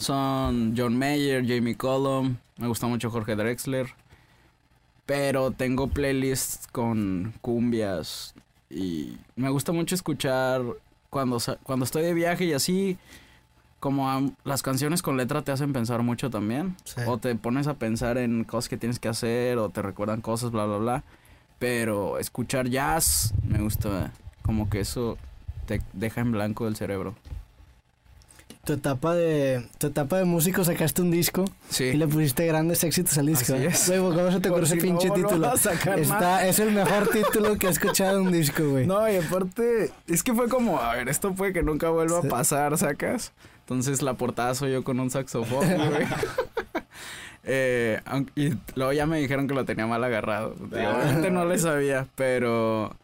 son 0.00 0.74
John 0.76 0.98
Mayer, 0.98 1.46
Jamie 1.46 1.76
Cullum, 1.76 2.36
me 2.56 2.66
gusta 2.66 2.86
mucho 2.86 3.10
Jorge 3.10 3.36
Drexler, 3.36 3.94
pero 5.06 5.50
tengo 5.52 5.88
playlists 5.88 6.66
con 6.66 7.34
cumbias 7.40 8.34
y 8.68 9.16
me 9.36 9.50
gusta 9.50 9.72
mucho 9.72 9.94
escuchar 9.94 10.62
cuando 11.10 11.38
cuando 11.62 11.84
estoy 11.84 12.02
de 12.02 12.14
viaje 12.14 12.44
y 12.44 12.52
así 12.52 12.98
como 13.80 14.32
las 14.44 14.62
canciones 14.62 15.02
con 15.02 15.16
letra 15.16 15.42
te 15.42 15.52
hacen 15.52 15.72
pensar 15.72 16.02
mucho 16.02 16.30
también. 16.30 16.76
Sí. 16.84 17.00
O 17.06 17.18
te 17.18 17.34
pones 17.34 17.66
a 17.66 17.74
pensar 17.74 18.18
en 18.18 18.44
cosas 18.44 18.68
que 18.68 18.76
tienes 18.76 18.98
que 18.98 19.08
hacer 19.08 19.58
o 19.58 19.70
te 19.70 19.80
recuerdan 19.82 20.20
cosas, 20.20 20.50
bla, 20.50 20.66
bla, 20.66 20.76
bla. 20.76 21.04
Pero 21.58 22.18
escuchar 22.18 22.68
jazz 22.68 23.34
me 23.42 23.58
gusta. 23.58 24.12
Como 24.42 24.68
que 24.68 24.80
eso 24.80 25.16
te 25.66 25.80
deja 25.92 26.20
en 26.20 26.32
blanco 26.32 26.68
el 26.68 26.76
cerebro. 26.76 27.14
Tu 28.64 28.74
etapa 28.74 29.14
de, 29.14 29.66
tu 29.78 29.86
etapa 29.86 30.18
de 30.18 30.24
músico 30.26 30.62
sacaste 30.64 31.00
un 31.00 31.10
disco 31.10 31.44
y 31.70 31.72
Sí. 31.74 31.92
le 31.94 32.06
pusiste 32.06 32.46
grandes 32.46 32.84
éxitos 32.84 33.16
al 33.16 33.26
disco. 33.26 33.54
Así 33.54 33.64
¿eh? 33.64 33.68
es. 33.68 33.88
Güey, 33.88 34.00
¿cómo 34.00 34.30
se 34.30 34.40
te 34.40 34.48
ese 34.50 34.74
si 34.74 34.80
pinche 34.80 35.10
título? 35.10 35.52
Está, 35.54 36.46
es 36.46 36.58
el 36.58 36.70
mejor 36.72 37.08
título 37.12 37.56
que 37.56 37.68
he 37.68 37.70
escuchado 37.70 38.16
de 38.16 38.22
un 38.22 38.32
disco, 38.32 38.62
güey. 38.68 38.86
No, 38.86 39.10
y 39.10 39.16
aparte, 39.16 39.90
es 40.06 40.22
que 40.22 40.34
fue 40.34 40.48
como, 40.48 40.78
a 40.78 40.94
ver, 40.94 41.08
esto 41.08 41.32
puede 41.34 41.54
que 41.54 41.62
nunca 41.62 41.88
vuelva 41.88 42.20
Sí. 42.20 42.26
a 42.26 42.30
pasar, 42.30 42.76
¿sacas? 42.76 43.32
Entonces 43.60 44.02
la 44.02 44.14
portada 44.14 44.54
soy 44.54 44.72
yo 44.72 44.84
con 44.84 45.00
un 45.00 45.10
saxofón, 45.10 45.66
güey. 45.90 46.06
Eh, 47.44 48.00
y 48.36 48.50
luego 48.74 48.92
ya 48.92 49.06
me 49.06 49.18
dijeron 49.18 49.48
que 49.48 49.54
lo 49.54 49.64
tenía 49.64 49.86
mal 49.86 50.04
agarrado. 50.04 50.54
Digo, 50.58 50.90
Obviamente 50.90 51.30
no 51.30 51.46
le 51.46 51.58
sabía, 51.58 52.06
pero 52.14 52.94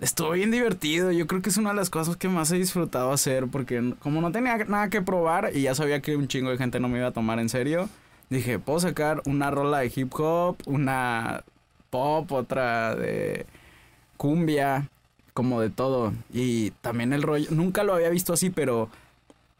estuvo 0.00 0.30
bien 0.30 0.50
divertido. 0.50 1.12
Yo 1.12 1.26
creo 1.26 1.42
que 1.42 1.50
es 1.50 1.56
una 1.56 1.70
de 1.70 1.76
las 1.76 1.90
cosas 1.90 2.16
que 2.16 2.28
más 2.28 2.50
he 2.52 2.56
disfrutado 2.56 3.12
hacer 3.12 3.46
porque 3.48 3.94
como 4.00 4.20
no 4.20 4.32
tenía 4.32 4.56
nada 4.64 4.90
que 4.90 5.02
probar 5.02 5.50
y 5.54 5.62
ya 5.62 5.74
sabía 5.74 6.00
que 6.00 6.16
un 6.16 6.28
chingo 6.28 6.50
de 6.50 6.58
gente 6.58 6.80
no 6.80 6.88
me 6.88 6.98
iba 6.98 7.08
a 7.08 7.12
tomar 7.12 7.38
en 7.38 7.48
serio, 7.48 7.88
dije, 8.30 8.58
puedo 8.58 8.80
sacar 8.80 9.22
una 9.26 9.50
rola 9.50 9.78
de 9.80 9.92
hip 9.94 10.12
hop, 10.14 10.56
una 10.66 11.44
pop, 11.90 12.30
otra 12.32 12.94
de 12.94 13.46
cumbia, 14.16 14.88
como 15.34 15.60
de 15.60 15.70
todo. 15.70 16.12
Y 16.32 16.70
también 16.82 17.12
el 17.12 17.22
rollo, 17.22 17.48
nunca 17.50 17.84
lo 17.84 17.94
había 17.94 18.10
visto 18.10 18.32
así, 18.32 18.50
pero 18.50 18.88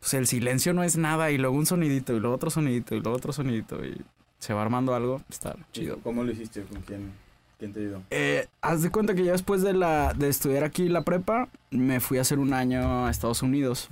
pues 0.01 0.15
el 0.15 0.27
silencio 0.27 0.73
no 0.75 0.83
es 0.85 0.97
nada 0.97 1.31
y 1.31 1.39
luego 1.39 1.57
un 1.57 1.67
sonidito 1.67 2.15
y 2.15 2.21
luego 2.21 2.37
otro 2.37 2.51
sonidito 2.51 2.95
y 2.95 3.01
luego 3.01 3.17
otro 3.17 3.33
sonidito 3.33 3.85
y 3.85 4.01
se 4.39 4.55
va 4.55 4.63
armando 4.63 4.95
algo, 4.95 5.23
está 5.29 5.57
chido. 5.73 5.99
¿Cómo 6.03 6.23
lo 6.23 6.31
hiciste? 6.31 6.63
¿Con 6.63 6.83
quién, 6.83 7.13
quién 7.59 7.73
te 7.73 7.81
ayudó? 7.81 8.03
Eh, 8.11 8.47
haz 8.63 8.83
de 8.83 8.91
cuenta 8.91 9.15
que 9.15 9.25
ya 9.25 9.33
después 9.33 9.63
de, 9.63 9.73
la, 9.75 10.15
de 10.15 10.29
estudiar 10.29 10.65
aquí 10.65 10.89
la 10.89 11.03
prepa, 11.03 11.49
me 11.71 12.01
fui 12.01 12.19
a 12.19 12.23
hacer 12.23 12.39
un 12.39 12.53
año 12.53 13.07
a 13.07 13.11
Estados 13.11 13.43
Unidos 13.43 13.89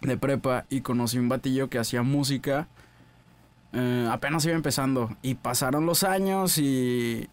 de 0.00 0.16
prepa 0.16 0.66
y 0.68 0.80
conocí 0.80 1.18
un 1.18 1.28
batillo 1.28 1.68
que 1.68 1.78
hacía 1.78 2.02
música. 2.02 2.68
eh, 3.72 4.08
apenas 4.10 4.44
iba 4.44 4.54
empezando 4.54 5.16
y 5.22 5.34
pasaron 5.34 5.86
los 5.86 6.02
años 6.02 6.58
y 6.58 7.28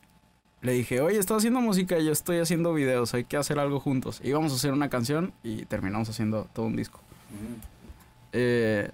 le 0.62 0.71
dije, 0.73 1.02
oye, 1.02 1.19
estoy 1.19 1.38
haciendo 1.38 1.60
música 1.62 1.99
y 1.99 2.06
yo 2.06 2.12
estoy 2.12 2.39
haciendo 2.39 2.73
videos, 2.73 3.13
hay 3.13 3.26
que 3.26 3.38
hacer 3.38 3.60
algo 3.60 3.80
juntos. 3.80 4.21
Íbamos 4.23 4.52
a 4.54 4.56
hacer 4.56 4.71
una 4.71 4.89
canción 4.89 5.34
y 5.43 5.65
terminamos 5.65 6.10
haciendo 6.10 6.47
todo 6.54 6.65
un 6.67 6.76
disco. 6.78 6.99
Mm. 7.32 7.62
Eh, 8.32 8.89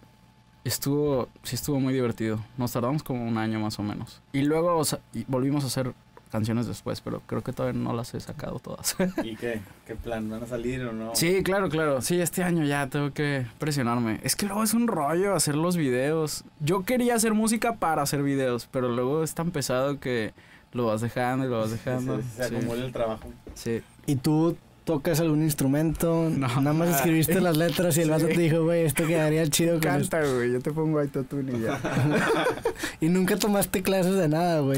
estuvo, 0.64 1.30
sí 1.44 1.56
estuvo 1.56 1.80
muy 1.80 1.94
divertido. 1.94 2.44
Nos 2.58 2.72
tardamos 2.72 3.04
como 3.04 3.24
un 3.26 3.38
año 3.38 3.60
más 3.60 3.78
o 3.78 3.84
menos. 3.84 4.22
Y 4.34 4.42
luego 4.42 4.76
o 4.78 4.84
sea, 4.84 5.00
y 5.14 5.26
volvimos 5.28 5.64
a 5.64 5.68
hacer 5.68 5.94
canciones 6.32 6.68
después, 6.68 7.02
pero 7.02 7.22
creo 7.26 7.42
que 7.44 7.52
todavía 7.54 7.80
no 7.80 7.92
las 7.94 8.14
he 8.14 8.20
sacado 8.20 8.60
todas. 8.60 8.96
¿Y 9.24 9.36
qué? 9.36 9.62
¿Qué 9.88 9.96
plan? 9.96 10.30
¿Van 10.30 10.44
a 10.44 10.48
salir 10.48 10.82
o 10.84 10.94
no? 10.94 11.16
sí, 11.16 11.42
claro, 11.44 11.70
claro. 11.70 12.02
Sí, 12.02 12.20
este 12.22 12.44
año 12.44 12.64
ya 12.66 12.88
tengo 12.88 13.12
que 13.14 13.46
presionarme. 13.58 14.20
Es 14.24 14.36
que 14.36 14.46
luego 14.46 14.64
es 14.64 14.74
un 14.74 14.88
rollo 14.88 15.34
hacer 15.36 15.56
los 15.56 15.76
videos. 15.78 16.44
Yo 16.60 16.84
quería 16.84 17.16
hacer 17.16 17.34
música 17.34 17.76
para 17.78 18.02
hacer 18.04 18.22
videos, 18.24 18.68
pero 18.72 18.90
luego 18.90 19.24
es 19.24 19.34
tan 19.34 19.52
pesado 19.52 20.00
que 20.00 20.34
lo 20.72 20.86
vas 20.86 21.02
dejando 21.02 21.46
y 21.46 21.50
lo 21.50 21.60
vas 21.60 21.72
dejando. 21.72 22.22
Se, 22.22 22.44
se 22.44 22.50
Sí, 22.50 22.56
acumula 22.56 22.86
el 22.86 22.92
trabajo. 22.92 23.24
sí. 23.56 23.82
¿Y 24.06 24.16
tú 24.16 24.56
tocas 24.86 25.20
algún 25.20 25.44
instrumento? 25.44 26.30
No. 26.32 26.48
Nada 26.62 26.74
más 26.74 26.90
escribiste 26.90 27.42
las 27.42 27.58
letras 27.58 27.96
y 27.98 28.02
el 28.02 28.10
vato 28.10 28.28
Sí. 28.28 28.34
te 28.34 28.42
dijo, 28.42 28.64
güey, 28.64 28.86
esto 28.86 29.06
quedaría 29.06 29.48
chido 29.48 29.74
con. 29.74 29.82
Canta, 29.82 30.20
güey. 30.26 30.52
Yo 30.52 30.60
te 30.62 30.72
pongo 30.72 31.00
autotune 31.00 31.58
y 31.58 31.62
ya. 31.62 31.80
Y 33.02 33.08
nunca 33.10 33.38
tomaste 33.38 33.82
clases 33.84 34.16
de 34.16 34.28
nada, 34.28 34.60
güey. 34.62 34.78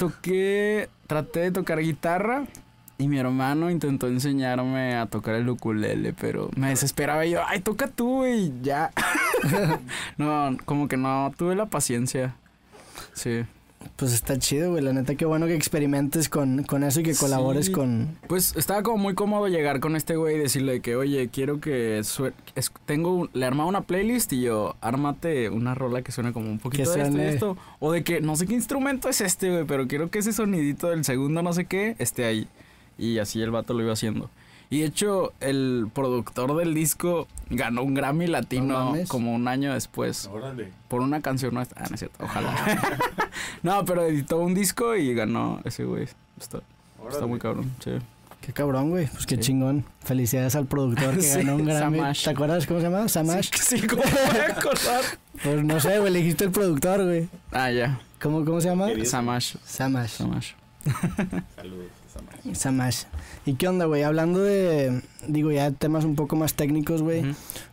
To- 0.00 0.06
toqué, 0.08 0.88
traté 1.06 1.40
de 1.40 1.50
tocar 1.52 1.78
guitarra 1.80 2.44
y 2.96 3.06
mi 3.08 3.18
hermano 3.18 3.70
intentó 3.70 4.08
enseñarme 4.08 4.96
a 4.96 5.04
tocar 5.06 5.34
el 5.34 5.48
ukulele, 5.48 6.14
pero 6.18 6.50
me 6.56 6.70
desesperaba 6.70 7.24
y 7.26 7.30
yo, 7.32 7.40
ay, 7.46 7.60
toca 7.60 7.86
tú, 7.86 8.16
güey, 8.18 8.52
ya. 8.62 8.90
no, 10.16 10.56
como 10.64 10.88
que 10.88 10.96
no 10.96 11.32
tuve 11.36 11.54
la 11.54 11.66
paciencia. 11.66 12.34
Sí. 13.12 13.44
Pues 13.96 14.12
está 14.12 14.38
chido, 14.38 14.70
güey. 14.72 14.82
La 14.84 14.92
neta, 14.92 15.14
qué 15.14 15.24
bueno 15.24 15.46
que 15.46 15.54
experimentes 15.54 16.28
con, 16.28 16.64
con 16.64 16.84
eso 16.84 17.00
y 17.00 17.02
que 17.02 17.14
colabores 17.14 17.66
Sí. 17.66 17.72
con... 17.72 18.16
Pues 18.28 18.54
estaba 18.56 18.82
como 18.82 18.98
muy 18.98 19.14
cómodo 19.14 19.48
llegar 19.48 19.80
con 19.80 19.96
este 19.96 20.16
güey 20.16 20.36
y 20.36 20.38
decirle 20.38 20.80
que, 20.80 20.96
oye, 20.96 21.28
quiero 21.28 21.60
que 21.60 21.98
es- 21.98 22.20
tengo 22.86 23.14
un- 23.14 23.30
le 23.32 23.44
armaba 23.46 23.68
una 23.68 23.82
playlist 23.82 24.32
y 24.32 24.42
yo, 24.42 24.76
ármate 24.80 25.48
una 25.50 25.74
rola 25.74 26.02
que 26.02 26.12
suene 26.12 26.32
como 26.32 26.50
un 26.50 26.58
poquito 26.58 26.90
de 26.92 26.96
esto 27.02 27.08
y 27.08 27.12
suene- 27.12 27.28
esto. 27.34 27.56
O 27.78 27.92
de 27.92 28.04
que 28.04 28.20
no 28.20 28.36
sé 28.36 28.46
qué 28.46 28.54
instrumento 28.54 29.08
es 29.08 29.20
este, 29.22 29.50
güey, 29.50 29.64
pero 29.64 29.86
quiero 29.88 30.10
que 30.10 30.18
ese 30.20 30.32
sonidito 30.32 30.88
del 30.90 31.04
segundo 31.04 31.42
no 31.42 31.52
sé 31.52 31.64
qué 31.66 31.96
esté 31.98 32.24
ahí. 32.24 32.48
Y 32.98 33.18
así 33.18 33.40
el 33.40 33.50
vato 33.50 33.72
lo 33.74 33.82
iba 33.82 33.92
haciendo. 33.94 34.28
Y 34.72 34.80
de 34.80 34.86
hecho, 34.86 35.32
el 35.40 35.88
productor 35.92 36.56
del 36.56 36.74
disco 36.74 37.26
ganó 37.50 37.82
un 37.82 37.94
Grammy 37.94 38.26
No 38.26 38.32
latino 38.32 38.94
como 39.08 39.34
un 39.34 39.48
año 39.48 39.74
después. 39.74 40.26
Órale. 40.32 40.72
Por 40.86 41.00
una 41.00 41.20
canción 41.20 41.54
nuestra. 41.54 41.82
Ah, 41.82 41.86
no 41.88 41.94
es 41.94 41.98
cierto, 42.00 42.24
ojalá. 42.24 42.54
no, 43.64 43.84
pero 43.84 44.04
editó 44.04 44.38
un 44.38 44.54
disco 44.54 44.94
y 44.94 45.12
ganó 45.12 45.60
ese 45.64 45.84
güey. 45.84 46.06
Está, 46.40 46.60
está 47.10 47.26
muy 47.26 47.40
cabrón, 47.40 47.72
sí. 47.82 47.90
Qué 48.40 48.52
cabrón, 48.52 48.90
güey. 48.90 49.06
Pues 49.08 49.26
qué 49.26 49.34
Sí. 49.34 49.42
chingón. 49.42 49.84
Felicidades 50.04 50.54
al 50.54 50.66
productor 50.66 51.16
que 51.16 51.22
Sí, 51.22 51.38
ganó 51.38 51.56
un 51.56 51.66
Grammy. 51.66 51.98
Samash. 51.98 52.24
¿Te 52.24 52.30
acuerdas 52.30 52.66
cómo 52.66 52.80
se 52.80 52.86
llama? 52.88 53.08
Samash. 53.08 53.50
Sí, 53.54 53.78
sí, 53.80 53.86
¿cómo 53.86 54.02
voy 54.02 54.38
a 54.40 54.56
acordar? 54.56 55.02
Pues 55.42 55.64
no 55.64 55.80
sé, 55.80 55.98
güey. 55.98 56.12
Le 56.12 56.20
dijiste 56.20 56.44
el 56.44 56.52
productor, 56.52 57.04
güey. 57.04 57.28
Ah, 57.50 57.70
ya. 57.70 58.00
¿Cómo, 58.22 58.44
¿Cómo 58.44 58.60
se 58.60 58.68
llama? 58.68 58.86
Samash. 59.04 59.56
Samash. 59.64 60.10
Samash. 60.12 60.52
Saludos. 61.56 61.86
Samash. 62.52 63.04
¿Y 63.46 63.54
qué 63.54 63.68
onda, 63.68 63.84
güey? 63.86 64.02
Hablando 64.02 64.40
de, 64.40 65.02
digo, 65.26 65.50
ya 65.52 65.70
de 65.70 65.76
temas 65.76 66.04
un 66.04 66.14
poco 66.16 66.36
más 66.36 66.54
técnicos, 66.54 67.02
güey. 67.02 67.22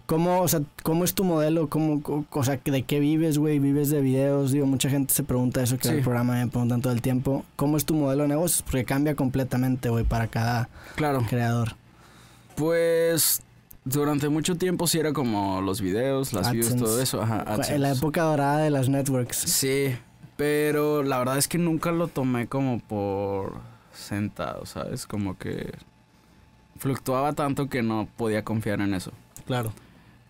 ¿Cómo, 0.05 0.41
o 0.41 0.47
sea, 0.47 0.61
cómo 0.83 1.03
es 1.03 1.13
tu 1.13 1.23
modelo? 1.23 1.67
¿Cómo, 1.69 2.01
o 2.31 2.43
sea, 2.43 2.59
de 2.63 2.83
qué 2.83 2.99
vives, 2.99 3.37
güey? 3.37 3.59
¿Vives 3.59 3.89
de 3.89 3.99
videos? 4.01 4.51
Digo, 4.51 4.65
mucha 4.65 4.89
gente 4.89 5.13
se 5.13 5.23
pregunta 5.23 5.61
eso, 5.61 5.77
que 5.77 5.89
Sí. 5.89 5.93
el 5.95 6.01
programa 6.01 6.35
me 6.35 6.47
preguntan 6.47 6.81
todo 6.81 6.93
el 6.93 7.01
tiempo. 7.01 7.43
¿Cómo 7.57 7.75
es 7.77 7.85
tu 7.85 7.93
modelo 7.93 8.23
de 8.23 8.29
negocios? 8.29 8.61
Porque 8.63 8.85
cambia 8.85 9.15
completamente, 9.15 9.89
güey, 9.89 10.05
para 10.05 10.27
cada 10.27 10.69
Claro. 10.95 11.25
creador. 11.29 11.75
Pues 12.55 13.41
durante 13.85 14.29
mucho 14.29 14.55
tiempo 14.57 14.87
sí 14.87 14.99
era 14.99 15.13
como 15.13 15.61
los 15.61 15.81
videos, 15.81 16.33
las 16.33 16.51
views, 16.51 16.67
AdSense. 16.67 16.83
todo 16.85 17.01
eso. 17.01 17.21
Ajá, 17.21 17.39
En 17.39 17.45
la 17.45 17.53
AdSense. 17.53 17.91
época 17.99 18.23
dorada 18.23 18.59
de 18.59 18.69
las 18.69 18.89
networks. 18.89 19.37
Sí, 19.37 19.95
pero 20.37 21.03
la 21.03 21.19
verdad 21.19 21.37
es 21.37 21.47
que 21.47 21.57
nunca 21.57 21.91
lo 21.91 22.07
tomé 22.07 22.47
como 22.47 22.79
por 22.79 23.53
sentado, 23.97 24.65
¿sabes? 24.65 25.05
Como 25.05 25.37
que 25.37 25.73
fluctuaba 26.77 27.33
tanto 27.33 27.69
que 27.69 27.81
no 27.81 28.07
podía 28.17 28.43
confiar 28.43 28.81
en 28.81 28.93
eso. 28.93 29.11
Claro. 29.45 29.73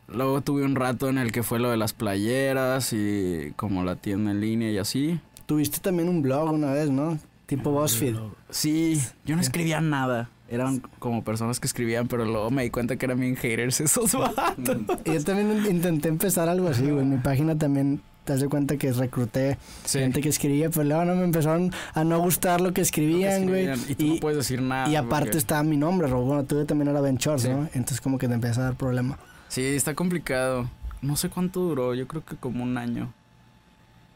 Luego 0.07 0.41
tuve 0.41 0.63
un 0.63 0.75
rato 0.75 1.09
en 1.09 1.17
el 1.17 1.31
que 1.31 1.43
fue 1.43 1.59
lo 1.59 1.69
de 1.69 1.77
las 1.77 1.93
playeras 1.93 2.93
y 2.93 3.51
como 3.55 3.83
la 3.83 3.95
tienda 3.95 4.31
en 4.31 4.39
línea 4.39 4.71
y 4.71 4.77
así. 4.77 5.19
Tuviste 5.45 5.79
también 5.79 6.07
un 6.07 6.21
blog 6.21 6.51
una 6.51 6.71
vez, 6.71 6.89
¿no? 6.89 7.19
Tipo 7.45 7.71
BuzzFeed. 7.71 8.15
Sí, 8.49 9.01
yo 9.25 9.35
no 9.35 9.41
escribía 9.41 9.81
nada. 9.81 10.29
Eran 10.49 10.81
como 10.99 11.23
personas 11.23 11.59
que 11.59 11.67
escribían, 11.67 12.07
pero 12.07 12.23
luego 12.23 12.49
me 12.51 12.63
di 12.63 12.69
cuenta 12.69 12.95
que 12.95 13.05
eran 13.05 13.19
bien 13.19 13.35
haters 13.35 13.81
esos 13.81 14.13
vatos. 14.35 14.77
Y 15.03 15.13
yo 15.13 15.23
también 15.23 15.65
intenté 15.69 16.07
empezar 16.07 16.47
algo 16.47 16.69
así, 16.69 16.89
güey. 16.89 17.03
En 17.03 17.09
mi 17.09 17.17
página 17.17 17.57
también 17.57 18.01
te 18.27 18.33
das 18.37 18.43
cuenta 18.49 18.77
que 18.77 18.91
recluté 18.91 19.57
Sí. 19.85 19.99
gente 19.99 20.21
que 20.21 20.29
escribía, 20.29 20.69
pero 20.69 20.83
luego 20.83 21.05
no 21.05 21.15
me 21.15 21.23
empezaron 21.23 21.71
a 21.93 22.03
no 22.03 22.19
gustar 22.19 22.61
lo 22.61 22.73
que 22.73 22.81
escribían, 22.81 23.47
güey. 23.47 23.69
Y 23.87 23.95
tú 23.95 24.05
no 24.05 24.15
puedes 24.19 24.37
decir 24.37 24.61
nada. 24.61 24.87
y 24.89 24.95
aparte 24.95 25.25
porque- 25.27 25.37
estaba 25.39 25.63
mi 25.63 25.77
nombre, 25.77 26.07
Rob. 26.07 26.25
Bueno, 26.25 26.43
tuve 26.43 26.65
también 26.65 26.89
era 26.89 27.01
Ben 27.01 27.17
Shorts, 27.17 27.43
Sí. 27.43 27.49
¿no? 27.49 27.63
Entonces 27.73 28.01
como 28.01 28.17
que 28.17 28.27
te 28.27 28.33
empieza 28.35 28.61
a 28.61 28.63
dar 28.65 28.75
problema. 28.75 29.17
Sí, 29.47 29.63
está 29.63 29.95
complicado. 29.95 30.69
No 31.01 31.15
sé 31.15 31.29
cuánto 31.29 31.61
duró, 31.61 31.93
yo 31.95 32.07
creo 32.07 32.25
que 32.25 32.35
como 32.35 32.63
un 32.63 32.77
año. 32.77 33.13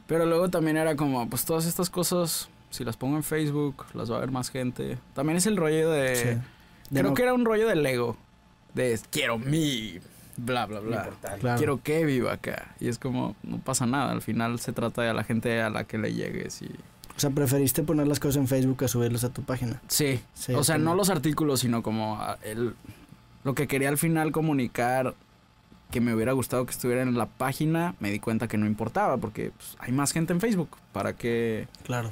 Pero 0.08 0.26
luego 0.26 0.50
también 0.50 0.78
era 0.78 0.96
como, 0.96 1.30
pues 1.30 1.46
todas 1.46 1.66
estas 1.66 1.90
cosas, 1.90 2.50
si 2.70 2.84
las 2.84 2.98
pongo 2.98 3.16
en 3.18 3.24
Facebook, 3.24 3.86
las 3.94 4.12
va 4.12 4.18
a 4.18 4.20
ver 4.20 4.32
más 4.32 4.50
gente. 4.50 4.98
También 5.14 5.38
es 5.38 5.46
el 5.46 5.56
rollo 5.58 5.90
de... 5.90 6.16
Sí. 6.16 6.26
De 6.90 7.00
Creo 7.00 7.12
no- 7.12 7.14
que 7.14 7.24
era 7.24 7.34
un 7.34 7.46
rollo 7.46 7.68
del 7.68 7.86
ego. 7.86 8.18
De 8.74 9.00
quiero 9.10 9.38
mi... 9.38 10.00
Bla, 10.44 10.66
bla, 10.66 10.80
bla. 10.80 11.10
Claro. 11.40 11.58
Quiero 11.58 11.84
que 11.84 12.04
viva 12.04 12.34
acá. 12.34 12.74
Y 12.80 12.88
es 12.88 12.98
como, 12.98 13.36
no 13.44 13.60
pasa 13.60 13.86
nada. 13.86 14.12
Al 14.12 14.22
final 14.22 14.60
se 14.60 14.74
trata 14.74 15.04
de 15.04 15.10
a 15.10 15.14
la 15.14 15.24
gente 15.24 15.62
a 15.62 15.70
la 15.70 15.84
que 15.84 15.98
le 15.98 16.14
llegues 16.14 16.62
y... 16.62 16.66
O 17.16 17.20
sea, 17.20 17.30
preferiste 17.30 17.84
poner 17.84 18.08
las 18.08 18.20
cosas 18.20 18.38
en 18.38 18.48
Facebook 18.48 18.84
a 18.84 18.88
subirlas 18.88 19.24
a 19.24 19.30
tu 19.30 19.44
página. 19.44 19.80
Sí. 19.88 20.22
Sí, 20.34 20.56
o 20.56 20.64
sea, 20.64 20.80
no 20.80 20.96
los 20.96 21.10
artículos, 21.10 21.60
sino 21.60 21.84
como 21.84 22.16
ah, 22.20 22.40
el, 22.42 22.74
lo 23.44 23.54
que 23.54 23.68
quería 23.68 23.90
al 23.90 24.00
final 24.00 24.32
comunicar 24.32 25.14
que 25.92 26.02
me 26.02 26.16
hubiera 26.16 26.32
gustado 26.32 26.66
que 26.66 26.72
estuviera 26.72 27.04
en 27.04 27.16
la 27.18 27.28
página, 27.28 27.96
me 28.00 28.10
di 28.10 28.20
cuenta 28.20 28.48
que 28.48 28.58
no 28.58 28.66
importaba 28.66 29.18
porque 29.18 29.52
pues, 29.56 29.76
hay 29.80 29.92
más 29.92 30.14
gente 30.14 30.34
en 30.34 30.40
Facebook. 30.40 30.78
¿Para 30.94 31.14
qué, 31.14 31.68
Claro. 31.84 32.12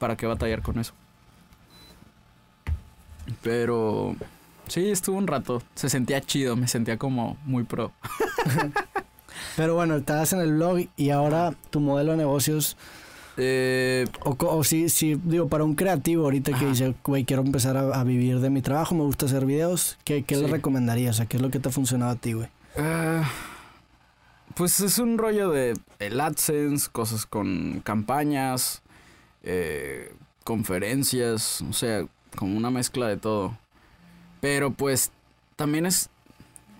¿Para 0.00 0.16
qué 0.16 0.26
batallar 0.26 0.62
con 0.62 0.78
eso? 0.78 0.94
Pero 3.42 4.16
sí, 4.68 4.90
estuvo 4.90 5.16
un 5.18 5.26
rato. 5.26 5.62
Se 5.74 5.88
sentía 5.88 6.20
chido, 6.20 6.56
me 6.56 6.68
sentía 6.68 6.96
como 6.96 7.36
muy 7.44 7.64
pro. 7.64 7.92
Pero 9.56 9.74
bueno, 9.74 9.96
estabas 9.96 10.32
en 10.32 10.40
el 10.40 10.52
blog 10.54 10.88
y 10.96 11.10
ahora 11.10 11.54
tu 11.70 11.80
modelo 11.80 12.12
de 12.12 12.18
negocios, 12.18 12.76
Eh, 13.40 14.04
o, 14.24 14.64
si, 14.64 14.88
si, 14.88 15.14
digo, 15.14 15.48
para 15.48 15.62
un 15.62 15.76
creativo 15.76 16.24
ahorita 16.24 16.58
que 16.58 16.66
dice, 16.66 16.96
güey, 17.04 17.24
quiero 17.24 17.42
empezar 17.42 17.76
a, 17.76 18.00
a 18.00 18.02
vivir 18.02 18.40
de 18.40 18.50
mi 18.50 18.62
trabajo, 18.62 18.96
me 18.96 19.02
gusta 19.04 19.26
hacer 19.26 19.46
videos, 19.46 19.96
¿qué, 20.04 20.24
qué 20.24 20.34
le 20.36 20.48
recomendarías? 20.48 21.14
O 21.14 21.18
sea, 21.18 21.26
¿qué 21.26 21.36
es 21.36 21.42
lo 21.42 21.48
que 21.48 21.60
te 21.60 21.68
ha 21.68 21.72
funcionado 21.72 22.10
a 22.10 22.16
ti, 22.16 22.32
güey? 22.32 22.48
Ah, 22.76 23.30
pues 24.56 24.80
es 24.80 24.98
un 24.98 25.18
rollo 25.18 25.50
de 25.50 25.74
el 26.00 26.20
AdSense, 26.20 26.88
cosas 26.90 27.26
con 27.26 27.80
campañas, 27.84 28.82
eh, 29.44 30.12
conferencias, 30.42 31.62
o 31.62 31.72
sea, 31.72 32.06
como 32.34 32.56
una 32.56 32.70
mezcla 32.72 33.06
de 33.06 33.18
todo. 33.18 33.56
Pero 34.40 34.70
pues 34.70 35.10
también 35.56 35.86
es, 35.86 36.10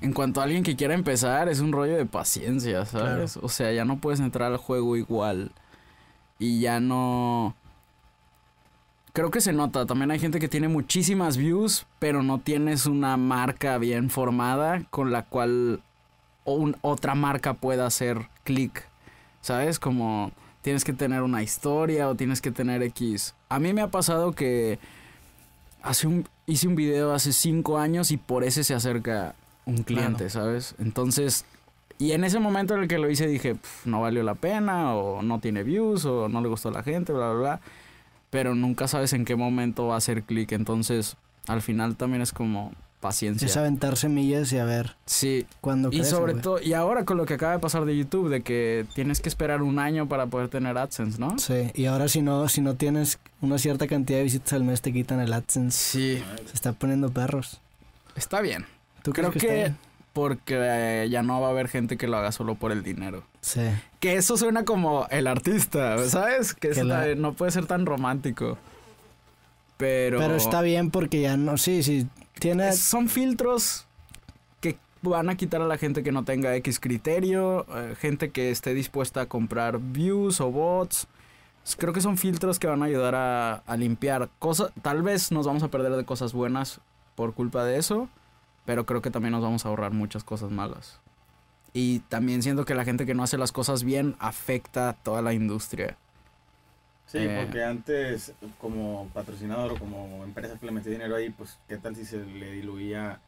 en 0.01 0.13
cuanto 0.13 0.41
a 0.41 0.45
alguien 0.45 0.63
que 0.63 0.77
quiera 0.77 0.95
empezar, 0.95 1.49
es 1.49 1.61
un 1.61 1.73
rollo 1.73 1.97
de 1.97 2.07
paciencia, 2.07 2.85
¿sabes? 2.87 3.37
O 3.37 3.49
sea, 3.49 3.73
ya 3.73 3.85
no 3.85 3.99
puedes 3.99 4.21
entrar 4.21 4.53
al 4.53 4.59
juego 4.59 4.97
igual. 4.97 5.51
Y 6.39 6.61
ya 6.61 6.79
no... 6.81 7.55
Creo 9.13 9.31
que 9.33 9.41
se 9.41 9.53
nota, 9.53 9.85
también 9.87 10.13
hay 10.13 10.21
gente 10.21 10.39
que 10.39 10.49
tiene 10.49 10.69
muchísimas 10.69 11.37
views, 11.37 11.87
pero 11.99 12.23
no 12.23 12.39
tienes 12.39 12.87
una 12.87 13.17
marca 13.17 13.77
bien 13.79 14.11
formada 14.11 14.85
con 14.91 15.11
la 15.11 15.25
cual 15.25 15.83
o 16.45 16.53
un- 16.55 16.77
otra 16.83 17.17
marca 17.17 17.55
pueda 17.55 17.85
hacer 17.87 18.29
clic, 18.45 18.87
¿sabes? 19.41 19.81
Como 19.81 20.31
tienes 20.63 20.85
que 20.85 20.93
tener 20.93 21.23
una 21.23 21.43
historia 21.43 22.09
o 22.09 22.15
tienes 22.15 22.41
que 22.41 22.53
tener 22.53 22.83
X. 22.85 23.35
A 23.49 23.59
mí 23.59 23.73
me 23.73 23.81
ha 23.81 23.89
pasado 23.91 24.33
que 24.33 24.79
hace 25.83 26.07
un, 26.07 26.29
hice 26.49 26.67
un 26.67 26.75
video 26.75 27.13
hace 27.13 27.33
cinco 27.33 27.79
años 27.79 28.11
y 28.11 28.17
por 28.17 28.43
ese 28.43 28.65
se 28.65 28.75
acerca 28.75 29.35
un 29.67 29.83
cliente, 29.85 30.31
¿sabes? 30.31 30.75
Entonces, 30.79 31.45
y 31.99 32.13
en 32.13 32.25
ese 32.25 32.41
momento 32.41 32.75
en 32.75 32.83
el 32.83 32.89
que 32.89 32.99
lo 32.99 33.11
hice 33.11 33.27
dije, 33.27 33.55
"Pf, 33.55 33.89
no 33.89 34.01
valió 34.01 34.23
la 34.23 34.35
pena 34.35 34.95
o 34.95 35.23
no 35.23 35.41
tiene 35.41 35.63
views 35.63 36.07
o 36.07 36.29
no 36.29 36.41
le 36.41 36.49
gustó 36.49 36.71
a 36.71 36.73
la 36.73 36.83
gente, 36.83 37.13
bla, 37.13 37.31
bla, 37.33 37.39
bla. 37.39 37.61
Pero 38.31 38.55
nunca 38.55 38.89
sabes 38.89 39.13
en 39.13 39.25
qué 39.27 39.37
momento 39.37 39.87
va 39.89 39.95
a 39.95 39.99
hacer 39.99 40.23
clic. 40.23 40.53
Entonces, 40.53 41.17
al 41.47 41.61
final 41.61 41.97
también 41.97 42.23
es 42.23 42.33
como 42.33 42.73
paciencia. 43.01 43.47
Es 43.47 43.57
aventar 43.57 43.97
semillas 43.97 44.53
y 44.53 44.59
a 44.59 44.65
ver 44.65 44.97
Sí, 45.07 45.47
cuándo 45.61 45.91
y 45.93 46.05
sobre 46.05 46.35
todo, 46.35 46.61
y 46.61 46.73
ahora 46.73 47.05
con 47.05 47.17
lo 47.17 47.27
que 47.27 47.35
acaba 47.35 47.53
de 47.53 47.59
pasar 47.59 47.85
de 47.85 47.97
YouTube, 47.97 48.29
de 48.29 48.41
que 48.43 48.87
tienes 48.95 49.21
que 49.21 49.29
esperar 49.29 49.63
un 49.63 49.79
año 49.79 50.09
para 50.09 50.27
poder 50.27 50.49
tener 50.49 50.77
AdSense, 50.77 51.19
¿no? 51.19 51.39
Sí, 51.39 51.71
y 51.75 51.87
ahora 51.87 52.09
si 52.09 52.23
no, 52.23 52.49
si 52.49 52.61
no 52.61 52.75
tienes 52.75 53.19
una 53.41 53.59
cierta 53.59 53.87
cantidad 53.87 54.19
de 54.19 54.25
visitas 54.25 54.53
al 54.53 54.65
mes 54.65 54.83
te 54.83 54.93
quitan 54.93 55.21
el 55.21 55.33
AdSense. 55.33 55.79
Sí, 55.79 56.25
Se 56.47 56.55
está 56.55 56.73
poniendo 56.73 57.11
perros. 57.11 57.61
está 58.17 58.41
bien. 58.41 58.67
¿Tú 59.03 59.13
Creo 59.13 59.31
que, 59.31 59.39
está 59.39 59.53
bien? 59.55 59.77
porque 60.13 60.57
eh, 60.59 61.09
ya 61.09 61.23
no 61.23 61.41
va 61.41 61.47
a 61.47 61.51
haber 61.51 61.69
gente 61.69 61.97
que 61.97 62.09
lo 62.09 62.17
haga 62.17 62.33
solo 62.33 62.57
por 62.57 62.73
el 62.73 62.83
dinero. 62.83 63.23
Sí. 63.41 63.61
Que 64.01 64.17
eso 64.17 64.37
suena 64.37 64.65
como 64.65 65.07
el 65.11 65.29
artista, 65.29 65.97
¿sabes? 66.09 66.53
Que, 66.55 66.75
la- 66.83 67.15
no 67.15 67.35
puede 67.35 67.53
ser 67.53 67.67
tan 67.67 67.87
romántico. 67.87 68.59
Pero, 69.77 70.19
Pero 70.19 70.35
está 70.35 70.61
bien 70.61 70.91
porque 70.91 71.21
ya 71.21 71.37
no, 71.37 71.57
sí, 71.57 71.85
sí, 71.85 72.09
tiene... 72.41 72.73
son 72.73 73.09
filtros 73.09 73.87
que 74.61 74.79
van 75.03 75.29
a 75.29 75.37
quitar 75.37 75.61
a 75.63 75.67
la 75.67 75.79
gente 75.79 76.03
que 76.03 76.13
no 76.13 76.25
tenga 76.25 76.55
X 76.57 76.81
criterio, 76.81 77.67
eh, 77.75 77.95
gente 77.99 78.31
que 78.31 78.51
esté 78.51 78.75
dispuesta 78.75 79.23
a 79.23 79.27
comprar 79.27 79.79
views 79.79 80.41
o 80.41 80.51
bots. 80.51 81.07
Creo 81.77 81.93
que 81.93 82.01
son 82.01 82.17
filtros 82.17 82.59
que 82.59 82.67
van 82.67 82.83
a 82.83 82.87
ayudar 82.87 83.15
a, 83.15 83.57
a 83.57 83.77
limpiar 83.77 84.31
cosas. 84.39 84.73
Tal 84.83 85.03
vez 85.03 85.31
nos 85.33 85.47
vamos 85.47 85.63
a 85.63 85.69
perder 85.69 85.93
de 85.93 86.05
cosas 86.05 86.33
buenas 86.33 86.81
por 87.15 87.35
culpa 87.35 87.65
de 87.65 87.79
eso, 87.79 88.09
pero 88.65 88.87
creo 88.87 89.03
que 89.03 89.11
también 89.11 89.33
nos 89.33 89.43
vamos 89.43 89.67
a 89.67 89.69
ahorrar 89.69 89.93
muchas 89.93 90.25
cosas 90.25 90.51
malas. 90.51 91.01
Y 91.73 92.01
también 92.09 92.43
siento 92.43 92.65
que 92.65 92.75
la 92.75 92.85
gente 92.85 93.07
que 93.07 93.15
no 93.15 93.23
hace 93.23 93.39
las 93.39 93.53
cosas 93.53 93.85
bien 93.85 94.17
afecta 94.19 94.89
a 94.89 94.93
toda 94.95 95.21
la 95.21 95.35
industria. 95.35 95.97
Sí, 97.09 97.19
Eh. 97.19 97.41
porque 97.43 97.65
antes, 97.65 98.33
como 98.61 99.09
patrocinador 99.15 99.73
o 99.73 99.77
como 99.79 100.23
empresa 100.25 100.59
que 100.61 100.67
le 100.67 100.73
metía 100.73 100.93
dinero 100.93 101.17
ahí, 101.17 101.31
pues, 101.31 101.59
¿qué 101.67 101.79
tal 101.79 101.97
si 101.97 102.05
se 102.05 102.19
le 102.25 102.53
diluía 102.53 103.19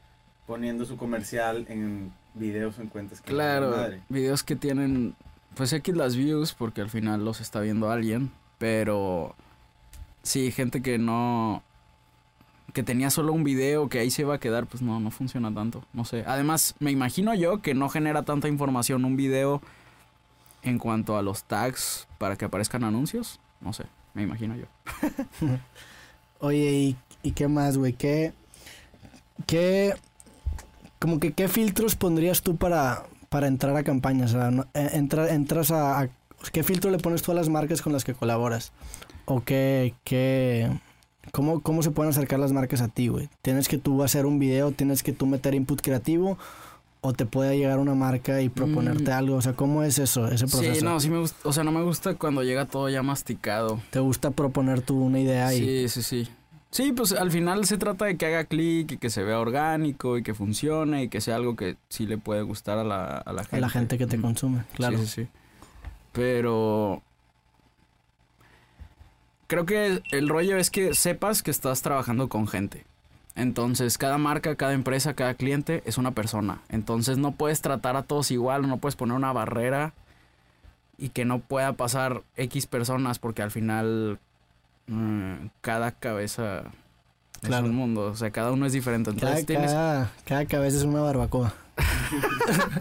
poniendo 0.47 0.85
su 0.85 0.97
comercial 0.99 1.65
en 1.69 2.13
videos 2.35 2.79
o 2.79 2.83
en 2.83 2.89
cuentas 2.89 3.21
que 3.23 3.33
Claro, 3.33 3.71
madre? 3.71 4.01
videos 4.11 4.43
que 4.45 4.55
tienen, 4.55 5.15
pues 5.55 5.73
X 5.73 5.97
las 5.97 6.15
views, 6.15 6.53
porque 6.53 6.83
al 6.83 6.91
final 6.91 7.25
los 7.25 7.41
está 7.41 7.61
viendo 7.61 7.91
alguien, 7.91 8.31
pero 8.59 9.35
sí, 10.23 10.53
gente 10.53 10.83
que 10.83 10.99
no, 10.99 11.63
que 12.75 12.83
tenía 12.83 13.09
solo 13.09 13.33
un 13.33 13.45
video 13.45 13.89
que 13.89 13.99
ahí 14.01 14.11
se 14.11 14.23
iba 14.23 14.35
a 14.35 14.41
quedar, 14.41 14.67
pues 14.67 14.83
no, 14.83 15.01
no 15.01 15.11
funciona 15.11 15.53
tanto, 15.55 15.85
no 15.95 16.05
sé. 16.05 16.23
Además, 16.27 16.75
me 16.81 16.91
imagino 16.91 17.35
yo 17.35 17.63
que 17.63 17.73
no 17.75 17.89
genera 17.89 18.25
tanta 18.25 18.47
información 18.49 19.07
un 19.07 19.17
video 19.17 19.63
en 20.63 20.79
cuanto 20.79 21.17
a 21.17 21.23
los 21.23 21.45
tags 21.45 22.07
para 22.19 22.37
que 22.37 22.45
aparezcan 22.45 22.85
anuncios, 22.85 23.41
no 23.61 23.73
sé, 23.73 23.85
me 24.15 24.23
imagino 24.23 24.57
yo. 24.57 24.67
Oye, 26.41 26.73
¿y, 26.73 26.97
y 27.23 27.33
qué 27.33 27.49
más, 27.49 27.77
güey? 27.77 27.93
¿Qué, 27.93 28.33
qué, 29.47 29.95
como 30.99 31.21
que 31.21 31.33
qué 31.33 31.49
filtros 31.49 31.97
pondrías 31.97 32.43
tú 32.43 32.57
para, 32.57 33.05
para 33.29 33.47
entrar 33.47 33.77
a 33.77 33.83
campañas? 33.83 34.35
Eh, 34.75 34.91
entra- 34.95 35.31
entras 35.33 35.71
a, 35.71 36.01
a- 36.01 36.09
¿Qué 36.53 36.63
filtro 36.63 36.91
le 36.91 36.99
pones 36.99 37.21
tú 37.23 37.33
a 37.33 37.35
las 37.35 37.51
marcas 37.51 37.83
con 37.83 37.93
las 37.93 38.05
que 38.05 38.15
colaboras? 38.15 38.73
¿O 39.27 39.43
qué, 39.43 39.95
qué, 40.05 40.71
cómo, 41.33 41.61
cómo 41.61 41.83
se 41.83 41.91
pueden 41.91 42.11
acercar 42.11 42.39
las 42.41 42.53
marcas 42.53 42.81
a 42.81 42.89
ti, 42.89 43.09
güey? 43.09 43.29
¿Tienes 43.43 43.69
que 43.69 43.77
tú 43.77 44.03
hacer 44.03 44.25
un 44.25 44.39
video, 44.39 44.73
tienes 44.73 45.03
que 45.03 45.13
tú 45.13 45.27
meter 45.27 45.55
input 45.55 45.83
creativo? 45.83 46.39
¿O 47.03 47.15
te 47.15 47.25
puede 47.25 47.57
llegar 47.57 47.79
una 47.79 47.95
marca 47.95 48.43
y 48.43 48.51
proponerte 48.51 49.11
Mm. 49.11 49.15
algo? 49.15 49.37
O 49.37 49.41
sea, 49.43 49.55
¿cómo 49.55 49.83
es 49.83 49.99
eso, 49.99 50.27
ese 50.29 50.47
proceso? 50.47 50.75
Sí, 50.75 50.85
no, 50.85 51.01
sí 51.01 51.09
me 51.09 51.19
gusta, 51.19 51.49
o 51.49 51.53
sea, 51.53 51.65
no 51.65 51.73
me 51.73 51.83
gusta 51.83 52.15
cuando 52.15 52.43
llega 52.43 52.67
todo 52.67 52.89
ya 52.91 53.03
masticado. 53.03 53.81
¿Te 53.91 54.01
gusta 54.01 54.31
proponer 54.33 54.83
tú 54.83 55.01
una 55.03 55.19
idea 55.19 55.55
y 55.55 55.59
Sí, 55.59 55.89
sí, 55.89 56.03
sí. 56.03 56.29
Sí, 56.73 56.93
pues 56.93 57.13
al 57.13 57.31
final 57.33 57.65
se 57.65 57.79
trata 57.79 58.05
de 58.05 58.17
que 58.17 58.27
haga 58.27 58.45
clic 58.45 58.93
y 58.93 58.97
que 58.99 59.09
se 59.11 59.23
vea 59.25 59.41
orgánico 59.41 60.19
y 60.19 60.23
que 60.23 60.35
funcione 60.35 61.05
y 61.05 61.09
que 61.09 61.21
sea 61.21 61.37
algo 61.37 61.57
que 61.57 61.77
sí 61.89 62.07
le 62.07 62.19
puede 62.19 62.43
gustar 62.43 62.79
a 62.79 62.85
la, 62.85 63.17
a 63.17 63.33
la 63.33 63.43
gente. 63.45 63.57
a 63.57 63.61
la 63.61 63.69
gente 63.71 63.97
que 63.99 64.07
te 64.07 64.19
Mm. 64.19 64.23
consume? 64.23 64.65
Claro. 64.75 64.99
Sí, 64.99 65.07
sí, 65.07 65.23
sí. 65.25 65.29
Pero 66.13 67.03
creo 69.47 69.65
que 69.67 70.03
el 70.11 70.29
rollo 70.29 70.57
es 70.59 70.71
que 70.71 70.95
sepas 70.95 71.43
que 71.43 71.51
estás 71.51 71.83
trabajando 71.83 72.29
con 72.29 72.47
gente. 72.47 72.85
Entonces, 73.37 73.97
cada 73.97 74.19
marca, 74.19 74.57
cada 74.57 74.73
empresa, 74.73 75.15
cada 75.15 75.35
cliente 75.35 75.83
es 75.87 75.99
una 75.99 76.11
persona. 76.11 76.61
Entonces, 76.69 77.17
no 77.19 77.33
puedes 77.33 77.61
tratar 77.63 77.97
a 77.97 78.03
todos 78.03 78.31
igual, 78.31 78.69
no 78.69 78.77
puedes 78.79 78.97
poner 78.97 79.17
una 79.17 79.33
barrera 79.33 79.93
y 80.99 81.11
que 81.11 81.25
no 81.25 81.39
pueda 81.39 81.73
pasar 81.75 82.23
X 82.37 82.67
personas 82.67 83.19
porque 83.19 83.43
al 83.43 83.51
final 83.51 84.19
mm, 84.89 85.47
cada 85.61 85.93
cabeza 85.93 86.65
Claro. 87.41 87.65
es 87.65 87.71
un 87.71 87.77
mundo. 87.77 88.03
O 88.09 88.17
sea, 88.17 88.31
cada 88.31 88.53
uno 88.53 88.67
es 88.67 88.73
diferente. 88.75 89.11
Cada, 89.13 89.39
Entonces, 89.39 89.47
tienes... 89.47 89.73
cada, 89.73 90.11
cada 90.27 90.45
cabeza 90.45 90.77
es 90.77 90.83
una 90.85 91.01
barbacoa. 91.01 91.55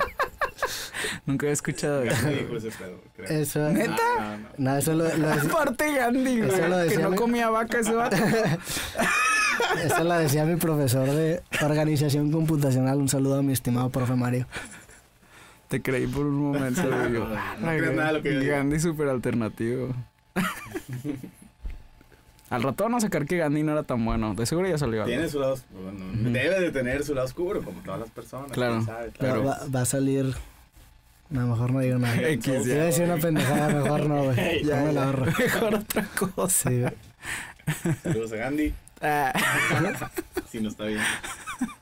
Nunca 1.26 1.48
he 1.48 1.52
escuchado 1.52 2.04
eso. 2.04 2.22
Gandhi 2.24 2.40
dijo 2.44 2.56
ese 2.58 2.72
pedo, 2.72 3.02
creo. 3.16 3.30
Eso, 3.42 3.70
¿Neta? 3.70 3.96
No, 4.20 4.38
no. 4.38 4.48
no, 4.58 4.76
eso 4.78 4.94
lo, 4.94 5.04
lo 5.04 5.28
decía, 5.30 5.42
Aparte 5.52 5.94
Gandhi, 5.96 6.38
güey, 6.40 6.50
Eso 6.50 6.68
lo 6.68 6.88
que 6.90 6.98
no 6.98 7.10
mi- 7.12 7.16
comía 7.18 7.50
vaca 7.50 7.80
ese 7.80 7.94
vato. 7.94 8.18
eso 9.84 10.04
lo 10.04 10.14
decía 10.16 10.46
mi 10.46 10.56
profesor 10.58 11.10
de 11.10 11.42
organización 11.62 12.32
computacional. 12.32 12.98
Un 12.98 13.10
saludo 13.10 13.40
a 13.40 13.42
mi 13.44 13.54
estimado 13.54 13.90
profe 13.90 14.16
Mario. 14.16 14.48
Te 15.68 15.82
creí 15.82 16.08
por 16.08 16.26
un 16.26 16.36
momento, 16.52 16.82
güey. 16.82 17.14
yo, 17.14 17.20
No, 17.26 17.30
no, 17.30 17.36
"Ah, 17.38 17.56
no 17.60 17.68
creas 17.68 17.94
nada 17.94 18.08
de 18.08 18.14
lo 18.14 18.22
que 18.24 18.34
yo 18.34 18.40
digo". 18.40 18.52
Gandhi 18.54 18.80
súper 18.80 19.08
alternativo. 19.10 19.94
Al 22.50 22.64
rato 22.64 22.84
van 22.86 22.96
a 22.96 23.00
sacar 23.00 23.26
que 23.28 23.38
Gandhi 23.38 23.62
no 23.62 23.74
era 23.74 23.84
tan 23.84 24.04
bueno. 24.04 24.34
De 24.34 24.46
seguro 24.48 24.68
ya 24.68 24.78
salió 24.80 25.04
algo. 25.04 25.08
Tiene 25.12 25.30
su 25.30 25.40
lado, 25.40 25.56
bueno, 25.72 26.32
debe 26.32 26.60
de 26.60 26.72
tener 26.72 27.04
su 27.04 27.14
lado 27.14 27.28
oscuro, 27.28 27.62
como 27.62 27.80
todas 27.82 28.00
las 28.00 28.10
personas. 28.10 28.52
Claro, 28.52 28.82
sabe, 28.82 29.12
Pero- 29.20 29.44
va, 29.44 29.60
va 29.74 29.82
a 29.82 29.86
salir. 29.86 30.34
No, 31.30 31.46
mejor 31.46 31.72
no 31.72 31.80
digo 31.82 32.00
nada. 32.00 32.16
X, 32.30 32.66
Iba 32.66 32.82
a 32.82 32.86
decir 32.86 33.04
una 33.06 33.18
pendejada, 33.18 33.70
mejor 33.70 34.08
no, 34.08 34.24
güey. 34.24 34.64
Ya 34.64 34.82
me 34.82 34.94
la 34.94 35.04
ahorro. 35.04 35.26
Mejor 35.28 35.76
otra 35.76 36.04
cosa. 36.36 36.70
Sí, 36.72 36.80
güey. 36.82 36.94
Saludos 38.02 38.32
a 38.34 38.36
Gandhi, 38.38 38.74
Ah, 39.02 39.34
si 40.52 40.60
no 40.60 40.70
está 40.70 40.86
bien. 40.86 41.00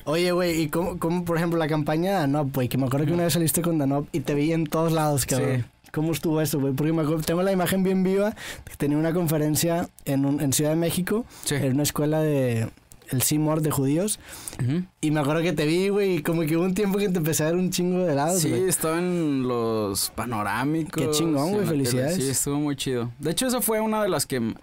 Oye, 0.06 0.32
güey, 0.32 0.62
¿y 0.62 0.70
cómo, 0.70 0.98
cómo, 1.00 1.26
por 1.26 1.38
ejemplo, 1.38 1.58
la 1.60 1.68
campaña 1.68 2.12
de 2.12 2.18
Danop, 2.18 2.54
güey? 2.54 2.68
Que 2.70 2.78
me 2.78 2.86
acuerdo 2.86 3.06
que 3.06 3.14
una 3.14 3.24
vez 3.24 3.34
saliste 3.34 3.62
con 3.62 3.78
Danop 3.78 4.08
y 4.12 4.22
te 4.22 4.34
vi 4.34 4.52
en 4.54 4.66
todos 4.66 4.92
lados, 4.92 5.26
cabrón. 5.26 5.58
Sí. 5.58 5.90
¿Cómo 5.92 6.12
estuvo 6.12 6.42
eso, 6.42 6.60
güey? 6.60 6.74
Porque 6.74 6.94
me 6.94 7.02
acuerdo, 7.02 7.24
tengo 7.24 7.42
la 7.44 7.52
imagen 7.52 7.84
bien 7.84 8.04
viva. 8.04 8.36
que 8.66 8.76
Tenía 8.76 8.98
una 8.98 9.14
conferencia 9.14 9.90
en, 10.06 10.26
un- 10.26 10.42
en 10.42 10.54
Ciudad 10.54 10.72
de 10.72 10.76
México, 10.76 11.26
sí. 11.44 11.56
en 11.56 11.74
una 11.74 11.84
escuela 11.84 12.22
de 12.22 12.70
el 13.10 13.22
Seymour 13.22 13.62
de 13.62 13.72
judíos. 13.72 14.20
Ujú. 14.62 14.84
Y 15.02 15.12
me 15.12 15.22
acuerdo 15.22 15.42
que 15.42 15.54
te 15.54 15.66
vi, 15.66 15.88
güey, 15.90 16.16
y 16.18 16.22
como 16.24 16.42
que 16.42 16.58
hubo 16.58 16.66
un 16.66 16.74
tiempo 16.74 16.98
que 17.00 17.08
te 17.10 17.18
empecé 17.20 17.44
a 17.44 17.48
ver 17.48 17.56
un 17.56 17.70
chingo 17.72 18.06
de 18.06 18.14
lados, 18.16 18.42
Sí, 18.42 18.50
güey. 18.50 18.68
estaba 18.68 18.98
en 19.00 19.48
los 19.48 20.10
panorámicos. 20.12 21.02
Qué 21.04 21.10
chingón, 21.12 21.52
güey, 21.52 21.66
la 21.66 21.72
tele. 21.72 21.86
felicidades. 21.86 22.16
Sí, 22.16 22.30
estuvo 22.30 22.58
muy 22.58 22.76
chido. 22.76 23.12
De 23.20 23.32
hecho, 23.32 23.48
esa 23.48 23.62
fue 23.62 23.80
una 23.80 24.04
de 24.04 24.10
las 24.10 24.26
que 24.26 24.54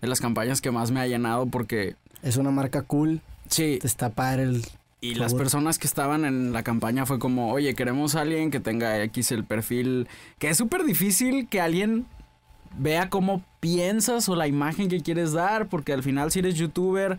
de 0.00 0.08
las 0.08 0.20
campañas 0.20 0.60
que 0.60 0.70
más 0.70 0.90
me 0.90 1.00
ha 1.00 1.06
llenado 1.06 1.46
porque 1.46 1.96
Es 2.22 2.36
una 2.36 2.50
marca 2.50 2.82
cool, 2.82 3.20
sí, 3.48 3.78
está 3.82 4.10
padre 4.10 4.42
el... 4.44 4.66
Y 5.00 5.14
las 5.14 5.32
personas 5.32 5.78
que 5.78 5.86
estaban 5.86 6.24
en 6.24 6.52
la 6.52 6.64
campaña 6.64 7.06
fue 7.06 7.20
como, 7.20 7.52
oye, 7.52 7.76
queremos 7.76 8.16
a 8.16 8.22
alguien 8.22 8.50
que 8.50 8.58
tenga 8.58 9.00
X 9.04 9.30
el 9.30 9.44
perfil, 9.44 10.08
que 10.40 10.48
es 10.50 10.56
súper 10.56 10.82
difícil 10.82 11.46
que 11.48 11.60
alguien 11.60 12.04
vea 12.76 13.08
cómo 13.08 13.44
piensas 13.60 14.28
o 14.28 14.34
la 14.34 14.48
imagen 14.48 14.88
que 14.88 15.00
quieres 15.00 15.32
dar, 15.32 15.68
porque 15.68 15.92
al 15.92 16.02
final 16.02 16.32
si 16.32 16.40
eres 16.40 16.56
youtuber, 16.56 17.16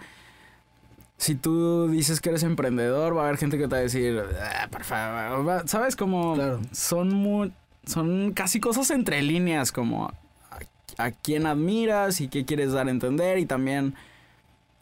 si 1.15 1.35
tú 1.35 1.87
dices 1.89 2.19
que 2.19 2.29
eres 2.29 2.43
emprendedor, 2.43 3.15
va 3.15 3.21
a 3.21 3.25
haber 3.27 3.37
gente 3.37 3.57
que 3.57 3.63
te 3.69 3.75
va 3.75 3.77
a 3.77 3.81
decir, 3.81 4.21
"Ah, 4.41 4.67
por 4.69 4.83
favor, 4.83 5.63
¿sabes? 5.67 5.95
Como 5.95 6.33
Claro. 6.35 6.59
son 6.73 7.13
muy, 7.13 7.53
son 7.85 8.33
casi 8.33 8.59
cosas 8.59 8.89
entre 8.91 9.21
líneas, 9.21 9.71
como 9.71 10.11
a, 10.99 11.11
quién 11.11 11.45
admiras 11.45 12.21
y 12.21 12.27
qué 12.27 12.45
quieres 12.45 12.71
dar 12.71 12.87
a 12.87 12.91
entender 12.91 13.37
y 13.37 13.45
también... 13.45 13.95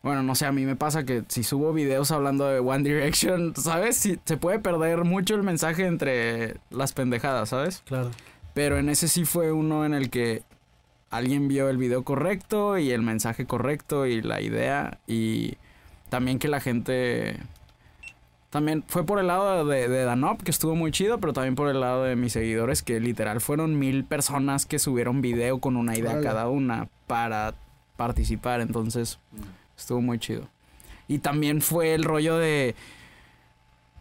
Bueno, 0.04 0.24
no 0.24 0.36
sé, 0.36 0.46
a 0.46 0.52
mí 0.52 0.66
me 0.66 0.76
pasa 0.76 1.04
que 1.04 1.24
si 1.28 1.44
subo 1.44 1.74
videos 1.74 2.12
hablando 2.12 2.48
de 2.48 2.60
One 2.60 2.84
Direction, 2.84 3.54
¿sabes? 3.58 3.98
Si, 3.98 4.20
se 4.24 4.38
puede 4.38 4.60
perder 4.60 5.04
mucho 5.04 5.36
el 5.36 5.44
mensaje 5.44 5.86
entre 5.86 6.58
las 6.70 6.94
pendejadas, 6.94 7.50
¿sabes? 7.50 7.84
Claro. 7.86 8.12
Pero 8.54 8.78
en 8.78 8.90
ese 8.90 9.08
sí 9.08 9.26
fue 9.26 9.52
uno 9.52 9.86
en 9.86 9.94
el 9.94 10.10
que 10.10 10.44
alguien 11.10 11.48
vio 11.48 11.70
el 11.70 11.78
video 11.78 12.04
correcto 12.04 12.78
y 12.78 12.92
el 12.92 13.02
mensaje 13.02 13.46
correcto 13.46 14.06
y 14.06 14.22
la 14.22 14.40
idea 14.42 15.00
y 15.08 15.58
también 16.10 16.40
que 16.40 16.48
la 16.48 16.60
gente... 16.60 17.38
También 18.58 18.84
fue 18.88 19.06
por 19.06 19.20
el 19.20 19.28
lado 19.28 19.66
de, 19.68 19.88
de 19.88 20.04
Danop, 20.04 20.42
que 20.42 20.50
estuvo 20.50 20.74
muy 20.76 20.92
chido, 20.92 21.20
pero 21.20 21.32
también 21.32 21.54
por 21.54 21.70
el 21.70 21.80
lado 21.80 22.04
de 22.06 22.16
mis 22.16 22.34
seguidores, 22.34 22.82
que 22.82 23.00
literal 23.00 23.40
fueron 23.40 23.78
mil 23.78 24.04
personas 24.04 24.66
que 24.66 24.80
subieron 24.80 25.22
video 25.22 25.60
con 25.60 25.78
una 25.78 25.96
idea 25.96 26.20
cada 26.22 26.50
una 26.50 26.90
para 27.06 27.54
participar. 27.98 28.60
Entonces, 28.62 29.20
estuvo 29.78 30.02
muy 30.02 30.18
chido. 30.18 30.48
Y 31.08 31.20
también 31.20 31.62
fue 31.62 31.94
el 31.94 32.04
rollo 32.04 32.38
de 32.40 32.74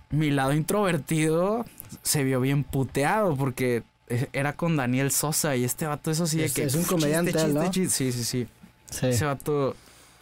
mi 0.09 0.31
lado 0.31 0.55
introvertido 0.55 1.67
se 2.03 2.25
vio 2.25 2.41
bien 2.41 2.65
puteado 2.65 3.37
porque 3.37 3.83
e- 4.09 4.29
era 4.33 4.55
con 4.55 4.77
Daniel 4.77 5.11
Sosa 5.11 5.55
y 5.57 5.65
este 5.65 5.85
vato 5.87 6.11
eso 6.11 6.27
sí 6.27 6.39
de 6.39 6.45
Es- 6.47 6.55
que 6.55 6.65
es 6.65 6.75
un 6.75 6.81
chiste, 6.81 6.95
comediante, 6.95 7.33
chiste, 7.33 7.49
¿no? 7.53 7.71
chiste. 7.71 7.91
Sí, 7.95 8.13
sí, 8.13 8.25
sí. 8.25 8.47
Sí. 8.91 9.07
Ese 9.09 9.25
vato 9.27 9.77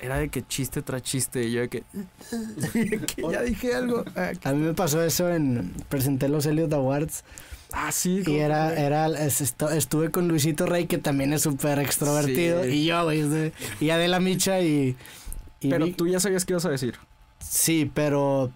era 0.05 0.19
de 0.19 0.29
que 0.29 0.47
chiste 0.47 0.83
tras 0.83 1.03
chiste 1.03 1.45
y 1.45 1.53
yo 1.53 1.61
de 1.63 1.69
que, 1.69 1.83
ya 3.31 3.43
dije 3.43 3.75
algo. 3.75 4.05
Ah, 4.17 4.33
A 4.45 4.53
mí 4.53 4.61
me 4.63 4.75
pasó 4.75 5.03
eso 5.03 5.29
en... 5.31 5.73
Presenté 5.89 6.29
los 6.29 6.47
Elliot 6.47 6.73
Awards 6.73 7.25
Ah, 7.73 7.91
sí. 7.91 8.23
y 8.27 8.37
era... 8.37 8.75
que- 8.75 8.81
era 8.83 9.09
estuve 9.27 10.11
con 10.11 10.29
Luisito 10.29 10.67
Rey, 10.67 10.87
que 10.87 10.99
también 10.99 11.33
es 11.33 11.43
súper 11.43 11.79
extrovertido, 11.81 12.63
Sí. 12.65 12.71
y 12.71 12.85
yo, 12.87 13.03
güey, 13.05 13.23
de- 13.23 13.53
y 13.81 13.91
Adela 13.91 14.21
Micha 14.21 14.61
y... 14.61 14.97
y 15.61 15.71
Pero 15.71 15.87
vi- 15.87 15.93
tú 15.93 16.07
ya 16.07 16.21
sabías 16.21 16.45
qué 16.45 16.53
ibas 16.53 16.65
a 16.67 16.71
decir. 16.71 16.95
Sí, 17.41 17.91
pero 17.93 18.53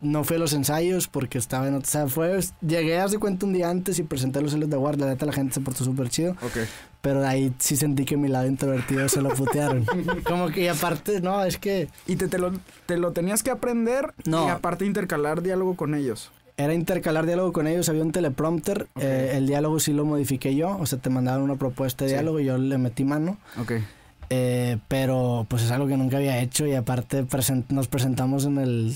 no 0.00 0.24
fue 0.24 0.36
a 0.36 0.38
los 0.38 0.52
ensayos 0.52 1.08
porque 1.08 1.38
estaba 1.38 1.68
en... 1.68 1.74
O 1.74 1.84
sea, 1.84 2.06
fue... 2.08 2.38
Llegué, 2.66 2.98
haz 2.98 3.10
de 3.12 3.18
cuenta, 3.18 3.46
un 3.46 3.52
día 3.52 3.68
antes 3.68 3.98
y 3.98 4.02
presenté 4.02 4.40
los 4.40 4.54
Elliot 4.54 4.72
Awards, 4.74 4.98
la 4.98 5.06
neta 5.06 5.26
la 5.26 5.32
gente 5.32 5.54
se 5.54 5.60
portó 5.60 5.84
súper 5.84 6.08
chido. 6.08 6.32
Ok. 6.42 6.58
Pero 7.02 7.26
ahí 7.26 7.52
sí 7.58 7.76
sentí 7.76 8.04
que 8.04 8.16
mi 8.16 8.28
lado 8.28 8.46
introvertido 8.46 9.08
se 9.08 9.22
lo 9.22 9.30
putearon. 9.30 9.84
Como 10.24 10.48
que 10.48 10.62
y 10.64 10.68
aparte, 10.68 11.20
no, 11.20 11.42
es 11.44 11.58
que 11.58 11.88
Y 12.06 12.16
te, 12.16 12.28
te, 12.28 12.38
lo, 12.38 12.52
te 12.86 12.96
lo 12.98 13.12
tenías 13.12 13.42
que 13.42 13.50
aprender 13.50 14.12
No. 14.26 14.46
y 14.46 14.50
aparte 14.50 14.84
intercalar 14.86 15.42
diálogo 15.42 15.76
con 15.76 15.94
ellos. 15.94 16.30
era 16.56 16.74
intercalar 16.74 17.24
diálogo 17.26 17.52
con 17.52 17.66
ellos, 17.66 17.88
había 17.88 18.02
un 18.02 18.12
teleprompter, 18.12 18.86
eh, 19.00 19.32
el 19.34 19.46
diálogo 19.46 19.80
sí 19.80 19.94
lo 19.94 20.04
modifiqué 20.04 20.54
yo, 20.54 20.76
o 20.78 20.84
sea, 20.84 20.98
te 20.98 21.08
mandaban 21.08 21.40
una 21.40 21.56
propuesta 21.56 22.04
de 22.04 22.10
Sí. 22.10 22.14
diálogo 22.16 22.38
y 22.40 22.44
yo 22.44 22.58
le 22.58 22.76
metí 22.76 23.02
mano, 23.04 23.38
Ok. 23.58 23.72
eh, 24.28 24.76
pero 24.88 25.46
pues 25.48 25.62
es 25.62 25.70
algo 25.70 25.86
que 25.86 25.96
nunca 25.96 26.18
había 26.18 26.38
hecho 26.42 26.66
y 26.66 26.74
aparte 26.74 27.24
presen- 27.24 27.64
nos 27.70 27.88
presentamos 27.88 28.44
en 28.44 28.58
el, 28.58 28.94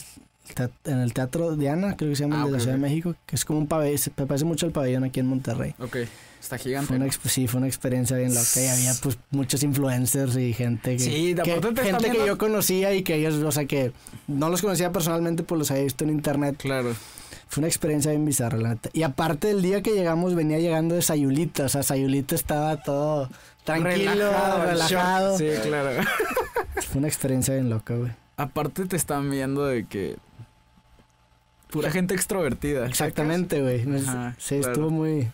en 0.84 0.98
el 0.98 1.12
Teatro 1.14 1.56
Diana, 1.56 1.96
creo 1.96 2.10
que 2.10 2.16
se 2.16 2.24
llama, 2.24 2.36
el 2.36 2.42
Ah, 2.42 2.46
de 2.46 2.52
la 2.52 2.58
Ciudad 2.60 2.74
de 2.74 2.80
México, 2.80 3.14
que 3.26 3.36
es 3.36 3.44
como 3.44 3.58
un 3.58 3.66
pabellón, 3.66 3.98
se 3.98 4.10
me 4.16 4.26
parece 4.26 4.44
mucho 4.44 4.66
el 4.66 4.72
pabellón 4.72 5.04
aquí 5.04 5.20
en 5.20 5.26
Monterrey. 5.26 5.74
Ok. 5.78 5.96
Está 6.40 6.58
gigante. 6.58 6.88
Fue 6.88 6.96
una, 6.96 7.06
¿no? 7.06 7.10
exp- 7.10 7.26
sí, 7.28 7.46
fue 7.48 7.56
una 7.58 7.66
experiencia 7.68 8.18
bien 8.18 8.34
loca 8.34 8.60
y 8.60 8.66
había 8.66 8.92
pues 9.02 9.16
muchos 9.30 9.62
influencers 9.62 10.36
y 10.36 10.52
gente 10.52 10.92
que, 10.98 11.02
Sí, 11.02 11.32
de 11.32 11.42
que- 11.42 11.52
gente 11.82 12.10
que 12.10 12.26
yo 12.26 12.36
conocía 12.36 12.92
y 12.92 13.02
que 13.02 13.14
ellos, 13.14 13.36
o 13.36 13.50
sea 13.50 13.64
que 13.64 13.92
no 14.28 14.50
los 14.50 14.60
conocía 14.60 14.92
personalmente, 14.92 15.42
pues 15.42 15.58
los 15.58 15.70
había 15.70 15.84
visto 15.84 16.04
en 16.04 16.10
internet. 16.10 16.56
Claro. 16.58 16.94
Fue 17.48 17.60
una 17.62 17.68
experiencia 17.68 18.10
bien 18.10 18.26
bizarra, 18.26 18.58
la 18.58 18.70
neta. 18.70 18.90
Y 18.92 19.04
aparte 19.04 19.50
el 19.50 19.62
día 19.62 19.80
que 19.80 19.92
llegamos 19.94 20.34
venía 20.34 20.58
llegando 20.58 20.94
de 20.94 21.00
Sayulita, 21.02 21.64
o 21.64 21.68
sea, 21.70 21.82
Sayulita 21.82 22.34
estaba 22.34 22.82
todo 22.82 23.30
tranquilo, 23.64 24.10
el 24.12 24.66
relajado. 24.66 25.38
short. 25.38 25.40
Sí, 25.62 25.62
claro. 25.66 26.02
Fue 26.90 26.98
una 26.98 27.08
experiencia 27.08 27.54
bien 27.54 27.70
loca, 27.70 27.94
güey. 27.94 28.12
Aparte 28.36 28.84
te 28.84 28.96
están 28.96 29.30
viendo 29.30 29.64
de 29.64 29.86
que 29.86 30.16
pura 31.74 31.90
gente 31.90 32.14
extrovertida. 32.14 32.86
Exactamente, 32.86 33.60
güey. 33.60 33.80
Sí, 34.38 34.56
claro. 34.58 34.72
estuvo 34.72 34.90
muy... 34.90 35.28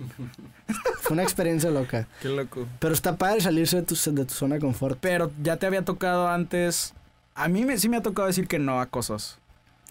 Fue 1.02 1.12
una 1.12 1.22
experiencia 1.22 1.70
loca. 1.70 2.06
Qué 2.22 2.28
loco. 2.28 2.66
Pero 2.78 2.94
está 2.94 3.16
padre 3.16 3.40
salirse 3.42 3.76
de 3.76 3.82
tu, 3.82 3.94
de 3.94 4.24
tu 4.24 4.32
zona 4.34 4.54
de 4.54 4.60
confort. 4.62 4.98
Pero 5.00 5.30
ya 5.42 5.56
te 5.58 5.66
había 5.66 5.84
tocado 5.84 6.28
antes. 6.28 6.94
A 7.34 7.48
mí 7.48 7.64
me, 7.64 7.76
sí 7.76 7.88
me 7.90 7.98
ha 7.98 8.02
tocado 8.02 8.26
decir 8.26 8.48
que 8.48 8.58
no 8.58 8.80
a 8.80 8.86
cosas. 8.86 9.38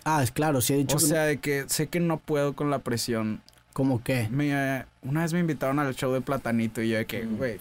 Ah, 0.06 0.24
es 0.24 0.32
claro, 0.32 0.60
sí 0.62 0.74
he 0.74 0.78
dicho... 0.78 0.96
O 0.96 1.00
sea, 1.00 1.24
de 1.26 1.38
que 1.38 1.66
sé 1.68 1.88
que 1.88 2.00
no 2.00 2.18
puedo 2.18 2.54
con 2.54 2.72
la 2.72 2.80
presión. 2.80 3.42
¿Cómo 3.74 4.04
qué? 4.04 4.28
Me, 4.32 4.86
una 5.04 5.22
vez 5.22 5.34
me 5.34 5.40
invitaron 5.40 5.78
al 5.78 5.94
show 5.96 6.12
de 6.12 6.22
Platanito 6.22 6.82
y 6.82 6.90
yo 6.90 6.98
de 6.98 7.06
que, 7.06 7.26
güey, 7.26 7.60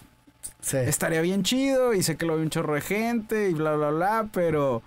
Sí. 0.61 0.79
estaría 0.79 1.21
bien 1.21 1.43
chido 1.43 1.93
y 1.93 2.03
sé 2.03 2.17
que 2.17 2.25
lo 2.25 2.37
ve 2.37 2.43
un 2.43 2.51
chorro 2.51 2.75
de 2.75 2.81
gente 2.81 3.51
y 3.51 3.55
bla, 3.55 3.75
bla, 3.77 3.91
bla, 3.91 4.29
pero 4.33 4.83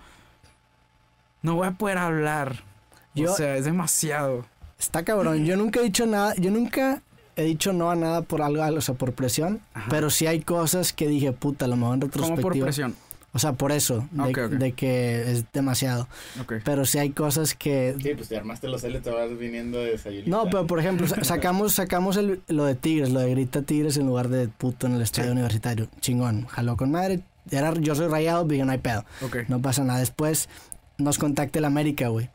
no 1.42 1.54
voy 1.54 1.68
a 1.68 1.72
poder 1.72 1.98
hablar. 1.98 2.64
Yo- 3.14 3.32
o 3.32 3.36
sea, 3.36 3.56
es 3.56 3.64
demasiado. 3.64 4.44
Está 4.78 5.04
cabrón. 5.04 5.44
Yo 5.44 5.56
nunca 5.56 5.80
he 5.80 5.84
dicho 5.84 6.06
nada, 6.06 6.34
yo 6.36 6.50
nunca 6.50 7.02
he 7.36 7.44
dicho 7.44 7.72
no 7.72 7.90
a 7.90 7.94
nada 7.96 8.22
por 8.22 8.42
algo, 8.42 8.62
o 8.76 8.80
sea, 8.80 8.94
por 8.94 9.12
presión, 9.12 9.60
Ajá. 9.74 9.86
pero 9.90 10.10
sí 10.10 10.26
hay 10.26 10.40
cosas 10.40 10.92
que 10.92 11.08
dije, 11.08 11.32
puta, 11.32 11.64
a 11.64 11.68
lo 11.68 11.76
mejor 11.76 11.94
en 11.94 12.00
Como 12.00 12.10
por 12.12 12.20
retrospectiva. 12.22 12.64
presión. 12.66 12.94
O 13.34 13.38
sea, 13.38 13.54
por 13.54 13.72
eso, 13.72 14.06
de, 14.10 14.22
Ok, 14.24 14.38
ok. 14.44 14.50
de 14.58 14.72
que 14.72 15.22
es 15.32 15.44
demasiado. 15.54 16.06
Ok. 16.42 16.54
Pero 16.64 16.84
sí 16.84 16.98
hay 16.98 17.10
cosas 17.10 17.54
que... 17.54 17.94
Sí, 18.02 18.10
pues 18.14 18.28
te 18.28 18.36
armaste 18.36 18.68
los 18.68 18.84
L, 18.84 19.00
te 19.00 19.08
vas 19.10 19.38
viniendo 19.38 19.78
de 19.78 19.96
Sayulita. 19.96 20.28
No, 20.28 20.44
pero 20.50 20.66
por 20.66 20.78
ejemplo, 20.80 21.06
sa- 21.08 21.24
sacamos, 21.24 21.72
sacamos 21.72 22.18
el- 22.18 22.42
lo 22.48 22.66
de 22.66 22.74
Tigres, 22.74 23.08
lo 23.10 23.20
de 23.20 23.30
grita 23.30 23.62
Tigres 23.62 23.96
en 23.96 24.06
lugar 24.06 24.28
de 24.28 24.48
puto 24.48 24.86
en 24.86 24.94
el 24.96 25.00
estadio 25.00 25.28
Sí. 25.30 25.32
universitario. 25.32 25.88
Chingón, 26.00 26.44
jaló 26.46 26.76
con 26.76 26.90
madre. 26.90 27.20
Era, 27.50 27.72
yo 27.72 27.94
soy 27.94 28.08
rayado, 28.08 28.44
dije, 28.44 28.66
no 28.66 28.72
hay 28.72 28.78
pedo. 28.78 29.06
No 29.48 29.62
pasa 29.62 29.82
nada. 29.82 30.00
Después 30.00 30.50
nos 30.98 31.16
contacta 31.18 31.58
el 31.58 31.64
América, 31.64 32.08
güey. 32.08 32.28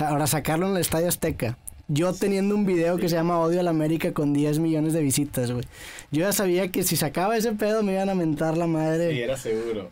Ahora 0.00 0.26
sacarlo 0.26 0.66
en 0.68 0.74
el 0.74 0.80
Estadio 0.80 1.08
Azteca. 1.08 1.56
Yo 1.88 2.12
teniendo 2.14 2.54
un 2.54 2.64
video 2.64 2.96
que 2.96 3.08
se 3.10 3.14
llama 3.16 3.38
Odio 3.38 3.60
al 3.60 3.68
América 3.68 4.12
con 4.12 4.32
10 4.32 4.58
millones 4.58 4.92
de 4.94 5.02
visitas, 5.02 5.50
güey. 5.52 5.64
Yo 6.10 6.22
ya 6.22 6.32
sabía 6.32 6.68
que 6.72 6.82
si 6.82 6.96
sacaba 6.96 7.36
ese 7.36 7.52
pedo 7.52 7.82
me 7.82 7.92
iban 7.92 8.08
a 8.08 8.14
mentar 8.14 8.56
la 8.56 8.66
madre 8.66 9.12
Sí, 9.12 9.20
era 9.20 9.36
seguro. 9.36 9.90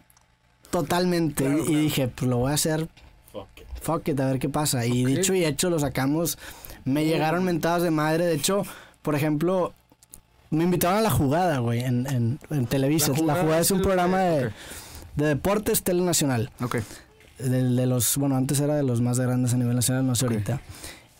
totalmente. 0.70 1.44
Claro, 1.44 1.58
y, 1.58 1.62
y 1.62 1.64
claro. 1.66 1.80
dije, 1.80 2.08
pues 2.08 2.30
lo 2.30 2.38
voy 2.38 2.50
a 2.50 2.54
hacer, 2.54 2.88
Fuck 3.32 3.48
it. 3.58 3.66
fuck 3.82 4.08
it, 4.08 4.20
a 4.20 4.26
ver 4.26 4.38
qué 4.38 4.48
pasa. 4.48 4.86
Y 4.86 5.02
Ok. 5.02 5.08
dicho 5.10 5.34
y 5.34 5.44
hecho, 5.44 5.68
lo 5.70 5.78
sacamos. 5.78 6.38
Me 6.84 7.04
llegaron 7.04 7.44
mentadas 7.44 7.82
de 7.82 7.90
madre. 7.90 8.24
De 8.24 8.34
hecho, 8.34 8.62
por 9.02 9.14
ejemplo, 9.14 9.74
me 10.50 10.64
invitaron 10.64 10.98
a 10.98 11.02
la 11.02 11.10
jugada, 11.10 11.58
güey, 11.58 11.80
en, 11.80 12.06
en, 12.06 12.38
en 12.50 12.66
Televisa. 12.66 13.08
La 13.24 13.34
jugada, 13.36 13.60
es 13.60 13.70
un 13.70 13.78
el- 13.78 13.82
programa 13.84 14.18
de, 14.20 14.50
de 15.16 15.26
deportes 15.26 15.82
telenacional. 15.82 16.50
Ok. 16.62 16.76
Del- 17.38 17.76
de 17.76 17.86
los, 17.86 18.16
bueno, 18.16 18.36
antes 18.36 18.60
era 18.60 18.74
de 18.76 18.82
los 18.82 19.00
más 19.00 19.18
grandes 19.18 19.54
a 19.54 19.56
nivel 19.56 19.74
nacional, 19.76 20.06
no 20.06 20.14
sé 20.14 20.26
Ok. 20.26 20.32
ahorita. 20.32 20.60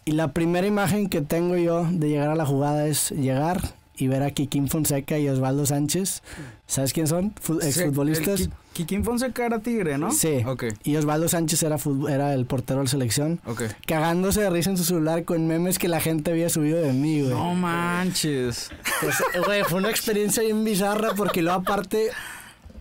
Y 0.04 0.12
la 0.12 0.32
primera 0.32 0.66
imagen 0.66 1.08
que 1.08 1.20
tengo 1.20 1.56
yo 1.56 1.86
de 1.90 2.08
llegar 2.08 2.28
a 2.30 2.34
la 2.34 2.44
jugada 2.46 2.86
es 2.86 3.10
llegar 3.10 3.60
y 3.96 4.08
ver 4.08 4.22
a 4.24 4.30
Kikín 4.32 4.68
Fonseca 4.68 5.18
y 5.18 5.28
Osvaldo 5.28 5.64
Sánchez. 5.66 6.22
¿Sabes 6.66 6.92
quién 6.92 7.06
son? 7.06 7.34
Fu- 7.40 7.60
Sí, 7.60 7.68
Exfutbolistas. 7.68 8.40
Ki- 8.40 8.50
Kikín 8.72 9.04
Fonseca 9.04 9.44
era 9.46 9.60
tigre, 9.60 9.98
¿no? 9.98 10.10
Sí. 10.10 10.42
Ok. 10.46 10.64
Y 10.82 10.96
Osvaldo 10.96 11.28
Sánchez 11.28 11.62
era, 11.62 11.76
era 12.08 12.32
el 12.34 12.46
portero 12.46 12.78
de 12.80 12.84
la 12.86 12.90
selección. 12.90 13.38
Ok. 13.46 13.62
Cagándose 13.86 14.40
de 14.40 14.50
risa 14.50 14.70
en 14.70 14.78
su 14.78 14.84
celular 14.84 15.24
con 15.24 15.46
memes 15.46 15.78
que 15.78 15.86
la 15.88 16.00
gente 16.00 16.30
había 16.32 16.48
subido 16.48 16.80
de 16.80 16.92
mí, 16.94 17.20
güey. 17.20 17.32
No 17.34 17.54
manches. 17.54 18.70
Pues, 19.02 19.14
güey, 19.46 19.62
fue 19.64 19.78
una 19.78 19.90
experiencia 19.90 20.42
bien 20.42 20.64
bizarra 20.64 21.10
porque 21.14 21.42
luego 21.42 21.58
aparte... 21.60 22.08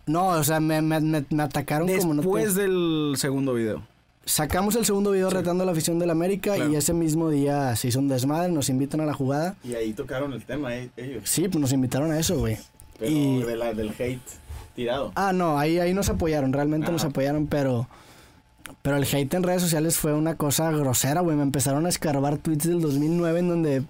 No, 0.05 0.27
o 0.29 0.43
sea, 0.43 0.59
me, 0.59 0.81
me, 0.81 0.99
me- 0.99 1.25
me 1.29 1.43
atacaron 1.43 1.87
como 1.87 2.13
no 2.15 2.21
te- 2.21 2.27
Después 2.27 2.55
del 2.55 3.13
segundo 3.17 3.53
video. 3.53 3.83
Sacamos 4.25 4.75
el 4.75 4.85
segundo 4.85 5.11
video 5.11 5.29
retando 5.29 5.63
a 5.63 5.65
la 5.65 5.71
afición 5.71 5.97
del 5.99 6.09
América 6.11 6.55
Claro. 6.55 6.71
y 6.71 6.75
ese 6.75 6.93
mismo 6.93 7.29
día 7.29 7.75
se 7.75 7.87
hizo 7.87 7.99
un 7.99 8.07
desmadre, 8.07 8.51
nos 8.51 8.69
invitan 8.69 9.01
a 9.01 9.05
la 9.05 9.13
jugada. 9.13 9.55
Y 9.63 9.73
ahí 9.73 9.93
tocaron 9.93 10.33
el 10.33 10.43
tema 10.43 10.75
eh, 10.75 10.89
ellos. 10.97 11.23
Sí, 11.25 11.47
pues 11.47 11.59
nos 11.59 11.73
invitaron 11.73 12.11
a 12.11 12.19
eso, 12.19 12.37
güey. 12.37 12.57
Pero 12.99 13.11
Y- 13.11 13.41
de 13.43 13.55
la, 13.55 13.73
del 13.73 13.89
hate 13.89 14.19
tirado. 14.75 15.11
Ah, 15.15 15.33
no, 15.33 15.57
ahí, 15.57 15.79
ahí 15.79 15.93
nos 15.93 16.09
apoyaron, 16.09 16.53
realmente 16.53 16.85
Ajá. 16.85 16.93
nos 16.93 17.03
apoyaron, 17.03 17.47
pero... 17.47 17.87
Pero 18.82 18.97
el 18.97 19.03
hate 19.03 19.34
en 19.36 19.43
redes 19.43 19.61
sociales 19.61 19.97
fue 19.97 20.13
una 20.13 20.36
cosa 20.36 20.71
grosera, 20.71 21.21
güey. 21.21 21.38
Me 21.38 21.43
empezaron 21.43 21.86
a 21.86 21.89
escarbar 21.89 22.38
tweets 22.38 22.67
del 22.67 22.82
2009 22.82 23.39
en 23.39 23.47
donde, 23.47 23.84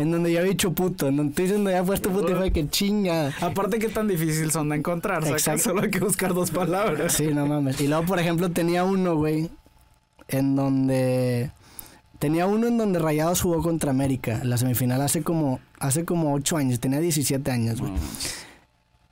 en 0.00 0.10
donde 0.10 0.32
yo 0.32 0.40
había 0.40 0.50
dicho 0.50 0.72
puto. 0.72 1.06
En 1.06 1.16
donde 1.16 1.34
tweets 1.34 1.52
donde 1.52 1.76
había 1.76 1.86
puesto 1.86 2.10
puto 2.10 2.32
y 2.32 2.34
fue 2.34 2.50
que 2.50 2.68
chinga. 2.68 3.32
Aparte, 3.40 3.78
qué 3.78 3.88
tan 3.88 4.08
difícil 4.08 4.50
son 4.50 4.70
de 4.70 4.76
encontrar. 4.76 5.18
O 5.18 5.22
sea, 5.22 5.30
que 5.32 5.38
Exacto. 5.38 5.62
solo 5.62 5.82
hay 5.82 5.90
que 5.90 6.00
buscar 6.00 6.34
dos 6.34 6.50
palabras. 6.50 7.12
Sí, 7.12 7.28
no 7.28 7.46
mames. 7.46 7.80
Y 7.80 7.86
luego, 7.86 8.04
por 8.06 8.18
ejemplo, 8.18 8.50
tenía 8.50 8.82
uno, 8.84 9.16
güey, 9.16 9.50
en 10.28 10.56
donde... 10.56 11.52
Tenía 12.18 12.46
uno 12.46 12.68
en 12.68 12.78
donde 12.78 12.98
Rayados 13.00 13.42
jugó 13.42 13.60
contra 13.62 13.90
América 13.90 14.40
en 14.40 14.48
la 14.48 14.56
semifinal 14.56 15.00
hace 15.02 15.22
como, 15.22 15.60
hace 15.78 16.04
como 16.04 16.32
8 16.32 16.56
años. 16.56 16.80
Tenía 16.80 16.98
17 16.98 17.50
años, 17.50 17.80
güey. 17.80 17.92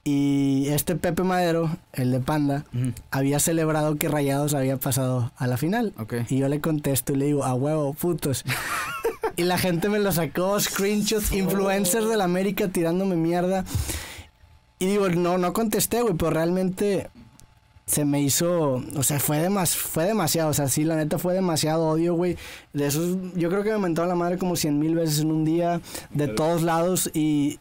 Y 0.05 0.67
este 0.71 0.97
Pepe 0.97 1.23
Madero, 1.23 1.71
el 1.93 2.11
de 2.11 2.19
Panda, 2.19 2.65
había 3.13 3.39
celebrado 3.39 3.97
que 3.97 4.09
Rayados 4.09 4.53
había 4.53 4.77
pasado 4.77 5.33
a 5.37 5.47
la 5.47 5.57
final. 5.57 5.93
Ok. 5.99 6.15
Y 6.29 6.39
yo 6.39 6.49
le 6.49 6.61
contesto 6.61 7.13
y 7.13 7.17
le 7.17 7.27
digo, 7.27 7.45
a 7.45 7.55
huevo, 7.55 7.95
putos. 7.95 8.45
y 9.37 9.45
la 9.45 9.59
gente 9.59 9.89
me 9.89 10.01
lo 10.01 10.11
sacó, 10.11 10.59
screenshots, 10.59 11.33
influencers 11.33 12.09
de 12.09 12.17
la 12.17 12.25
América 12.25 12.67
tirándome 12.69 13.15
mierda. 13.15 13.65
Y 14.81 14.87
digo, 14.87 15.09
no, 15.09 15.39
no 15.39 15.53
contesté, 15.53 16.03
güey, 16.03 16.15
pero 16.15 16.31
realmente 16.33 17.09
se 17.87 18.05
me 18.05 18.21
hizo, 18.21 18.83
o 18.97 19.03
sea, 19.05 19.21
fue, 19.21 19.39
demas, 19.39 19.77
fue 19.77 20.05
demasiado, 20.05 20.51
o 20.51 20.55
sea, 20.55 20.67
sí, 20.69 20.83
la 20.83 20.97
neta 20.97 21.19
fue 21.19 21.35
demasiado 21.35 21.87
odio, 21.87 22.15
güey. 22.15 22.37
De 22.73 22.89
esos, 22.89 23.19
yo 23.35 23.51
creo 23.51 23.63
que 23.63 23.71
me 23.71 23.79
mentaron 23.79 24.09
la 24.09 24.17
madre 24.17 24.39
como 24.39 24.57
cien 24.57 24.81
mil 24.81 24.97
veces 24.97 25.21
en 25.21 25.31
un 25.31 25.45
día, 25.45 25.81
de 26.11 26.27
todos 26.27 26.63
lados, 26.63 27.11
y 27.15 27.61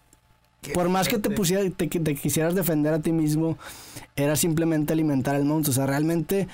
por 0.73 0.89
más 0.89 1.07
que 1.07 1.17
te 1.17 1.29
pusiera, 1.31 1.67
te, 1.69 1.89
quisieras 1.89 2.53
defender 2.55 2.93
a 2.93 2.99
ti 2.99 3.11
mismo, 3.11 3.57
era 4.15 4.35
simplemente 4.35 4.93
alimentar 4.93 5.35
el 5.35 5.45
monstruo, 5.45 5.71
o 5.71 5.75
sea, 5.75 5.85
realmente 5.87 6.47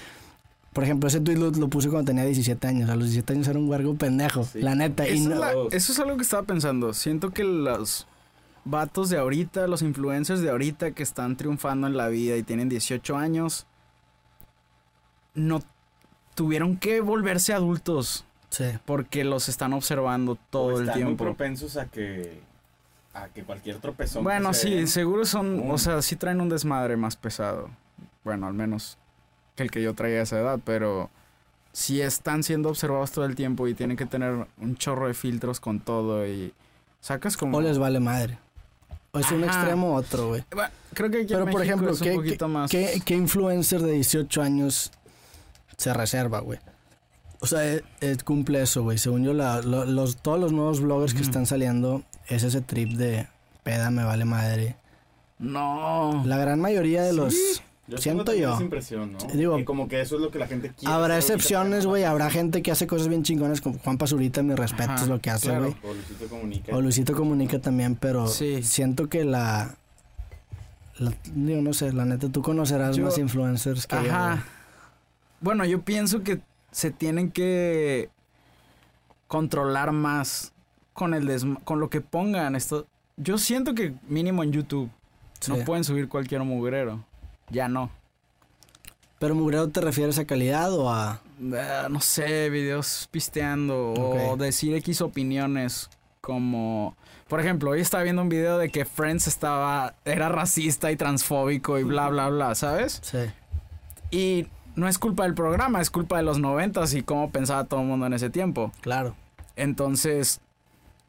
Por 0.74 0.84
ejemplo, 0.84 1.08
ese 1.08 1.20
tweet 1.22 1.38
lo, 1.38 1.50
lo 1.50 1.70
puse 1.70 1.90
cuando 1.90 2.06
tenía 2.12 2.24
17 2.24 2.68
años. 2.68 2.88
A 2.92 2.96
los 2.96 3.06
17 3.06 3.34
años 3.34 3.48
era 3.48 3.58
un 3.58 3.68
huergo 3.68 3.96
pendejo, 3.96 4.44
Sí. 4.44 4.62
la 4.62 4.76
neta. 4.76 5.08
Y 5.08 5.18
Eso, 5.18 5.30
no- 5.30 5.34
es 5.34 5.40
la- 5.42 5.54
no- 5.54 5.68
eso 5.72 5.92
es 5.92 6.00
algo 6.00 6.18
que 6.18 6.22
estaba 6.22 6.44
pensando. 6.44 6.94
Siento 6.94 7.32
que 7.32 7.44
los 7.44 8.06
vatos 8.64 9.10
de 9.10 9.18
ahorita, 9.18 9.66
los 9.66 9.82
influencers 9.82 10.42
de 10.42 10.52
ahorita 10.52 10.92
que 10.92 11.02
están 11.02 11.36
triunfando 11.36 11.88
en 11.88 11.98
la 11.98 12.10
vida 12.10 12.38
y 12.38 12.44
tienen 12.44 12.70
18 12.70 13.18
años, 13.18 13.66
no 15.34 15.62
tuvieron 16.36 16.78
que 16.78 17.02
volverse 17.02 17.54
adultos 17.54 18.26
Sí. 18.50 18.66
porque 18.86 19.24
los 19.24 19.50
están 19.50 19.74
observando 19.74 20.38
todo 20.52 20.76
O 20.76 20.80
el 20.80 20.82
están 20.82 20.96
muy 21.00 21.06
tiempo. 21.06 21.24
propensos 21.24 21.76
a 21.78 21.88
que 21.88 22.40
a 23.24 23.30
que 23.30 23.44
cualquier 23.44 23.78
tropezón. 23.78 24.24
Bueno, 24.24 24.54
se 24.54 24.62
sí, 24.68 24.74
den- 24.76 24.88
seguro 24.88 25.26
son, 25.26 25.70
o 25.72 25.78
sea, 25.78 26.02
sí 26.02 26.16
traen 26.16 26.42
un 26.42 26.50
desmadre 26.50 26.98
más 26.98 27.16
pesado. 27.16 27.70
Bueno, 28.24 28.48
al 28.48 28.54
menos 28.54 28.98
que 29.56 29.64
el 29.64 29.72
que 29.72 29.82
yo 29.82 29.94
traía 29.94 30.20
a 30.20 30.24
esa 30.24 30.40
edad, 30.40 30.60
pero 30.64 31.10
sí 31.72 32.02
están 32.02 32.44
siendo 32.44 32.70
observados 32.70 33.12
todo 33.12 33.26
el 33.26 33.36
tiempo 33.36 33.68
y 33.68 33.74
tienen 33.74 33.98
que 33.98 34.06
tener 34.06 34.48
un 34.58 34.76
chorro 34.78 35.08
de 35.08 35.14
filtros 35.14 35.60
con 35.60 35.80
todo 35.80 36.26
y 36.28 36.54
sacas 37.02 37.38
como... 37.38 37.58
O 37.58 37.62
les 37.62 37.78
vale 37.78 38.00
madre. 38.00 38.38
O 39.12 39.20
es 39.20 39.32
un 39.32 39.44
extremo 39.44 39.92
u 39.94 39.96
otro, 39.96 40.28
güey. 40.30 40.44
Bueno, 40.54 40.70
creo 40.94 41.10
que 41.10 41.18
aquí 41.22 41.34
en 41.34 41.40
Pero, 41.40 41.46
por 41.52 41.60
México 41.62 41.64
ejemplo, 41.64 41.92
es 41.92 42.02
un 42.02 42.08
¿qué, 42.08 42.16
poquito 42.16 42.46
qué- 42.48 42.52
más... 42.52 42.72
qué- 42.72 43.02
qué 43.06 43.16
influencer 43.16 43.82
de 43.82 43.94
18 43.94 44.42
años 44.42 44.92
se 45.78 45.94
reserva, 45.94 46.40
güey? 46.40 46.60
O 47.40 47.46
sea, 47.48 47.66
eh, 47.66 47.84
eh, 48.02 48.18
cumple 48.26 48.62
eso, 48.64 48.84
güey. 48.84 48.98
Según 48.98 49.24
yo, 49.24 49.34
la- 49.34 49.62
lo- 49.62 49.86
los, 49.86 50.18
todos 50.18 50.40
los 50.40 50.52
nuevos 50.52 50.82
bloggers 50.82 51.14
que 51.14 51.22
están 51.22 51.46
saliendo 51.46 52.04
es 52.30 52.44
ese 52.44 52.62
trip 52.62 52.92
de 52.94 53.28
peda, 53.64 53.90
me 53.92 54.04
vale 54.04 54.26
madre. 54.26 54.76
No. 55.40 56.24
La 56.26 56.38
gran 56.38 56.60
mayoría 56.60 57.04
de 57.04 57.14
los... 57.14 57.36
Yo 57.90 57.98
siento 58.00 58.34
yo. 58.34 58.54
esa 58.54 58.64
impresión, 58.64 59.14
¿no? 59.14 59.18
Digo, 59.34 59.58
y 59.58 59.64
como 59.64 59.88
que 59.88 60.02
eso 60.02 60.16
es 60.18 60.22
lo 60.22 60.30
que 60.30 60.40
la 60.40 60.48
gente 60.48 60.74
quiere. 60.78 60.94
Habrá 60.94 61.16
excepciones, 61.16 61.86
güey. 61.86 62.04
Habrá 62.04 62.30
gente 62.30 62.62
que 62.62 62.70
hace 62.70 62.86
cosas 62.86 63.08
bien 63.08 63.24
chingonas 63.24 63.62
como 63.62 63.80
Juan 63.80 63.98
Pazurita, 63.98 64.44
mi 64.44 64.56
respeto 64.56 64.92
Ajá, 64.92 65.04
es 65.04 65.08
lo 65.08 65.22
que 65.22 65.30
hace, 65.30 65.48
claro. 65.48 65.62
güey. 65.68 65.76
O 65.84 65.94
Luisito 65.94 66.28
Comunica. 66.28 66.76
O 66.76 66.82
Luisito 66.82 67.14
Comunica 67.16 67.60
también, 67.60 67.96
pero 67.96 68.28
Sí. 68.28 68.62
siento 68.62 69.08
que 69.08 69.24
la, 69.24 69.76
la- 70.98 71.14
Digo, 71.34 71.62
no 71.62 71.72
sé, 71.72 71.94
la 71.94 72.04
neta, 72.04 72.28
tú 72.28 72.42
conocerás 72.42 72.98
Yo- 72.98 73.06
más 73.06 73.18
influencers 73.18 73.88
que 73.88 73.96
yo, 73.96 74.02
Ajá. 74.12 74.30
güey. 74.32 74.40
Bueno, 75.40 75.64
yo 75.64 75.82
pienso 75.84 76.24
que 76.24 76.42
se 76.72 76.92
tienen 76.92 77.32
que 77.32 78.10
controlar 79.30 79.94
más 79.94 80.52
con 80.98 81.14
el 81.14 81.58
con 81.64 81.80
lo 81.80 81.92
que 81.92 82.02
pongan 82.02 82.56
esto. 82.56 82.88
Yo 83.18 83.38
siento 83.38 83.76
que 83.76 83.94
mínimo 84.08 84.44
en 84.44 84.52
YouTube 84.52 84.90
Sí. 85.40 85.52
no 85.52 85.64
pueden 85.64 85.84
subir 85.84 86.10
cualquier 86.10 86.42
mugrero. 86.42 87.06
Ya 87.52 87.68
no. 87.68 87.92
Pero 89.20 89.36
mugrero 89.36 89.68
te 89.70 89.82
refieres 89.82 90.18
a 90.18 90.26
calidad 90.26 90.74
o 90.74 90.90
a... 90.90 91.22
Ah, 91.54 91.88
no 91.92 92.02
sé, 92.02 92.50
videos 92.50 93.08
pisteando 93.12 93.94
o 93.94 94.36
decir 94.38 94.74
X 94.76 95.02
opiniones 95.02 95.90
como 96.22 96.96
por 97.28 97.40
ejemplo, 97.40 97.72
hoy 97.72 97.82
estaba 97.82 98.04
viendo 98.04 98.22
un 98.22 98.30
video 98.30 98.58
de 98.58 98.70
que 98.70 98.86
Friends 98.86 99.28
estaba 99.28 99.94
era 100.04 100.30
racista 100.30 100.92
y 100.92 100.96
transfóbico 100.96 101.78
y 101.78 101.84
bla 101.84 102.10
bla 102.10 102.30
bla, 102.30 102.56
¿sabes? 102.56 103.00
Sí. 103.04 103.20
Y 104.12 104.48
no 104.76 104.88
es 104.88 104.98
culpa 104.98 105.24
del 105.24 105.34
programa, 105.34 105.82
es 105.82 105.90
culpa 105.90 106.18
de 106.18 106.24
los 106.24 106.40
noventas 106.40 106.94
y 106.94 107.04
cómo 107.04 107.30
pensaba 107.32 107.66
todo 107.66 107.82
el 107.82 107.88
mundo 107.88 108.06
en 108.08 108.14
ese 108.14 108.30
tiempo. 108.30 108.72
Claro. 108.82 109.16
Entonces, 109.58 110.40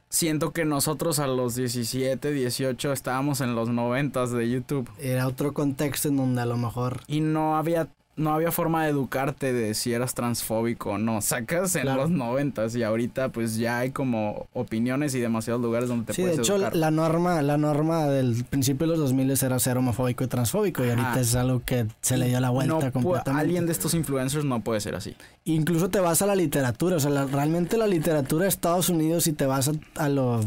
siento 0.09 0.53
que 0.53 0.65
nosotros 0.65 1.19
a 1.19 1.27
los 1.27 1.55
17, 1.55 2.33
18 2.33 2.93
estábamos 2.93 3.41
en 3.41 3.55
los 3.55 3.69
noventas 3.69 4.33
de 4.33 4.49
YouTube. 4.49 4.91
Era 4.99 5.27
otro 5.27 5.53
contexto 5.53 6.09
en 6.09 6.17
donde 6.17 6.43
a 6.43 6.47
lo 6.47 6.57
mejor... 6.57 7.01
y 7.07 7.21
no 7.21 7.57
había 7.57 7.89
no 8.19 8.33
había 8.35 8.53
forma 8.53 8.85
de 8.85 8.91
educarte 8.91 9.53
de 9.53 9.73
si 9.75 9.93
eras 9.93 10.13
transfóbico 10.15 10.91
o 10.91 10.99
no. 10.99 11.21
Sacas 11.23 11.75
en 11.77 11.83
Claro. 11.83 12.03
los 12.03 12.11
noventas 12.11 12.75
y 12.77 12.83
ahorita 12.83 13.31
pues 13.31 13.57
ya 13.57 13.79
hay 13.79 13.91
como 13.93 14.47
opiniones 14.53 15.15
y 15.15 15.21
demasiados 15.21 15.63
lugares 15.63 15.89
donde 15.89 16.05
te 16.07 16.13
Sí, 16.15 16.23
de 16.23 16.29
puedes 16.29 16.41
hecho, 16.41 16.59
la, 16.59 16.65
educar. 16.67 16.77
la 16.77 16.91
norma 16.91 17.41
la 17.43 17.57
norma 17.57 18.07
del 18.07 18.45
principio 18.45 18.87
de 18.87 18.93
los 18.93 18.99
2000 19.01 19.31
era 19.43 19.59
ser 19.59 19.79
homofóbico 19.79 20.25
y 20.25 20.27
transfóbico 20.27 20.85
y 20.85 20.91
ahorita 20.91 21.21
es 21.21 21.35
algo 21.35 21.63
que 21.65 21.87
se 22.01 22.17
le 22.19 22.27
dio 22.29 22.41
la 22.41 22.51
vuelta 22.51 22.75
no 22.75 22.93
completamente. 22.93 23.31
alguien 23.41 23.67
de 23.67 23.73
estos 23.73 23.95
influencers 23.95 24.45
no 24.45 24.61
puede 24.61 24.81
ser 24.81 24.95
así. 24.95 25.15
Incluso 25.45 25.89
te 25.89 26.01
vas 26.01 26.21
a 26.21 26.27
la 26.27 26.35
literatura, 26.35 26.97
o 26.97 27.01
sea, 27.01 27.11
la- 27.11 27.25
realmente 27.27 27.79
la 27.79 27.87
literatura 27.87 28.43
de 28.43 28.49
Estados 28.49 28.89
Unidos 28.89 29.27
y 29.29 29.33
te 29.33 29.47
vas 29.47 29.69
a, 29.69 29.73
a 29.97 30.09
los 30.09 30.45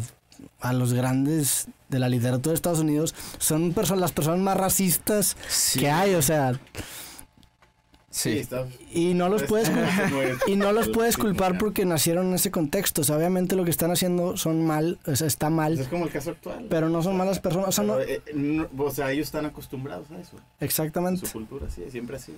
a 0.60 0.74
los 0.74 0.94
grandes 0.94 1.68
de 1.90 2.00
la 2.00 2.10
literatura 2.10 2.52
de 2.52 2.56
Estados 2.56 2.80
Unidos 2.80 3.14
son 3.38 3.74
las 3.98 4.12
personas 4.12 4.40
más 4.40 4.58
racistas 4.58 5.36
Sí. 5.48 5.80
que 5.80 5.90
hay, 5.90 6.16
o 6.16 6.22
sea, 6.22 6.54
Sí, 8.14 8.34
Sí. 8.34 8.40
está. 8.40 8.68
y 8.94 9.14
no 9.14 9.30
los 9.30 9.44
puedes 9.44 9.72
y 10.48 10.56
no 10.58 10.74
los 10.74 10.90
puedes 10.90 11.16
culpar 11.18 11.58
porque 11.58 11.86
nacieron 11.86 12.28
en 12.28 12.34
ese 12.34 12.52
contexto, 12.52 13.02
o 13.02 13.04
sea, 13.06 13.16
obviamente 13.16 13.56
lo 13.56 13.64
que 13.64 13.72
están 13.72 13.90
haciendo 13.90 14.36
son 14.36 14.66
mal, 14.66 15.00
o 15.08 15.16
sea, 15.16 15.28
está 15.28 15.48
Es 15.48 15.54
mal, 15.54 15.88
como 15.90 16.06
el 16.06 16.12
caso 16.12 16.32
actual. 16.32 16.68
pero 16.70 16.90
no 16.90 17.02
son 17.02 17.16
malas 17.16 17.40
personas, 17.40 17.70
o 17.70 17.72
sea, 17.72 17.84
no, 17.86 17.96
Pero, 17.98 18.12
eh, 18.12 18.22
no- 18.34 18.68
o 18.78 18.92
sea, 18.92 19.12
ellos 19.14 19.28
están 19.28 19.46
acostumbrados 19.46 20.12
a 20.12 20.20
eso. 20.20 20.36
exactamente. 20.60 21.26
Su 21.26 21.32
cultura, 21.32 21.70
sí, 21.70 21.84
siempre 21.90 22.18
ha 22.18 22.20
sido. 22.20 22.38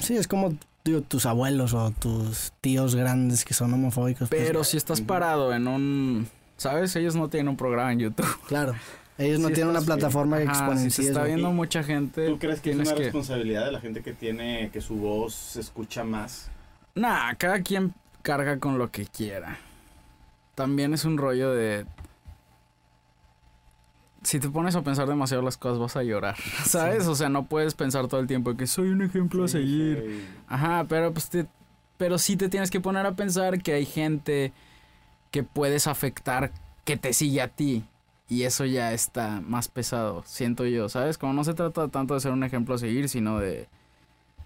Sí, 0.00 0.16
es 0.16 0.26
como 0.28 0.54
digo 0.84 1.02
tus 1.02 1.26
abuelos 1.26 1.74
o 1.74 1.90
tus 1.92 2.52
tíos 2.60 2.94
grandes 2.96 3.44
que 3.44 3.54
son 3.54 3.72
homofóbicos. 3.72 4.28
pues, 4.30 4.42
Pero 4.46 4.64
si 4.64 4.76
estás 4.76 5.00
parado 5.00 5.52
en 5.54 5.68
un 5.68 6.28
¿sabes? 6.56 6.94
Ellos 6.96 7.14
no 7.14 7.28
tienen 7.28 7.48
un 7.48 7.56
programa 7.56 7.92
en 7.92 8.00
YouTube. 8.00 8.26
claro, 8.48 8.74
ellos 9.20 9.40
no 9.40 9.48
tienen 9.50 9.70
una 9.70 9.80
plataforma 9.82 10.38
que 10.38 10.44
Ajá, 10.44 10.54
si 10.54 10.60
exponencie 10.60 11.04
se 11.04 11.10
está 11.10 11.24
viendo 11.24 11.52
mucha 11.52 11.82
gente, 11.82 12.26
¿Tú 12.26 12.38
crees 12.38 12.60
que 12.60 12.70
es 12.70 12.76
una 12.76 12.94
que 12.94 13.02
responsabilidad 13.04 13.66
de 13.66 13.72
la 13.72 13.80
gente 13.80 14.02
que 14.02 14.12
tiene, 14.12 14.70
que 14.72 14.80
su 14.80 14.96
voz 14.96 15.34
se 15.34 15.60
escucha 15.60 16.04
más? 16.04 16.50
Nah, 16.94 17.34
cada 17.36 17.60
quien 17.62 17.94
carga 18.22 18.58
con 18.58 18.78
lo 18.78 18.90
que 18.90 19.06
quiera. 19.06 19.58
También 20.54 20.92
es 20.94 21.04
un 21.04 21.16
rollo 21.18 21.52
de. 21.52 21.86
Si 24.22 24.38
te 24.38 24.50
pones 24.50 24.76
a 24.76 24.82
pensar 24.82 25.08
demasiado 25.08 25.42
las 25.42 25.56
cosas, 25.56 25.78
vas 25.78 25.96
a 25.96 26.02
llorar. 26.02 26.36
¿Sabes? 26.66 27.06
O 27.06 27.14
sea, 27.14 27.28
no 27.30 27.46
puedes 27.46 27.74
pensar 27.74 28.06
todo 28.08 28.20
el 28.20 28.26
tiempo 28.26 28.54
que 28.56 28.66
soy 28.66 28.88
un 28.90 29.02
ejemplo 29.02 29.44
a 29.44 29.48
seguir. 29.48 30.04
sí. 30.06 30.24
Ajá, 30.48 30.84
pero 30.88 31.12
pues 31.12 31.30
te- 31.30 31.46
pero 31.96 32.18
sí 32.18 32.36
te 32.36 32.48
tienes 32.48 32.70
que 32.70 32.80
poner 32.80 33.06
a 33.06 33.12
pensar 33.12 33.62
que 33.62 33.72
hay 33.74 33.84
gente 33.86 34.52
que 35.30 35.42
puedes 35.42 35.86
afectar 35.86 36.50
que 36.84 36.96
te 36.96 37.12
sigue 37.12 37.40
a 37.40 37.48
ti. 37.48 37.84
Y 38.30 38.44
eso 38.44 38.64
ya 38.64 38.92
está 38.94 39.42
más 39.46 39.68
pesado, 39.68 40.22
siento 40.24 40.64
yo, 40.64 40.88
¿sabes? 40.88 41.18
Como 41.18 41.32
no 41.32 41.44
se 41.44 41.52
trata 41.52 41.88
tanto 41.88 42.14
de 42.14 42.20
ser 42.20 42.30
un 42.32 42.44
ejemplo 42.44 42.76
a 42.76 42.78
seguir, 42.78 43.08
sino 43.08 43.38
de 43.40 43.66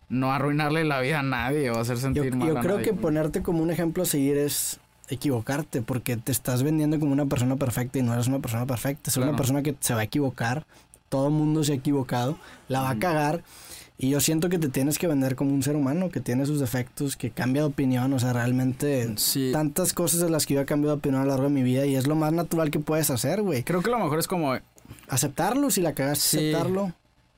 no 0.08 0.32
arruinarle 0.32 0.84
la 0.84 1.00
vida 1.00 1.20
a 1.20 1.22
nadie 1.22 1.70
o 1.70 1.78
hacer 1.78 1.96
Yo, 1.96 2.02
sentir 2.02 2.34
mal 2.34 2.48
yo 2.48 2.58
a 2.58 2.60
creo 2.62 2.76
nadie. 2.78 2.86
que 2.90 2.94
ponerte 2.94 3.42
como 3.42 3.62
un 3.62 3.70
ejemplo 3.70 4.02
a 4.02 4.06
seguir 4.06 4.38
es 4.38 4.80
equivocarte, 5.08 5.82
porque 5.82 6.16
te 6.16 6.32
estás 6.32 6.62
vendiendo 6.62 6.98
como 6.98 7.12
una 7.12 7.26
persona 7.26 7.56
perfecta 7.56 7.98
y 7.98 8.02
no 8.02 8.14
eres 8.14 8.26
una 8.26 8.38
persona 8.38 8.64
perfecta. 8.64 9.10
Es 9.10 9.16
una 9.18 9.36
persona 9.36 9.62
que 9.62 9.74
se 9.80 9.92
va 9.92 10.00
a 10.00 10.04
equivocar, 10.04 10.66
todo 11.10 11.28
el 11.28 11.34
mundo 11.34 11.62
se 11.62 11.72
ha 11.72 11.76
equivocado, 11.76 12.38
la 12.68 12.80
va 12.80 12.90
a 12.90 12.98
cagar. 12.98 13.42
Y 13.96 14.10
yo 14.10 14.18
siento 14.20 14.48
que 14.48 14.58
te 14.58 14.68
tienes 14.68 14.98
que 14.98 15.06
vender 15.06 15.36
como 15.36 15.52
un 15.54 15.62
ser 15.62 15.76
humano, 15.76 16.08
que 16.10 16.20
tiene 16.20 16.46
sus 16.46 16.58
defectos, 16.58 17.16
que 17.16 17.30
cambia 17.30 17.62
de 17.62 17.68
opinión, 17.68 18.12
o 18.12 18.18
sea, 18.18 18.32
realmente 18.32 19.14
Sí. 19.16 19.50
tantas 19.52 19.92
cosas 19.92 20.20
de 20.20 20.30
las 20.30 20.46
que 20.46 20.54
yo 20.54 20.60
he 20.60 20.64
cambiado 20.66 20.96
de 20.96 20.98
opinión 20.98 21.22
a 21.22 21.24
lo 21.24 21.30
largo 21.30 21.44
de 21.44 21.50
mi 21.50 21.62
vida 21.62 21.86
y 21.86 21.94
es 21.94 22.06
lo 22.08 22.16
más 22.16 22.32
natural 22.32 22.70
que 22.72 22.80
puedes 22.80 23.10
hacer, 23.10 23.40
güey. 23.42 23.62
Creo 23.62 23.82
que 23.82 23.90
lo 23.90 23.98
mejor 24.00 24.18
es 24.18 24.26
como 24.26 24.54
Aceptarlo, 25.08 25.70
si 25.70 25.80
la 25.80 25.94
cagaste, 25.94 26.24
Sí. 26.38 26.38
aceptarlo. 26.52 26.92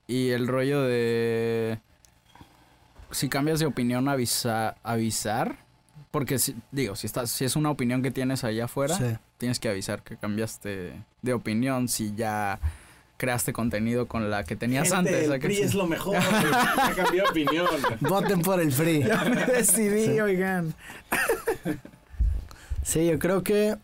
Y 0.08 0.30
el 0.30 0.46
rollo 0.48 0.82
de. 0.82 1.78
Si 3.12 3.28
cambias 3.28 3.60
de 3.60 3.66
opinión, 3.66 4.08
avisa, 4.08 4.76
avisar. 4.82 5.58
Porque, 6.10 6.38
si, 6.38 6.56
digo, 6.72 6.96
si, 6.96 7.06
estás, 7.06 7.30
si 7.30 7.44
es 7.44 7.54
una 7.56 7.70
opinión 7.70 8.02
que 8.02 8.10
tienes 8.10 8.42
allá 8.44 8.64
afuera, 8.64 8.96
Sí. 8.96 9.04
tienes 9.38 9.60
que 9.60 9.68
avisar 9.68 10.02
que 10.02 10.16
cambiaste 10.16 10.92
de 11.22 11.32
opinión. 11.34 11.88
Si 11.88 12.14
ya 12.16 12.58
creaste 13.16 13.52
contenido 13.52 14.06
con 14.06 14.30
la 14.30 14.44
que 14.44 14.56
tenías 14.56 14.84
Gente, 14.88 14.96
antes. 15.10 15.24
el 15.24 15.32
¿a 15.32 15.38
que 15.38 15.46
PRI 15.48 15.56
sí? 15.56 15.62
es 15.62 15.74
lo 15.74 15.86
mejor. 15.86 16.16
ha 16.76 16.92
cambiado 16.94 17.30
opinión. 17.30 17.66
Voten 18.00 18.40
por 18.42 18.60
el 18.60 18.72
free. 18.72 19.02
Ya 19.04 19.24
me 19.24 19.46
decidí, 19.46 20.04
Sí. 20.06 20.20
oigan. 20.20 20.74
Sí, 22.82 23.06
yo 23.06 23.18
creo 23.18 23.42
que. 23.42 23.76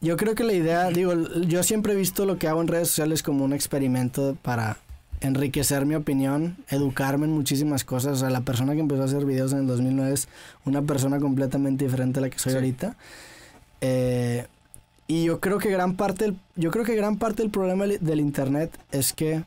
Yo 0.00 0.16
creo 0.18 0.34
que 0.34 0.44
la 0.44 0.52
idea, 0.52 0.88
digo, 0.90 1.14
yo 1.46 1.62
siempre 1.62 1.94
he 1.94 1.96
visto 1.96 2.26
lo 2.26 2.38
que 2.38 2.46
hago 2.46 2.60
en 2.60 2.68
redes 2.68 2.88
sociales 2.88 3.22
como 3.22 3.42
un 3.42 3.54
experimento 3.54 4.36
para 4.42 4.76
enriquecer 5.22 5.86
mi 5.86 5.94
opinión, 5.94 6.58
educarme 6.68 7.24
en 7.24 7.32
muchísimas 7.32 7.84
cosas. 7.84 8.12
O 8.12 8.16
sea, 8.16 8.28
la 8.30 8.42
persona 8.42 8.74
que 8.74 8.80
empezó 8.80 9.00
a 9.02 9.04
hacer 9.06 9.24
videos 9.24 9.52
en 9.54 9.60
el 9.60 9.66
2009 9.66 10.12
es 10.12 10.28
una 10.66 10.82
persona 10.82 11.18
completamente 11.20 11.84
diferente 11.86 12.18
a 12.18 12.22
la 12.22 12.28
que 12.28 12.38
soy 12.38 12.52
Sí. 12.52 12.56
ahorita. 12.56 12.96
Eh, 13.80 14.46
y 15.06 15.24
yo 15.24 15.40
creo 15.40 15.58
que 15.58 15.70
gran 15.70 15.96
parte 15.96 16.24
del, 16.24 16.36
yo 16.56 16.70
creo 16.70 16.84
que 16.84 16.94
gran 16.96 17.18
parte 17.18 17.42
del 17.42 17.50
problema 17.50 17.86
del- 17.86 18.20
internet 18.20 18.78
es 18.92 19.12
que 19.12 19.44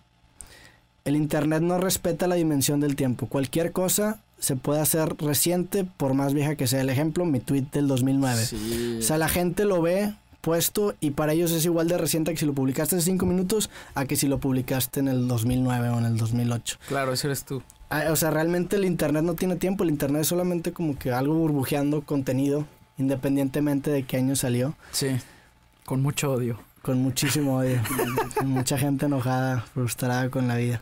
el 1.05 1.16
internet 1.16 1.62
no 1.62 1.78
respeta 1.78 2.28
la 2.28 2.36
dimensión 2.36 2.80
del 2.80 2.95
tiempo. 2.95 3.28
Cualquier 3.28 3.72
cosa 3.72 4.20
se 4.39 4.55
puede 4.55 4.82
hacer 4.82 5.16
reciente 5.18 5.84
por 5.86 6.14
más 6.14 6.34
vieja 6.34 6.55
que 6.55 6.68
sea. 6.68 6.82
El 6.82 6.89
ejemplo, 6.89 7.26
mi 7.26 7.39
tweet 7.39 7.66
del 7.72 7.88
2009. 7.88 8.45
Sí. 8.45 8.97
O 8.99 9.01
sea, 9.01 9.18
la 9.18 9.30
gente 9.30 9.66
lo 9.66 9.82
ve 9.82 10.14
puesto 10.41 10.93
y 10.99 11.12
para 11.12 11.34
ellos 11.34 11.51
es 11.51 11.66
igual 11.66 11.88
de 11.88 11.97
reciente 11.97 12.32
que 12.32 12.38
si 12.38 12.45
lo 12.45 12.53
publicaste 12.53 12.95
hace 12.97 13.05
5 13.05 13.26
minutos 13.26 13.70
a 13.95 14.05
que 14.05 14.16
si 14.16 14.28
lo 14.28 14.38
publicaste 14.39 14.99
en 14.99 15.08
el 15.08 15.28
2009 15.28 15.89
o 15.89 15.97
en 15.97 16.05
el 16.05 16.18
2008. 16.18 16.78
Claro, 16.88 17.14
ese 17.14 17.28
eres 17.28 17.43
tú. 17.45 17.64
ah, 17.89 18.03
o 18.12 18.16
sea, 18.16 18.30
realmente 18.30 18.76
el 18.76 18.86
internet 18.86 19.24
no 19.24 19.34
tiene 19.34 19.55
tiempo, 19.55 19.84
el 19.84 19.89
internet 19.89 20.22
es 20.22 20.28
solamente 20.28 20.72
como 20.72 20.97
que 20.99 21.12
algo 21.12 21.34
burbujeando 21.36 22.01
contenido, 22.03 22.66
independientemente 22.97 23.89
de 23.91 24.03
qué 24.03 24.18
año 24.18 24.36
salió, 24.36 24.76
Sí, 24.91 25.08
con 25.88 26.01
mucho 26.01 26.33
odio. 26.33 26.59
con 26.81 26.99
muchísimo 27.01 27.57
odio, 27.59 27.81
con 28.38 28.49
mucha 28.51 28.77
gente 28.77 29.05
enojada, 29.07 29.61
frustrada 29.73 30.29
con 30.29 30.47
la 30.49 30.55
vida. 30.57 30.81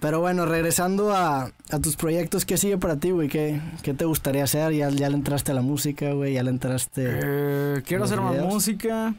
Pero 0.00 0.18
bueno, 0.18 0.46
regresando 0.46 1.14
a, 1.14 1.52
a 1.70 1.78
tus 1.80 1.94
proyectos, 1.94 2.44
¿qué 2.44 2.56
sigue 2.56 2.76
para 2.76 2.96
ti, 2.96 3.10
güey? 3.12 3.28
¿Qué, 3.28 3.60
¿Qué 3.84 3.94
te 3.94 4.04
gustaría 4.04 4.42
hacer? 4.42 4.72
¿Ya, 4.72 4.90
ya 4.90 5.08
le 5.08 5.14
entraste 5.14 5.52
a 5.52 5.54
la 5.54 5.62
música, 5.62 6.12
güey? 6.12 6.34
¿Ya 6.34 6.42
le 6.42 6.50
entraste...? 6.50 7.04
Eh, 7.06 7.82
quiero 7.86 8.02
¿Los 8.02 8.10
hacer 8.10 8.20
más 8.20 8.36
música, 8.38 9.14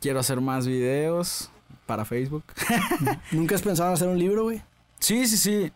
quiero 0.00 0.20
hacer 0.20 0.42
más 0.42 0.66
videos 0.66 1.50
para 1.86 2.04
Facebook. 2.04 2.44
¿Nunca 3.32 3.54
has 3.54 3.62
pensado 3.62 3.88
en 3.88 3.94
hacer 3.94 4.08
un 4.08 4.18
libro, 4.18 4.42
güey? 4.44 4.60
Sí, 4.98 5.26
sí, 5.26 5.38
sí. 5.38 5.72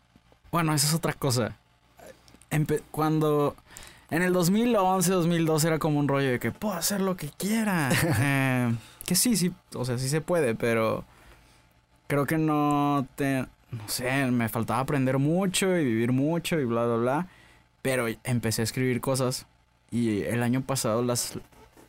Bueno, 0.52 0.74
esa 0.74 0.86
es 0.88 0.92
otra 0.94 1.14
cosa. 1.14 1.56
Empe- 2.50 2.82
cuando 2.90 3.56
en 4.10 4.22
el 4.22 4.32
2011, 4.32 5.10
2012 5.12 5.66
era 5.68 5.78
como 5.78 5.98
un 5.98 6.08
rollo 6.08 6.30
de 6.30 6.38
que 6.38 6.52
puedo 6.52 6.74
hacer 6.74 7.00
lo 7.00 7.16
que 7.16 7.28
quiera. 7.28 7.90
Eh, 8.20 8.74
que 9.06 9.14
sí, 9.14 9.36
sí, 9.36 9.52
o 9.74 9.84
sea, 9.84 9.98
sí 9.98 10.08
se 10.08 10.20
puede, 10.20 10.54
pero 10.54 11.04
creo 12.06 12.26
que 12.26 12.38
no 12.38 13.06
te, 13.16 13.40
no 13.70 13.88
sé, 13.88 14.26
me 14.26 14.48
faltaba 14.48 14.80
aprender 14.80 15.18
mucho 15.18 15.76
y 15.76 15.84
vivir 15.84 16.12
mucho 16.12 16.60
y 16.60 16.64
bla, 16.64 16.84
bla, 16.86 16.96
bla. 16.96 17.26
Pero 17.82 18.06
empecé 18.24 18.62
a 18.62 18.64
escribir 18.64 19.00
cosas 19.00 19.46
y 19.90 20.22
el 20.22 20.42
año 20.42 20.60
pasado 20.60 21.02
las, 21.02 21.38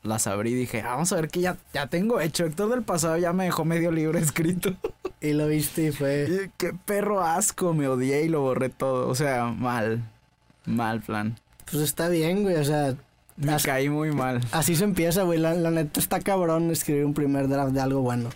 las 0.03 0.25
abrí 0.25 0.51
y 0.51 0.55
dije, 0.55 0.81
"Ah, 0.81 0.91
vamos 0.93 1.11
a 1.11 1.17
ver 1.17 1.27
que 1.29 1.41
ya, 1.41 1.57
ya 1.73 1.87
tengo 1.87 2.21
hecho. 2.21 2.45
Héctor 2.45 2.69
del 2.69 2.83
pasado 2.83 3.17
ya 3.17 3.33
me 3.33 3.45
dejó 3.45 3.65
medio 3.65 3.91
libro 3.91 4.17
escrito. 4.17 4.73
Y 5.19 5.33
lo 5.33 5.47
viste 5.47 5.87
y 5.87 5.91
fue... 5.91 6.49
Qué 6.57 6.73
perro 6.73 7.21
asco, 7.21 7.73
me 7.73 7.87
odié 7.87 8.23
y 8.23 8.29
lo 8.29 8.41
borré 8.41 8.69
todo. 8.69 9.07
O 9.07 9.13
sea, 9.13 9.45
mal. 9.45 10.03
Mal 10.65 11.01
plan. 11.01 11.37
Pues 11.71 11.83
está 11.83 12.09
bien, 12.09 12.43
güey, 12.43 12.55
o 12.57 12.63
sea... 12.65 12.95
Me 13.37 13.53
Así, 13.53 13.65
caí 13.65 13.89
muy 13.89 14.11
mal. 14.11 14.41
así 14.51 14.75
se 14.75 14.83
empieza, 14.83 15.23
güey. 15.23 15.39
La, 15.39 15.53
la 15.55 15.71
neta 15.71 15.99
está 15.99 16.19
cabrón 16.19 16.69
escribir 16.69 17.05
un 17.05 17.13
primer 17.13 17.47
draft 17.47 17.71
de 17.71 17.79
algo 17.79 18.01
bueno. 18.01 18.29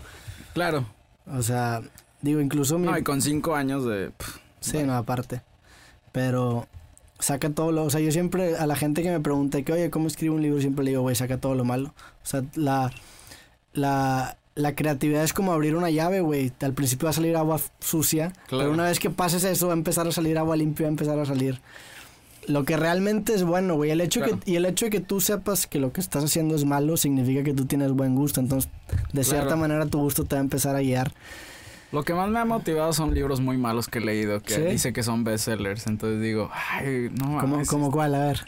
Claro. 0.53 0.85
O 1.31 1.41
sea, 1.43 1.81
digo, 2.21 2.39
incluso 2.39 2.79
mi... 2.79 2.87
No, 2.87 2.97
y 2.97 3.03
con 3.03 3.21
cinco 3.21 3.55
años 3.55 3.85
de. 3.85 4.11
pff, 4.17 4.37
Sí, 4.61 4.81
no, 4.83 4.95
aparte. 4.95 5.41
Pero 6.11 6.65
saca 7.19 7.49
todo 7.49 7.71
lo... 7.71 7.83
O 7.83 7.89
sea, 7.89 7.99
yo 7.99 8.11
siempre 8.11 8.55
a 8.57 8.65
la 8.65 8.75
gente 8.75 9.03
que 9.03 9.11
me 9.11 9.19
pregunta 9.19 9.61
que, 9.61 9.73
oye, 9.73 9.89
¿cómo 9.91 10.07
escribo 10.07 10.35
un 10.35 10.41
libro? 10.41 10.59
Siempre 10.61 10.85
le 10.85 10.91
digo, 10.91 11.01
güey, 11.03 11.15
saca 11.15 11.37
todo 11.37 11.53
lo 11.55 11.65
malo. 11.65 11.89
O 12.23 12.25
sea, 12.25 12.43
la... 12.55 12.91
La, 13.73 14.37
la 14.55 14.73
creatividad 14.75 15.23
es 15.23 15.33
como 15.33 15.51
abrir 15.51 15.75
una 15.75 15.89
llave, 15.89 16.21
güey. 16.21 16.53
Al 16.61 16.73
principio 16.73 17.05
va 17.07 17.09
a 17.09 17.13
salir 17.13 17.35
agua 17.35 17.59
sucia, 17.79 18.29
Claro. 18.47 18.63
pero 18.63 18.71
una 18.71 18.85
vez 18.85 18.99
que 18.99 19.09
pases 19.09 19.43
eso 19.43 19.67
va 19.67 19.73
a 19.73 19.77
empezar 19.77 20.07
a 20.07 20.11
salir 20.13 20.37
agua 20.37 20.55
limpia, 20.55 20.85
va 20.85 20.87
a 20.87 20.91
empezar 20.91 21.19
a 21.19 21.25
salir 21.25 21.59
lo 22.47 22.63
que 22.63 22.77
realmente 22.77 23.33
es 23.33 23.43
bueno, 23.43 23.75
güey. 23.75 23.91
El 23.91 24.01
hecho 24.01 24.21
Claro. 24.21 24.39
que, 24.39 24.51
y 24.51 24.55
el 24.55 24.65
hecho 24.65 24.85
de 24.85 24.91
que 24.91 24.99
tú 24.99 25.21
sepas 25.21 25.67
que 25.67 25.79
lo 25.79 25.91
que 25.91 26.01
estás 26.01 26.23
haciendo 26.23 26.55
es 26.55 26.65
malo 26.65 26.97
significa 26.97 27.43
que 27.43 27.53
tú 27.53 27.65
tienes 27.65 27.91
buen 27.91 28.15
gusto. 28.15 28.39
Entonces, 28.39 28.69
de 29.13 29.23
cierta 29.23 29.45
Claro. 29.47 29.61
manera 29.61 29.85
tu 29.85 29.99
gusto 29.99 30.23
te 30.25 30.35
va 30.35 30.39
a 30.39 30.43
empezar 30.43 30.75
a 30.75 30.79
guiar. 30.79 31.11
Lo 31.91 32.03
que 32.03 32.13
más 32.13 32.29
me 32.29 32.39
ha 32.39 32.45
motivado 32.45 32.91
son 32.93 33.13
libros 33.13 33.39
muy 33.39 33.57
malos 33.57 33.87
que 33.87 33.99
he 33.99 34.01
leído, 34.01 34.41
que 34.41 34.55
¿Sí? 34.55 34.61
dice 34.61 34.91
que 34.93 35.03
son 35.03 35.23
bestsellers. 35.23 35.87
Entonces 35.87 36.21
digo, 36.21 36.49
ay, 36.53 37.09
no 37.19 37.37
¿Cómo, 37.39 37.47
mames. 37.47 37.69
cómo 37.69 37.91
cuál? 37.91 38.15
A 38.15 38.19
ver. 38.25 38.41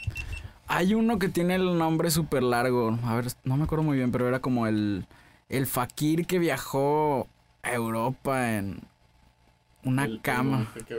Hay 0.68 0.94
uno 0.94 1.18
que 1.18 1.30
tiene 1.30 1.56
el 1.56 1.78
nombre 1.78 2.12
súper 2.12 2.44
largo. 2.44 2.98
A 3.04 3.16
ver, 3.16 3.28
no 3.46 3.56
me 3.56 3.64
acuerdo 3.64 3.84
muy 3.84 3.96
bien, 3.98 4.12
pero 4.12 4.28
era 4.28 4.40
como 4.42 4.68
el. 4.68 5.06
El 5.48 5.66
fakir 5.66 6.26
que 6.28 6.40
viajó 6.40 7.28
a 7.64 7.72
Europa 7.74 8.56
en 8.58 8.82
una 9.86 10.04
El- 10.04 10.20
cama. 10.22 10.68
que. 10.86 10.96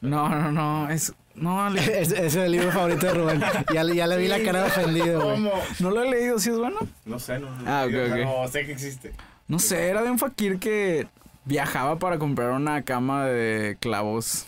No, 0.00 0.28
no, 0.30 0.52
no. 0.52 0.88
Es. 0.88 1.12
No, 1.40 1.68
le- 1.70 1.80
Ese 1.80 2.00
ese 2.00 2.26
es 2.26 2.36
el 2.36 2.52
libro 2.52 2.70
favorito 2.72 3.06
de 3.06 3.14
Rubén. 3.14 3.42
Ya, 3.72 3.84
le- 3.84 3.94
ya 3.96 4.06
le 4.06 4.16
vi 4.18 4.28
la 4.28 4.42
cara 4.42 4.62
de 4.62 4.66
ofendido, 4.68 5.22
güey. 5.24 5.34
¿Cómo? 5.36 5.52
no 5.80 5.90
lo 5.90 6.02
he 6.02 6.10
leído, 6.10 6.38
¿sí 6.38 6.50
es 6.50 6.58
bueno? 6.58 6.78
No 7.04 7.18
sé, 7.18 7.38
no. 7.38 7.48
Ah, 7.66 7.86
ok, 7.88 7.94
ok. 8.10 8.18
No, 8.24 8.48
sé 8.48 8.66
que 8.66 8.72
existe. 8.72 9.12
No 9.46 9.58
sé, 9.58 9.88
era 9.88 10.02
de 10.02 10.10
un 10.10 10.18
fakir 10.18 10.58
que 10.58 11.06
viajaba 11.44 11.98
para 11.98 12.18
comprar 12.18 12.50
una 12.50 12.82
cama 12.82 13.24
de 13.26 13.76
clavos. 13.80 14.46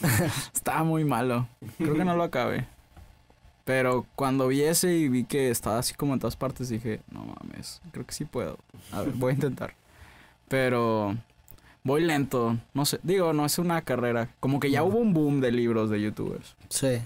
estaba 0.54 0.84
muy 0.84 1.04
malo. 1.04 1.46
Creo 1.76 1.94
que 1.94 2.04
no 2.04 2.16
lo 2.16 2.22
acabé. 2.22 2.66
Pero 3.64 4.06
cuando 4.14 4.48
vi 4.48 4.62
ese 4.62 4.94
y 4.94 5.08
vi 5.10 5.24
que 5.24 5.50
estaba 5.50 5.78
así 5.78 5.92
como 5.94 6.14
en 6.14 6.20
todas 6.20 6.36
partes, 6.36 6.70
dije, 6.70 7.00
no 7.10 7.24
mames, 7.26 7.82
creo 7.92 8.06
que 8.06 8.14
sí 8.14 8.24
puedo. 8.24 8.56
A 8.92 9.02
ver, 9.02 9.10
voy 9.10 9.32
a 9.32 9.34
intentar. 9.34 9.74
Pero 10.48 11.14
voy 11.84 12.02
lento, 12.04 12.58
no 12.74 12.84
sé, 12.84 12.98
digo, 13.02 13.32
no 13.32 13.44
es 13.46 13.58
una 13.58 13.82
carrera. 13.82 14.34
Como 14.40 14.60
que 14.60 14.70
ya 14.70 14.82
hubo 14.82 14.98
un 14.98 15.12
boom 15.14 15.40
de 15.40 15.52
libros 15.52 15.90
de 15.90 16.00
youtubers. 16.02 16.54
Sí. 16.68 16.98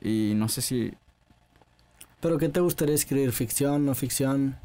Y 0.00 0.32
no 0.36 0.48
sé 0.48 0.62
si... 0.62 0.92
¿Pero 2.20 2.38
qué 2.38 2.48
te 2.48 2.60
gustaría 2.60 2.94
escribir? 2.94 3.32
¿Ficción, 3.32 3.84
no 3.86 3.94
ficción? 3.94 4.56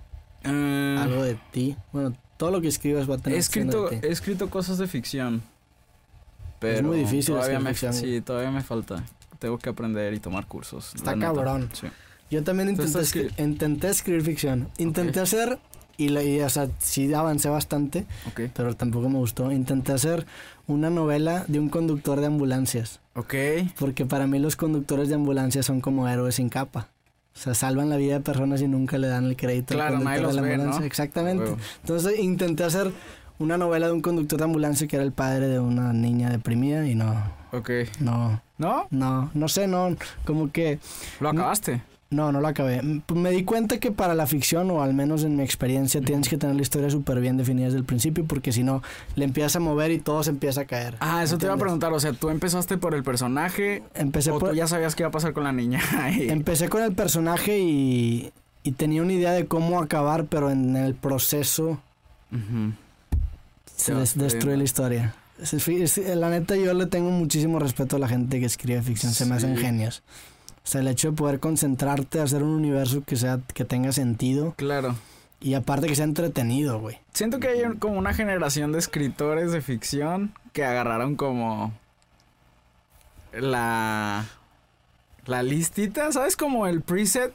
eh, 0.44 0.98
¿Algo 1.00 1.24
de 1.24 1.38
ti? 1.52 1.76
Bueno, 1.92 2.14
todo 2.38 2.50
lo 2.52 2.62
que 2.62 2.68
escribas 2.70 3.10
va 3.10 3.16
a 3.16 3.18
tener 3.20 3.38
He 3.38 3.40
escrito, 3.40 3.90
de 3.90 4.00
ti. 4.00 4.08
he 4.08 4.12
escrito 4.12 4.50
cosas 4.50 4.78
de 4.78 4.88
ficción. 4.88 5.44
Pero 6.60 6.88
muy 6.88 7.00
difícil 7.00 7.36
todavía 7.36 7.60
me, 7.60 7.70
ficción. 7.72 7.94
Sí, 7.94 8.22
todavía 8.22 8.52
me 8.52 8.62
falta. 8.62 9.04
Tengo 9.40 9.58
que 9.58 9.70
aprender 9.70 10.14
y 10.14 10.20
tomar 10.20 10.46
cursos. 10.48 10.94
Está 10.96 11.18
cabrón. 11.18 11.70
Sí. 11.74 11.88
Yo 12.30 12.44
también 12.44 12.70
intenté, 12.70 13.00
escri- 13.00 13.32
intenté 13.44 13.90
escribir 13.90 14.22
ficción. 14.24 14.70
Intenté 14.78 15.20
hacer, 15.20 15.60
y, 15.98 16.10
la- 16.10 16.24
y, 16.24 16.40
o 16.42 16.50
sea, 16.50 16.68
sí 16.80 17.14
avancé 17.14 17.50
bastante, 17.50 18.06
pero 18.54 18.76
tampoco 18.76 19.10
me 19.10 19.18
gustó. 19.18 19.52
Intenté 19.52 19.92
hacer 19.94 20.26
una 20.68 20.90
novela 20.90 21.46
de 21.48 21.60
un 21.60 21.70
conductor 21.70 22.20
de 22.20 22.28
ambulancias. 22.28 23.00
Ok. 23.16 23.34
Porque 23.80 24.06
para 24.06 24.28
mí 24.28 24.40
los 24.40 24.56
conductores 24.56 25.10
de 25.10 25.16
ambulancias 25.16 25.66
son 25.66 25.82
como 25.82 26.08
héroes 26.08 26.36
sin 26.36 26.50
capa. 26.50 26.88
O 27.36 27.40
sea, 27.40 27.54
salvan 27.54 27.90
la 27.90 27.96
vida 27.98 28.16
de 28.16 28.20
personas 28.20 28.62
y 28.62 28.68
nunca 28.68 28.98
le 28.98 29.08
dan 29.08 29.26
el 29.26 29.36
crédito 29.38 29.74
Claro, 29.76 29.98
al 29.98 30.04
nadie 30.04 30.22
conductor 30.22 30.44
de 30.46 30.58
los 30.58 30.76
la 30.76 30.80
ve. 30.80 30.86
Exactamente. 30.86 31.56
Entonces 31.82 32.20
intenté 32.20 32.64
hacer 32.64 32.92
una 33.40 33.58
novela 33.58 33.88
de 33.88 33.94
un 33.94 34.02
conductor 34.02 34.38
de 34.38 34.46
ambulancia 34.46 34.86
que 34.88 34.98
era 34.98 35.06
el 35.06 35.12
padre 35.14 35.48
de 35.48 35.60
una 35.60 35.94
niña 35.94 36.30
deprimida 36.30 36.86
y 36.86 36.94
no, 36.96 37.16
Ok. 37.52 37.70
no, 38.00 38.42
¿No? 38.58 38.86
no, 38.92 39.32
no 39.34 39.48
sé, 39.48 39.66
no, 39.68 39.96
como 40.26 40.52
que, 40.52 40.78
¿Lo 41.20 41.30
acabaste? 41.30 41.82
No, 42.12 42.32
no 42.32 42.40
lo 42.42 42.48
acabé. 42.48 42.76
M- 42.80 43.02
Me 43.16 43.32
di 43.32 43.44
cuenta 43.44 43.80
que 43.80 43.92
para 43.92 44.14
la 44.14 44.28
ficción, 44.28 44.70
o 44.70 44.82
al 44.84 44.94
menos 44.94 45.24
en 45.24 45.36
mi 45.36 45.44
experiencia, 45.44 46.00
tienes 46.02 46.30
que 46.30 46.38
tener 46.38 46.56
la 46.56 46.62
historia 46.62 46.90
súper 46.90 47.20
bien 47.22 47.38
definida 47.38 47.66
desde 47.66 47.78
el 47.80 47.86
principio 47.86 48.26
porque 48.26 48.52
si 48.52 48.64
no, 48.64 48.84
le 49.16 49.26
empiezas 49.26 49.56
a 49.56 49.60
mover 49.60 49.92
y 49.92 50.00
todo 50.00 50.22
se 50.24 50.30
empieza 50.30 50.62
a 50.62 50.66
caer. 50.66 50.98
Ah, 51.00 51.24
eso 51.24 51.38
te 51.38 51.46
iba 51.46 51.56
a 51.56 51.58
preguntar. 51.58 51.92
O 51.94 52.00
sea, 52.00 52.14
tú 52.14 52.30
empezaste 52.30 52.78
por 52.78 52.94
el 52.96 53.04
personaje 53.04 53.82
Empecé 53.96 54.32
o 54.32 54.40
por... 54.40 54.50
tú 54.50 54.56
ya 54.56 54.68
sabías 54.68 54.94
qué 54.96 55.04
iba 55.04 55.08
a 55.08 55.12
pasar 55.12 55.34
con 55.34 55.44
la 55.46 55.52
niña. 55.52 55.80
Y- 56.18 56.30
Empecé 56.30 56.70
con 56.70 56.84
el 56.84 56.94
personaje 56.94 57.60
y, 57.60 58.32
y 58.64 58.72
tenía 58.74 59.02
una 59.02 59.14
idea 59.14 59.32
de 59.32 59.46
cómo 59.48 59.80
acabar, 59.82 60.26
pero 60.26 60.52
en 60.52 60.76
el 60.76 60.94
proceso 60.96 61.82
se 63.76 63.94
des- 63.94 64.18
destruye 64.18 64.58
la 64.58 64.64
historia. 64.64 65.16
La 66.16 66.30
neta, 66.30 66.56
yo 66.56 66.74
le 66.76 66.86
tengo 66.86 67.10
muchísimo 67.10 67.58
respeto 67.58 67.96
a 67.96 68.00
la 68.00 68.08
gente 68.08 68.40
que 68.40 68.46
escribe 68.46 68.82
ficción, 68.84 69.12
se 69.14 69.26
me 69.26 69.36
hacen 69.36 69.58
genios. 69.58 70.04
O 70.64 70.68
sea, 70.68 70.82
el 70.82 70.88
hecho 70.88 71.12
de 71.12 71.18
poder 71.18 71.40
concentrarte, 71.40 72.20
hacer 72.22 72.44
un 72.44 72.50
universo 72.52 73.04
que 73.06 73.16
sea 73.16 73.40
que 73.54 73.66
tenga 73.66 73.92
sentido 73.92 74.54
Claro. 74.58 74.96
y 75.40 75.56
aparte 75.56 75.88
que 75.88 75.96
sea 75.96 76.06
entretenido, 76.06 76.80
güey. 76.80 77.00
Siento 77.14 77.40
que 77.40 77.48
hay 77.48 77.62
un- 77.64 77.78
como 77.78 77.98
una 77.98 78.14
generación 78.14 78.72
de 78.72 78.80
escritores 78.80 79.52
de 79.52 79.62
ficción 79.62 80.34
que 80.54 80.64
agarraron 80.64 81.16
como 81.16 81.74
la 83.34 84.26
la 85.26 85.44
listita, 85.44 86.12
¿sabes? 86.12 86.36
Como 86.36 86.68
el 86.68 86.82
preset 86.82 87.32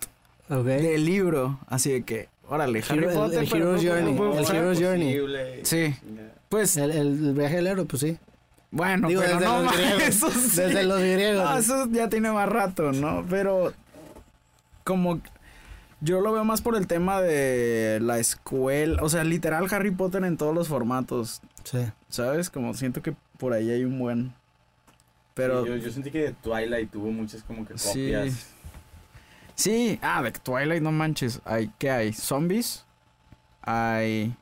Okay. 0.48 0.80
del 0.82 1.04
libro, 1.04 1.58
así 1.66 1.90
de 1.90 2.02
que, 2.04 2.28
órale, 2.48 2.82
Harry 2.88 2.98
el- 3.04 3.10
Hero's 3.10 3.82
Journey, 3.84 4.16
el. 4.16 4.56
Hero's 4.56 4.78
Journey. 4.80 5.12
Posible. 5.18 5.64
Sí. 5.64 5.94
Pues 6.48 6.76
El, 6.76 6.90
el- 6.92 7.26
el 7.28 7.34
viaje 7.34 7.56
del 7.56 7.66
héroe, 7.66 7.84
pues 7.86 8.00
sí. 8.02 8.16
Bueno, 8.70 9.08
Digo, 9.08 9.22
pero 9.22 9.34
desde 9.34 9.46
no 9.46 9.56
los 9.62 9.64
mames, 9.66 9.80
griegos. 9.80 10.02
eso 10.08 10.30
sí. 10.30 10.56
Desde 10.60 10.82
los 10.84 11.00
griegos. 11.00 11.44
No, 11.44 11.56
eso 11.58 11.88
ya 11.90 12.08
tiene 12.08 12.30
más 12.32 12.48
rato, 12.48 12.92
¿no? 12.92 13.24
Pero 13.28 13.72
como 14.84 15.20
yo 16.00 16.20
lo 16.20 16.32
veo 16.32 16.44
más 16.44 16.60
por 16.60 16.76
el 16.76 16.86
tema 16.86 17.20
de 17.22 17.98
la 18.02 18.18
escuela, 18.18 19.02
o 19.02 19.08
sea, 19.08 19.24
literal 19.24 19.66
Harry 19.70 19.90
Potter 19.90 20.24
en 20.24 20.36
todos 20.36 20.54
los 20.54 20.68
formatos, 20.68 21.40
Sí. 21.64 21.78
¿sabes? 22.08 22.50
Como 22.50 22.74
siento 22.74 23.02
que 23.02 23.14
por 23.38 23.52
ahí 23.52 23.70
hay 23.70 23.84
un 23.84 23.98
buen 23.98 24.32
pero 25.34 25.62
Sí, 25.64 25.68
yo, 25.68 25.76
yo 25.76 25.90
sentí 25.90 26.10
que 26.10 26.34
Twilight 26.42 26.90
tuvo 26.90 27.10
muchas 27.10 27.42
como 27.42 27.66
que 27.66 27.76
Sí. 27.76 27.88
copias. 27.88 28.46
Sí, 29.54 29.98
ah, 30.02 30.22
de 30.22 30.32
Twilight 30.32 30.82
no 30.82 30.92
manches, 30.92 31.40
hay 31.44 31.70
¿qué 31.78 31.90
hay? 31.90 32.12
Zombies. 32.12 32.84
Hay 33.62 34.34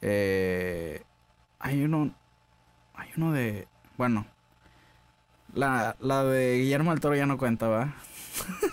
eh 0.00 1.02
hay 1.58 1.84
uno 1.84 2.10
hay 3.00 3.10
uno 3.16 3.32
de 3.32 3.66
bueno, 3.96 4.26
la, 5.54 5.96
la 6.00 6.24
de 6.24 6.58
Guillermo 6.58 6.90
del 6.92 7.00
Toro 7.00 7.16
ya 7.16 7.26
no 7.26 7.36
cuenta, 7.38 7.68
¿va? 7.68 7.94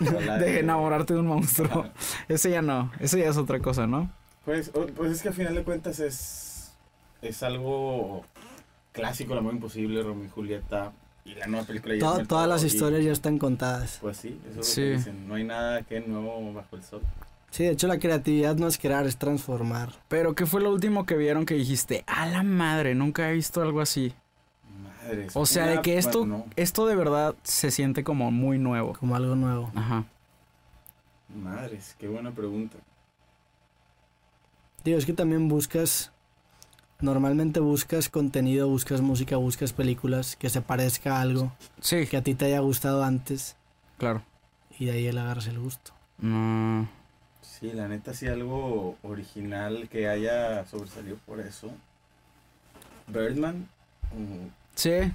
La 0.24 0.38
De 0.38 0.60
enamorarte 0.60 1.12
de 1.14 1.20
un 1.20 1.26
monstruo. 1.26 1.86
Ese 2.28 2.50
ya 2.50 2.62
no, 2.62 2.90
ese 3.00 3.18
ya 3.18 3.28
es 3.28 3.36
otra 3.36 3.58
cosa, 3.60 3.86
¿no? 3.86 4.10
Pues, 4.44 4.70
pues 4.96 5.12
es 5.12 5.22
que 5.22 5.28
al 5.28 5.34
final 5.34 5.54
de 5.54 5.62
cuentas 5.64 6.00
es, 6.00 6.72
es 7.20 7.42
algo 7.42 8.24
clásico, 8.92 9.32
El 9.34 9.40
amor 9.40 9.54
imposible, 9.54 10.02
Romeo 10.02 10.24
y 10.24 10.28
Julieta, 10.30 10.92
y 11.24 11.34
la 11.34 11.46
nueva 11.46 11.66
película 11.66 11.94
del 11.94 12.26
todas 12.26 12.48
las 12.48 12.62
y, 12.62 12.66
historias 12.68 13.04
ya 13.04 13.12
están 13.12 13.38
contadas. 13.38 13.98
Pues 14.00 14.16
sí, 14.16 14.40
eso 14.44 14.50
es 14.50 14.56
lo 14.56 14.62
Sí. 14.62 14.80
que 14.80 14.90
dicen. 14.92 15.28
No 15.28 15.34
hay 15.34 15.44
nada 15.44 15.82
que 15.82 16.00
nuevo 16.00 16.52
bajo 16.54 16.76
el 16.76 16.82
sol. 16.82 17.02
Sí, 17.50 17.64
de 17.64 17.70
hecho 17.70 17.86
la 17.88 17.98
creatividad 17.98 18.56
no 18.56 18.66
es 18.66 18.78
crear, 18.78 19.06
es 19.06 19.16
transformar. 19.16 19.92
Pero 20.08 20.34
¿qué 20.34 20.44
fue 20.46 20.60
lo 20.60 20.70
último 20.70 21.06
que 21.06 21.16
vieron 21.16 21.46
que 21.46 21.54
dijiste? 21.54 22.04
A 22.06 22.26
la 22.26 22.42
madre, 22.42 22.94
nunca 22.94 23.30
he 23.30 23.32
visto 23.32 23.62
algo 23.62 23.80
así. 23.80 24.12
Madre. 25.02 25.28
O 25.34 25.46
sea, 25.46 25.64
una- 25.64 25.72
de 25.72 25.82
que 25.82 25.96
esto, 25.98 26.18
bueno, 26.20 26.44
esto 26.56 26.86
de 26.86 26.94
verdad 26.94 27.34
se 27.42 27.70
siente 27.70 28.04
como 28.04 28.30
muy 28.30 28.58
nuevo. 28.58 28.92
Como 29.00 29.16
algo 29.16 29.34
nuevo. 29.34 29.72
Ajá. 29.74 30.04
Madres, 31.34 31.96
qué 31.98 32.06
buena 32.08 32.30
pregunta. 32.32 32.76
Digo, 34.84 34.98
es 34.98 35.06
que 35.06 35.12
también 35.12 35.48
buscas, 35.48 36.12
normalmente 37.00 37.60
buscas 37.60 38.08
contenido, 38.08 38.68
buscas 38.68 39.00
música, 39.00 39.36
buscas 39.36 39.72
películas 39.72 40.36
que 40.36 40.48
se 40.50 40.60
parezca 40.60 41.16
a 41.16 41.22
algo 41.22 41.52
Sí, 41.80 42.06
que 42.06 42.16
a 42.18 42.22
ti 42.22 42.34
te 42.34 42.46
haya 42.46 42.60
gustado 42.60 43.02
antes 43.04 43.56
claro. 43.98 44.22
y 44.78 44.84
de 44.86 44.92
ahí 44.92 45.12
le 45.12 45.20
agarras 45.20 45.46
el 45.48 45.58
gusto. 45.58 45.92
No. 46.18 46.88
Sí, 47.58 47.72
la 47.72 47.88
neta, 47.88 48.14
sí, 48.14 48.26
algo 48.28 48.96
original 49.02 49.88
que 49.88 50.08
haya 50.08 50.64
sobresalido 50.66 51.16
por 51.26 51.40
eso. 51.40 51.70
Birdman, 53.08 53.68
mm, 54.12 54.48
Sí, 54.74 55.12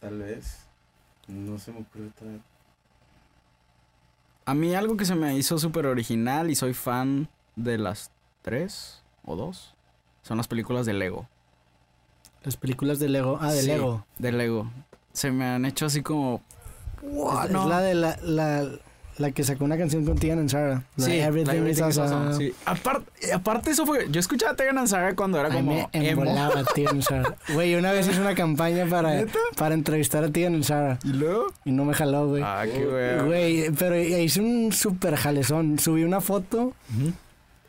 tal 0.00 0.18
vez. 0.18 0.66
No 1.28 1.58
se 1.58 1.72
me 1.72 1.80
ocurre 1.80 2.08
otra. 2.08 2.28
a 4.46 4.54
mí 4.54 4.74
algo 4.74 4.96
que 4.96 5.04
se 5.06 5.14
me 5.14 5.36
hizo 5.36 5.56
súper 5.58 5.86
original 5.86 6.50
y 6.50 6.54
soy 6.54 6.74
fan 6.74 7.28
de 7.56 7.78
las 7.78 8.10
tres 8.42 9.02
o 9.24 9.36
dos 9.36 9.74
son 10.22 10.36
las 10.38 10.48
películas 10.48 10.84
de 10.86 10.94
Lego. 10.94 11.28
Las 12.42 12.56
películas 12.56 12.98
de 12.98 13.08
Lego, 13.08 13.38
ah, 13.40 13.52
de 13.52 13.60
Sí, 13.60 13.66
Lego. 13.68 14.04
De 14.18 14.32
Lego. 14.32 14.70
Se 15.12 15.30
me 15.30 15.44
han 15.46 15.64
hecho 15.64 15.86
así 15.86 16.02
como... 16.02 16.42
Es, 17.02 17.50
no. 17.50 17.62
es 17.62 17.68
la 17.68 17.80
de 17.80 17.94
la, 17.94 18.16
la, 18.22 18.68
la 19.18 19.30
que 19.30 19.44
sacó 19.44 19.64
una 19.64 19.76
canción 19.78 20.04
con 20.04 20.18
Tegan 20.18 20.40
and 20.40 20.50
Sarah. 20.50 20.82
La 20.96 21.04
Sí, 21.04 21.12
Everything, 21.12 21.52
Everything 21.56 21.88
is 21.88 21.98
Awesome. 21.98 22.28
Awesome, 22.30 22.36
sí. 22.50 22.54
Aparte, 22.66 23.32
aparte 23.32 23.70
eso 23.70 23.86
fue... 23.86 24.06
Yo 24.10 24.20
escuchaba 24.20 24.54
Tegan 24.56 24.78
and 24.78 24.88
Sarah 24.88 25.14
cuando 25.14 25.38
era 25.38 25.48
A 25.48 25.52
como 25.52 25.88
me 25.92 26.08
embolaba 26.10 26.64
Tegan 26.74 26.94
and 26.96 27.02
Sarah. 27.02 27.36
Güey, 27.54 27.74
una 27.76 27.92
vez 27.92 28.08
hice 28.08 28.20
una 28.20 28.34
campaña 28.34 28.86
para, 28.86 29.14
¿Neta? 29.14 29.38
para 29.56 29.74
entrevistar 29.74 30.24
a 30.24 30.30
Tegan 30.30 30.54
and 30.54 30.64
Sarah 30.64 30.98
¿Y 31.04 31.08
luego? 31.12 31.46
y 31.64 31.70
no 31.72 31.84
me 31.84 31.94
jaló, 31.94 32.28
güey. 32.28 32.42
Ah, 32.44 32.64
qué 32.64 32.84
güey. 32.84 33.26
Güey, 33.26 33.70
pero 33.78 33.96
hice 34.00 34.40
un 34.40 34.72
super 34.72 35.14
jalezón. 35.16 35.78
Subí 35.78 36.02
una 36.04 36.20
foto. 36.20 36.72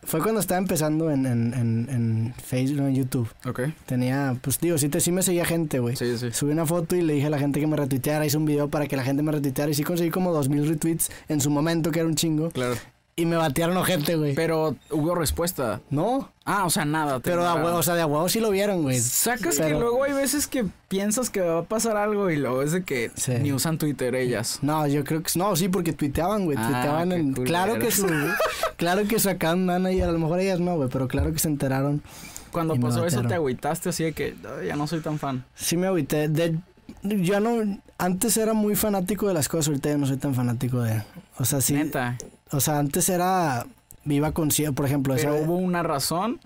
Fue 0.05 0.21
cuando 0.21 0.39
estaba 0.39 0.59
empezando 0.59 1.09
en, 1.11 1.25
en, 1.25 1.53
en, 1.53 1.87
en 1.89 2.33
Facebook, 2.43 2.81
no, 2.81 2.87
en 2.87 2.95
YouTube. 2.95 3.27
Ok. 3.45 3.61
Tenía, 3.85 4.37
pues 4.41 4.59
digo, 4.59 4.77
sí, 4.77 4.89
te, 4.89 4.99
sí 4.99 5.11
me 5.11 5.21
seguía 5.23 5.45
gente, 5.45 5.79
güey. 5.79 5.95
Sí, 5.95 6.17
sí. 6.17 6.31
Subí 6.31 6.51
una 6.51 6.65
foto 6.65 6.95
y 6.95 7.01
le 7.01 7.13
dije 7.13 7.27
a 7.27 7.29
la 7.29 7.39
gente 7.39 7.59
que 7.59 7.67
me 7.67 7.75
retuiteara. 7.75 8.25
Hice 8.25 8.37
un 8.37 8.45
video 8.45 8.69
para 8.69 8.87
que 8.87 8.95
la 8.95 9.03
gente 9.03 9.23
me 9.23 9.31
retuiteara. 9.31 9.71
Y 9.71 9.73
sí 9.73 9.83
conseguí 9.83 10.11
como 10.11 10.31
2000 10.31 10.67
retweets 10.67 11.11
en 11.27 11.41
su 11.41 11.49
momento, 11.49 11.91
que 11.91 11.99
era 11.99 12.07
un 12.07 12.15
chingo. 12.15 12.49
Claro. 12.51 12.75
Y 13.17 13.25
me 13.25 13.37
batearon 13.37 13.81
gente, 13.85 14.17
güey. 14.17 14.35
Pero 14.35 14.75
hubo 14.91 15.15
respuesta. 15.15 15.79
No, 15.89 16.31
Ah, 16.43 16.65
o 16.65 16.69
sea, 16.69 16.83
nada. 16.83 17.21
pero 17.21 17.45
de 17.45 17.63
huevo, 17.63 17.77
o 17.77 17.83
sea, 17.83 17.95
de 17.95 18.03
huevo 18.03 18.27
sí 18.27 18.41
lo 18.41 18.51
vieron, 18.51 18.81
güey. 18.83 18.99
Sacas 18.99 19.57
que 19.57 19.69
luego 19.69 20.03
hay 20.03 20.11
veces 20.11 20.47
que 20.47 20.65
piensas 20.89 21.29
que 21.29 21.39
va 21.39 21.59
a 21.59 21.63
pasar 21.63 21.95
algo 21.95 22.29
y 22.29 22.35
luego 22.35 22.61
es 22.61 22.73
de 22.73 22.83
que 22.83 23.11
Sí. 23.15 23.31
ni 23.41 23.53
usan 23.53 23.77
Twitter 23.77 24.15
ellas. 24.15 24.59
No, 24.61 24.85
yo 24.85 25.05
creo 25.05 25.23
que 25.23 25.31
no, 25.39 25.55
sí, 25.55 25.69
porque 25.69 25.93
tuiteaban, 25.93 26.43
güey. 26.43 26.57
Ah, 26.59 26.67
tuiteaban 26.69 27.11
en. 27.13 27.33
Claro 27.33 27.79
que 27.79 27.89
su, 27.89 28.05
claro 28.75 29.03
que 29.07 29.15
account 29.15 29.61
manager, 29.61 30.09
a 30.09 30.11
lo 30.11 30.19
mejor 30.19 30.41
ellas 30.41 30.59
no, 30.59 30.75
güey, 30.75 30.89
pero 30.89 31.07
claro 31.07 31.31
que 31.31 31.39
se 31.39 31.47
enteraron. 31.47 32.03
Cuando 32.51 32.75
pasó 32.75 33.05
eso 33.05 33.21
te 33.23 33.33
agüitaste 33.33 33.89
así 33.89 34.03
de 34.05 34.13
que 34.13 34.35
"Ay, 34.59 34.67
ya 34.67 34.75
no 34.75 34.87
soy 34.87 34.99
tan 34.99 35.19
fan. 35.19 35.45
Sí 35.55 35.77
me 35.77 35.87
agüité. 35.87 36.27
De, 36.27 36.57
yo 37.03 37.39
no. 37.39 37.79
Antes 37.97 38.35
era 38.35 38.53
muy 38.53 38.75
fanático 38.75 39.27
de 39.29 39.33
las 39.33 39.47
cosas, 39.47 39.69
ahorita 39.69 39.89
ya 39.89 39.97
no 39.97 40.05
soy 40.05 40.17
tan 40.17 40.35
fanático 40.35 40.81
de. 40.81 41.01
O 41.37 41.45
sea, 41.45 41.61
sí. 41.61 41.73
Neta. 41.73 42.17
O 42.51 42.59
sea, 42.59 42.79
antes 42.79 43.09
era. 43.09 43.65
Viva 44.03 44.31
con 44.33 44.49
por 44.75 44.85
ejemplo. 44.85 45.15
Pero 45.15 45.35
hubo 45.37 45.55
una 45.57 45.81
razón. 45.83 46.39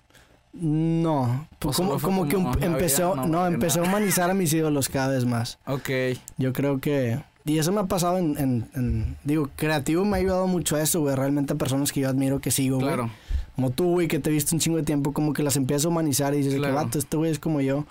No. 0.54 1.48
O 1.64 1.72
como 1.74 2.00
como 2.00 2.28
que 2.28 2.38
la 2.38 2.66
empezó. 2.66 3.16
no 3.16 3.26
No, 3.28 3.48
empezó 3.48 3.82
a 3.82 3.84
humanizar 3.84 4.30
a 4.30 4.34
mis 4.34 4.52
ídolos 4.54 4.90
cada 4.90 5.10
vez 5.10 5.26
más. 5.26 5.60
Ok. 5.66 5.90
Yo 6.38 6.54
creo 6.54 6.80
que. 6.80 7.20
Y 7.46 7.58
eso 7.58 7.72
me 7.72 7.82
ha 7.82 7.86
pasado 7.86 8.18
en, 8.18 8.38
en- 8.38 8.70
en- 8.76 9.18
Digo, 9.24 9.50
creativo 9.56 10.06
me 10.06 10.18
ha 10.18 10.20
ayudado 10.20 10.48
mucho 10.48 10.76
a 10.76 10.82
eso, 10.82 11.00
güey. 11.02 11.16
Realmente 11.16 11.54
a 11.54 11.56
personas 11.56 11.92
que 11.92 12.02
yo 12.02 12.10
admiro, 12.10 12.40
que 12.40 12.52
sigo, 12.52 12.78
güey. 12.78 12.88
Claro. 12.88 13.10
Como 13.56 13.72
tú, 13.72 13.92
güey, 13.92 14.08
que 14.08 14.20
te 14.20 14.30
viste 14.30 14.56
un 14.56 14.60
chingo 14.62 14.78
de 14.78 14.84
tiempo, 14.84 15.14
como 15.14 15.34
que 15.34 15.44
las 15.44 15.56
empiezas 15.58 15.86
a 15.86 15.90
humanizar 15.90 16.34
y 16.34 16.38
dices, 16.38 16.56
Claro. 16.56 16.74
que 16.78 16.84
vato, 16.84 17.00
este 17.00 17.18
güey 17.18 17.32
es 17.32 17.40
como 17.40 17.62
yo. 17.62 17.86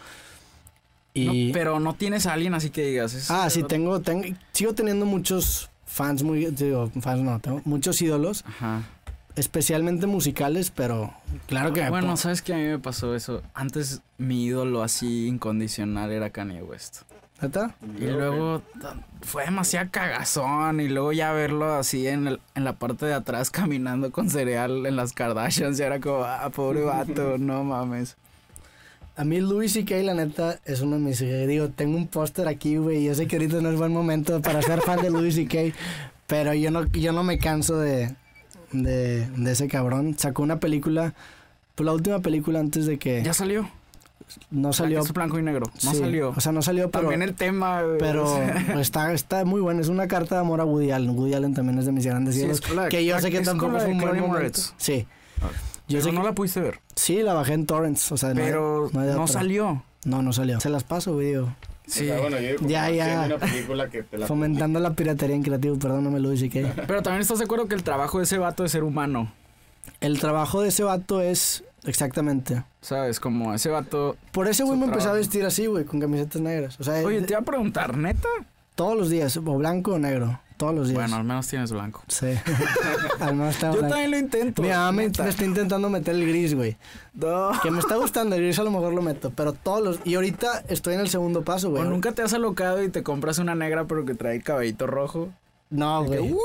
Y. 1.15 1.49
No, 1.49 1.53
pero 1.53 1.81
no 1.81 1.95
tienes 1.95 2.27
a 2.27 2.33
alguien 2.35 2.55
así 2.55 2.71
que 2.71 2.83
digas. 2.87 3.15
"Es- 3.15 3.31
ah, 3.31 3.49
sí, 3.51 3.63
tengo, 3.63 4.01
tengo. 4.01 4.25
Sigo 4.53 4.75
teniendo 4.75 5.07
muchos 5.07 5.68
fans 5.89 6.23
muy. 6.23 6.47
Digo, 6.47 6.91
fans 7.01 7.23
no, 7.23 7.41
tengo 7.41 7.61
muchos 7.65 8.01
ídolos, 8.03 8.45
Ajá. 8.47 8.83
especialmente 9.35 10.07
musicales, 10.07 10.71
pero 10.71 11.13
claro 11.47 11.73
que. 11.73 11.89
Bueno, 11.89 12.17
¿sabes 12.17 12.43
qué 12.43 12.55
a 12.55 12.57
mí 12.57 12.65
me 12.65 12.79
pasó 12.79 13.15
eso? 13.15 13.43
Antes 13.55 14.03
mi 14.19 14.45
ídolo 14.45 14.83
así 14.83 15.27
incondicional 15.27 16.11
era 16.13 16.31
Kanye 16.31 16.63
West. 16.63 17.03
¿Neta? 17.41 17.77
Y 18.01 18.07
luego 18.07 18.63
fue 19.23 19.45
demasiado 19.45 19.89
cagazón. 19.93 20.81
Y 20.81 20.89
luego 20.89 21.13
ya 21.13 21.31
verlo 21.31 21.73
así 21.73 22.09
en, 22.09 22.27
el- 22.27 22.41
en 22.57 22.65
la 22.65 22.73
parte 22.73 23.07
de 23.07 23.15
atrás 23.15 23.51
caminando 23.53 24.11
con 24.11 24.29
cereal 24.29 24.85
en 24.87 24.97
las 24.97 25.13
Kardashians. 25.13 25.79
Y 25.79 25.83
era 25.85 26.01
como, 26.01 26.25
ah, 26.25 26.51
pobre 26.51 26.83
vato, 26.83 27.39
no 27.39 27.63
mames. 27.63 28.17
A 29.19 29.25
mí 29.25 29.41
Louis 29.41 29.73
C.K. 29.73 29.97
la 30.05 30.15
neta 30.15 30.61
es 30.65 30.81
uno 30.81 30.95
de 30.97 31.03
mis... 31.03 31.19
Digo, 31.19 31.69
tengo 31.71 31.97
un 31.97 32.07
póster 32.07 32.47
aquí, 32.47 32.77
güey. 32.77 33.03
Yo 33.05 33.15
sé 33.17 33.27
que 33.27 33.35
ahorita 33.35 33.61
no 33.61 33.69
es 33.71 33.77
buen 33.77 33.93
momento 33.93 34.41
para 34.41 34.63
ser 34.63 34.81
fan 34.81 35.03
de 35.03 35.11
Louis 35.11 35.35
C.K. 35.35 35.77
Pero 36.29 36.55
yo 36.55 36.71
no, 36.71 36.87
yo 36.87 37.13
no 37.13 37.25
me 37.25 37.39
canso 37.39 37.79
de, 37.79 38.15
de, 38.71 39.27
de 39.27 39.51
ese 39.53 39.67
cabrón. 39.67 40.15
Sacó 40.17 40.43
una 40.45 40.61
película... 40.61 41.15
Pues 41.75 41.85
la 41.85 41.93
última 41.95 42.21
película 42.21 42.61
antes 42.61 42.87
de 42.87 42.99
que... 42.99 43.23
Ya 43.25 43.33
salió. 43.35 43.69
no 44.53 44.73
salió... 44.73 45.01
Es 45.01 45.13
blanco 45.13 45.37
y 45.39 45.43
negro. 45.43 45.67
No 45.83 45.91
sí, 45.91 45.99
salió. 45.99 46.31
O 46.37 46.41
sea, 46.41 46.53
no 46.53 46.63
salió, 46.63 46.89
pero... 46.89 47.09
También 47.09 47.23
el 47.23 47.35
tema. 47.35 47.83
Pero 47.99 48.41
está, 48.79 49.13
está 49.13 49.45
muy 49.45 49.61
bueno. 49.61 49.81
Es 49.81 49.89
una 49.89 50.07
carta 50.07 50.37
de 50.37 50.43
amor 50.43 50.61
a 50.61 50.65
Woody 50.65 50.93
Allen. 50.93 51.11
Woody 51.19 51.35
Allen 51.35 51.55
también 51.55 51.77
es 51.81 51.87
de 51.87 51.93
mis 51.93 52.07
grandes 52.07 52.37
Sí, 52.37 52.43
ídolos. 52.43 52.61
es 52.61 52.89
que 52.89 53.05
yo 53.05 53.19
sé 53.19 53.33
que 53.33 53.39
es 53.39 53.45
tampoco 53.45 53.79
de 53.83 53.91
un 53.91 53.99
buen 53.99 54.21
momento. 54.21 54.61
Sí. 54.77 55.07
Yo 55.89 56.01
pero 56.01 56.13
no 56.13 56.21
que- 56.23 56.27
la 56.29 56.35
pudiste 56.35 56.61
ver. 56.61 56.81
Sí, 56.95 57.23
la 57.23 57.35
bajé 57.35 57.55
en 57.55 57.67
torrents. 57.67 58.13
O 58.13 58.17
sea, 58.17 58.35
no 58.35 58.41
hay- 58.41 58.47
Pero 58.47 58.91
no 58.93 59.01
hay 59.01 59.09
no 59.11 59.27
salió. 59.27 59.83
No, 60.05 60.23
no 60.23 60.33
salió. 60.33 60.61
Se 60.61 60.71
las 60.71 60.85
paso, 60.85 61.15
güey. 61.15 61.29
digo. 61.29 61.55
Sí. 61.87 62.05
O 62.05 62.13
sea, 62.13 62.21
bueno, 62.21 62.39
yo 62.39 62.49
digo, 62.49 62.69
Ya, 62.69 62.91
ya. 62.91 63.05
haciendo 63.23 63.37
una 63.37 63.47
película 63.47 63.89
que 63.89 64.03
te 64.03 64.19
la 64.19 64.27
Fomentando 64.27 64.79
la 64.79 64.93
piratería 64.93 65.35
en 65.35 65.43
creativo, 65.43 65.79
perdóname, 65.79 66.21
Luis 66.21 66.43
y 66.43 66.51
que 66.51 66.63
Pero 66.87 67.03
también 67.03 67.23
estás 67.23 67.39
de 67.39 67.45
acuerdo 67.47 67.67
que 67.67 67.75
el 67.75 67.83
trabajo 67.83 68.19
de 68.19 68.25
ese 68.25 68.37
vato 68.39 68.65
es 68.65 68.73
ser 68.73 68.85
humano. 68.85 69.33
El 70.01 70.21
trabajo 70.21 70.61
de 70.61 70.69
ese 70.69 70.83
vato 70.85 71.23
es 71.23 71.65
exactamente. 71.85 72.63
¿Sabes? 72.83 73.19
Como 73.21 73.55
ese 73.55 73.71
vato. 73.71 74.17
Por 74.33 74.49
ese 74.49 74.65
güey 74.65 74.79
me 74.79 74.85
empecé 74.85 75.09
a 75.09 75.13
vestir 75.13 75.45
así, 75.47 75.67
güey, 75.67 75.85
con 75.85 75.99
camisetas 75.99 76.43
negras. 76.43 76.79
O 76.79 76.85
sea, 76.85 76.95
Oye, 77.05 77.23
te 77.23 77.33
iba 77.33 77.41
a 77.41 77.45
preguntar, 77.45 77.97
¿neta? 77.97 78.29
todos 78.75 78.97
los 78.97 79.09
días, 79.11 79.37
o 79.37 79.43
blanco 79.43 79.95
o 79.95 79.99
negro, 79.99 80.39
todos 80.59 80.75
los 80.75 80.89
días. 80.89 81.01
Bueno, 81.01 81.17
al 81.17 81.25
menos 81.25 81.47
tienes 81.49 81.73
blanco. 81.73 82.03
Sí. 82.09 82.27
Al 83.21 83.35
menos 83.35 83.55
está 83.55 83.69
Yo 83.71 83.79
blanco. 83.79 83.89
también 83.89 84.11
lo 84.11 84.19
intento. 84.19 84.61
Mi 84.63 84.69
mamá 84.69 84.93
me, 84.93 85.09
me 85.09 85.29
está 85.29 85.45
intentando 85.45 85.89
meter 85.89 86.15
el 86.15 86.27
gris, 86.29 86.55
güey. 86.55 86.77
No. 87.15 87.53
Que 87.63 87.71
me 87.71 87.79
está 87.79 87.97
gustando 87.97 88.37
el 88.37 88.43
gris, 88.43 88.59
a 88.59 88.65
lo 88.65 88.71
mejor 88.71 88.93
lo 88.93 89.01
meto. 89.01 89.31
Pero 89.35 89.55
todos 89.55 89.83
los. 89.83 90.01
Y 90.05 90.17
ahorita 90.17 90.65
estoy 90.69 90.95
en 90.95 91.01
el 91.01 91.09
segundo 91.09 91.43
paso, 91.43 91.69
¿O 91.69 91.71
güey. 91.71 91.85
nunca 91.85 92.13
te 92.13 92.21
has 92.23 92.35
alocado 92.35 92.83
y 92.83 92.91
te 92.91 93.03
compras 93.03 93.39
una 93.39 93.55
negra 93.55 93.87
pero 93.87 94.05
que 94.05 94.15
trae 94.15 94.43
cabellito 94.43 94.87
rojo? 94.87 95.31
No, 95.71 96.03
güey. 96.05 96.31
¡Wow! 96.31 96.41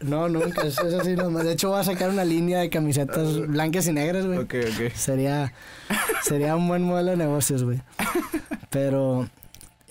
No, 0.00 0.28
nunca. 0.28 0.62
Eso, 0.62 0.86
eso 0.86 1.02
sí, 1.02 1.16
no. 1.16 1.28
De 1.30 1.52
hecho, 1.52 1.70
voy 1.70 1.80
a 1.80 1.84
sacar 1.84 2.10
una 2.10 2.24
línea 2.24 2.60
de 2.60 2.70
camisetas 2.70 3.38
blancas 3.48 3.86
y 3.88 3.92
negras, 3.92 4.26
güey. 4.26 4.38
Ok, 4.38 4.54
ok. 4.72 4.92
Sería, 4.94 5.52
sería 6.22 6.54
un 6.56 6.68
buen 6.68 6.82
modelo 6.82 7.10
de 7.12 7.16
negocios, 7.16 7.64
güey. 7.64 7.80
Pero. 8.70 9.28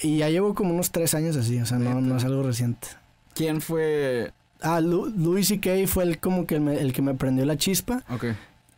Y 0.01 0.17
ya 0.17 0.29
llevo 0.29 0.53
como 0.53 0.73
unos 0.73 0.91
tres 0.91 1.13
años 1.13 1.35
así, 1.37 1.59
o 1.61 1.65
sea, 1.65 1.77
no, 1.77 2.01
no 2.01 2.17
es 2.17 2.25
algo 2.25 2.43
reciente. 2.43 2.87
¿Quién 3.35 3.61
fue? 3.61 4.31
Ah, 4.61 4.79
Lu- 4.81 5.07
Louis 5.17 5.47
C.K. 5.47 5.87
fue 5.87 6.03
el 6.03 6.19
como 6.19 6.45
que 6.47 6.59
me- 6.59 6.79
el 6.79 6.93
que 6.93 7.01
me 7.01 7.13
prendió 7.15 7.45
la 7.45 7.57
chispa. 7.57 8.03
Ok. 8.09 8.25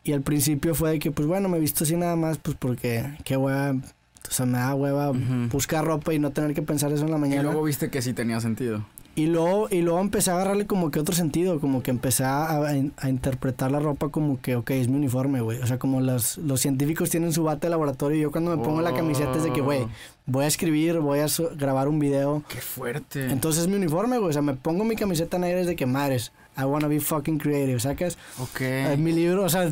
Y 0.04 0.12
al 0.12 0.22
principio 0.22 0.74
fue 0.74 0.90
de 0.92 0.98
que, 0.98 1.10
pues 1.10 1.26
bueno, 1.28 1.48
me 1.48 1.56
he 1.56 1.60
visto 1.60 1.84
así 1.84 1.96
nada 1.96 2.16
más, 2.16 2.38
pues 2.38 2.56
porque 2.58 3.04
qué 3.24 3.36
hueva. 3.36 3.72
O 3.72 4.30
sea, 4.32 4.44
me 4.46 4.58
da 4.58 4.74
hueva 4.74 5.12
buscar 5.52 5.84
ropa 5.84 6.12
y 6.12 6.18
no 6.18 6.30
tener 6.32 6.52
que 6.54 6.62
pensar 6.62 6.90
eso 6.92 7.04
en 7.04 7.10
la 7.12 7.16
Y 7.16 7.20
mañana. 7.20 7.42
luego 7.44 7.62
viste 7.62 7.90
que 7.90 8.02
sí 8.02 8.12
tenía 8.12 8.40
sentido. 8.40 8.84
Y 9.16 9.26
luego, 9.26 9.68
y 9.70 9.80
luego 9.80 9.98
empecé 10.00 10.30
a 10.30 10.34
agarrarle 10.34 10.66
como 10.66 10.90
que 10.90 11.00
otro 11.00 11.14
sentido, 11.14 11.58
como 11.58 11.82
que 11.82 11.90
empecé 11.90 12.22
a, 12.24 12.44
a- 12.44 12.68
a 12.98 13.08
interpretar 13.08 13.72
la 13.72 13.80
ropa 13.80 14.10
como 14.10 14.40
que, 14.42 14.56
ok, 14.56 14.70
es 14.72 14.88
mi 14.88 14.96
uniforme, 14.96 15.40
güey. 15.40 15.58
O 15.62 15.66
sea, 15.66 15.78
como 15.78 16.02
los, 16.02 16.36
los 16.36 16.60
científicos 16.60 17.08
tienen 17.08 17.32
su 17.32 17.42
bate 17.42 17.66
de 17.66 17.70
laboratorio 17.70 18.18
y 18.18 18.20
yo 18.20 18.30
cuando 18.30 18.54
me 18.54 18.62
pongo 18.62 18.82
la 18.82 18.92
camiseta 18.92 19.32
es 19.38 19.42
de 19.44 19.52
que, 19.54 19.62
güey, 19.62 19.84
Oh, 19.84 19.88
voy 20.26 20.44
a 20.44 20.48
escribir, 20.48 20.98
voy 21.00 21.20
a 21.20 21.28
so- 21.28 21.50
grabar 21.56 21.88
un 21.88 21.98
video. 21.98 22.42
¡Qué 22.48 22.60
fuerte! 22.60 23.30
Entonces 23.32 23.62
es 23.62 23.68
mi 23.68 23.76
uniforme, 23.76 24.18
güey. 24.18 24.28
O 24.28 24.32
sea, 24.34 24.42
me 24.42 24.54
pongo 24.54 24.84
mi 24.84 24.96
camiseta 24.96 25.38
negra 25.38 25.60
es 25.60 25.66
de 25.66 25.76
que, 25.76 25.86
madres, 25.86 26.32
I 26.58 26.64
wanna 26.64 26.86
be 26.88 27.00
fucking 27.00 27.38
creative, 27.38 27.80
¿sacas? 27.80 28.18
ok. 28.38 28.60
Es 28.60 28.98
mi 28.98 29.12
libro, 29.12 29.44
o 29.44 29.48
sea, 29.48 29.70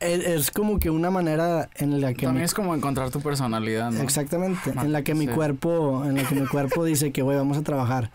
es, 0.00 0.50
como 0.50 0.78
que 0.78 0.88
una 0.88 1.10
manera 1.10 1.68
en 1.76 2.00
la 2.00 2.14
que 2.14 2.24
También 2.26 2.42
mi- 2.42 2.44
es 2.46 2.54
como 2.54 2.74
encontrar 2.74 3.10
tu 3.10 3.20
personalidad, 3.20 3.90
¿no? 3.90 4.00
Exactamente, 4.00 4.70
en 4.70 4.92
la 4.92 5.02
que 5.02 5.14
mi 5.14 5.26
sí. 5.26 5.32
cuerpo, 5.32 6.02
en 6.06 6.14
la 6.16 6.22
que 6.26 6.34
mi 6.34 6.46
cuerpo 6.46 6.82
dice 6.84 7.12
que, 7.12 7.20
güey, 7.20 7.36
vamos 7.36 7.58
a 7.58 7.62
trabajar. 7.62 8.10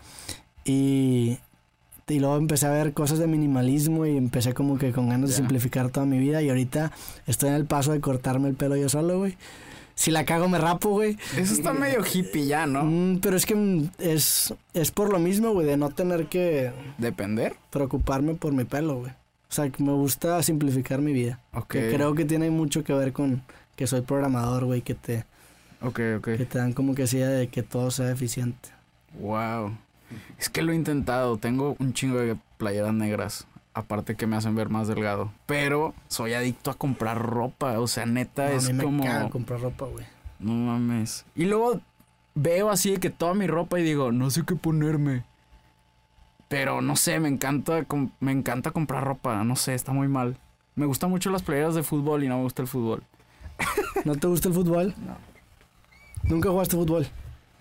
Y, 0.64 1.38
y 2.08 2.18
luego 2.20 2.36
empecé 2.36 2.66
a 2.66 2.70
ver 2.70 2.92
cosas 2.92 3.18
de 3.18 3.26
minimalismo 3.26 4.06
y 4.06 4.16
empecé 4.16 4.54
como 4.54 4.78
que 4.78 4.92
con 4.92 5.08
ganas 5.08 5.30
de 5.30 5.36
simplificar 5.36 5.90
toda 5.90 6.06
mi 6.06 6.18
vida 6.18 6.42
y 6.42 6.48
ahorita 6.48 6.92
estoy 7.26 7.48
en 7.50 7.54
el 7.56 7.64
paso 7.64 7.92
de 7.92 8.00
cortarme 8.00 8.48
el 8.48 8.54
pelo 8.54 8.76
yo 8.76 8.88
solo, 8.88 9.18
güey. 9.18 9.36
Si 9.94 10.10
la 10.10 10.24
cago 10.24 10.48
me 10.48 10.58
rapo, 10.58 10.90
güey. 10.90 11.18
Eso 11.36 11.52
está 11.52 11.72
medio 11.74 12.02
hippie 12.12 12.46
ya, 12.46 12.66
¿no? 12.66 12.82
Mm, 12.84 13.18
pero 13.20 13.36
es 13.36 13.44
que 13.44 13.54
mm, 13.54 13.90
es, 13.98 14.54
es 14.72 14.90
por 14.90 15.12
lo 15.12 15.18
mismo, 15.18 15.50
güey, 15.52 15.66
de 15.66 15.76
no 15.76 15.90
tener 15.90 16.26
que 16.26 16.72
Depender. 16.98 17.54
preocuparme 17.70 18.34
por 18.34 18.52
mi 18.52 18.64
pelo, 18.64 18.96
güey. 19.00 19.12
O 19.12 19.54
sea, 19.54 19.68
que 19.68 19.82
me 19.82 19.92
gusta 19.92 20.42
simplificar 20.42 21.00
mi 21.02 21.12
vida. 21.12 21.40
Ok. 21.52 21.66
Que 21.72 21.92
creo 21.94 22.14
que 22.14 22.24
tiene 22.24 22.50
mucho 22.50 22.82
que 22.84 22.94
ver 22.94 23.12
con 23.12 23.42
que 23.76 23.86
soy 23.86 24.00
programador, 24.00 24.64
güey, 24.64 24.80
que 24.80 24.94
te, 24.94 25.24
Ok, 25.82 26.00
ok. 26.16 26.24
que 26.38 26.46
te 26.46 26.58
dan 26.58 26.72
como 26.72 26.94
que 26.94 27.02
esa 27.02 27.16
idea 27.18 27.28
de 27.28 27.48
que 27.48 27.62
todo 27.62 27.90
sea 27.90 28.10
eficiente. 28.10 28.70
Wow. 29.20 29.76
Es 30.38 30.48
que 30.48 30.62
lo 30.62 30.72
he 30.72 30.74
intentado. 30.74 31.36
Tengo 31.38 31.76
un 31.78 31.92
chingo 31.92 32.18
de 32.18 32.36
playeras 32.58 32.94
negras. 32.94 33.46
Aparte 33.74 34.16
que 34.16 34.26
me 34.26 34.36
hacen 34.36 34.54
ver 34.54 34.68
más 34.68 34.86
delgado. 34.88 35.32
Pero 35.46 35.94
soy 36.08 36.34
adicto 36.34 36.70
a 36.70 36.74
comprar 36.74 37.20
ropa. 37.22 37.78
O 37.80 37.86
sea, 37.86 38.04
neta, 38.06 38.48
No, 38.50 38.56
es 38.56 38.68
a 38.68 38.72
mí 38.72 38.84
como. 38.84 39.04
caga 39.04 39.30
comprar 39.30 39.60
ropa, 39.60 39.86
güey. 39.86 40.04
No 40.38 40.52
mames. 40.52 41.24
Y 41.34 41.44
luego 41.46 41.80
veo 42.34 42.70
así 42.70 42.90
de 42.92 42.98
que 43.00 43.10
toda 43.10 43.32
mi 43.34 43.46
ropa 43.46 43.78
y 43.80 43.82
digo, 43.82 44.12
no 44.12 44.30
sé 44.30 44.44
qué 44.44 44.56
ponerme. 44.56 45.24
Pero 46.48 46.82
no 46.82 46.96
sé, 46.96 47.18
me 47.18 47.28
encanta, 47.28 47.86
me 48.20 48.32
encanta 48.32 48.72
comprar 48.72 49.04
ropa. 49.04 49.42
No 49.42 49.56
sé, 49.56 49.74
está 49.74 49.92
muy 49.92 50.08
mal. 50.08 50.36
Me 50.74 50.84
gustan 50.84 51.08
mucho 51.10 51.30
las 51.30 51.42
playeras 51.42 51.74
de 51.74 51.82
fútbol 51.82 52.24
y 52.24 52.28
no 52.28 52.36
me 52.36 52.42
gusta 52.42 52.60
el 52.62 52.68
fútbol. 52.68 53.02
¿No 54.04 54.16
te 54.16 54.26
gusta 54.26 54.48
el 54.48 54.54
fútbol? 54.54 54.94
No. 54.98 55.16
¿Nunca 56.24 56.50
jugaste 56.50 56.76
fútbol? 56.76 57.06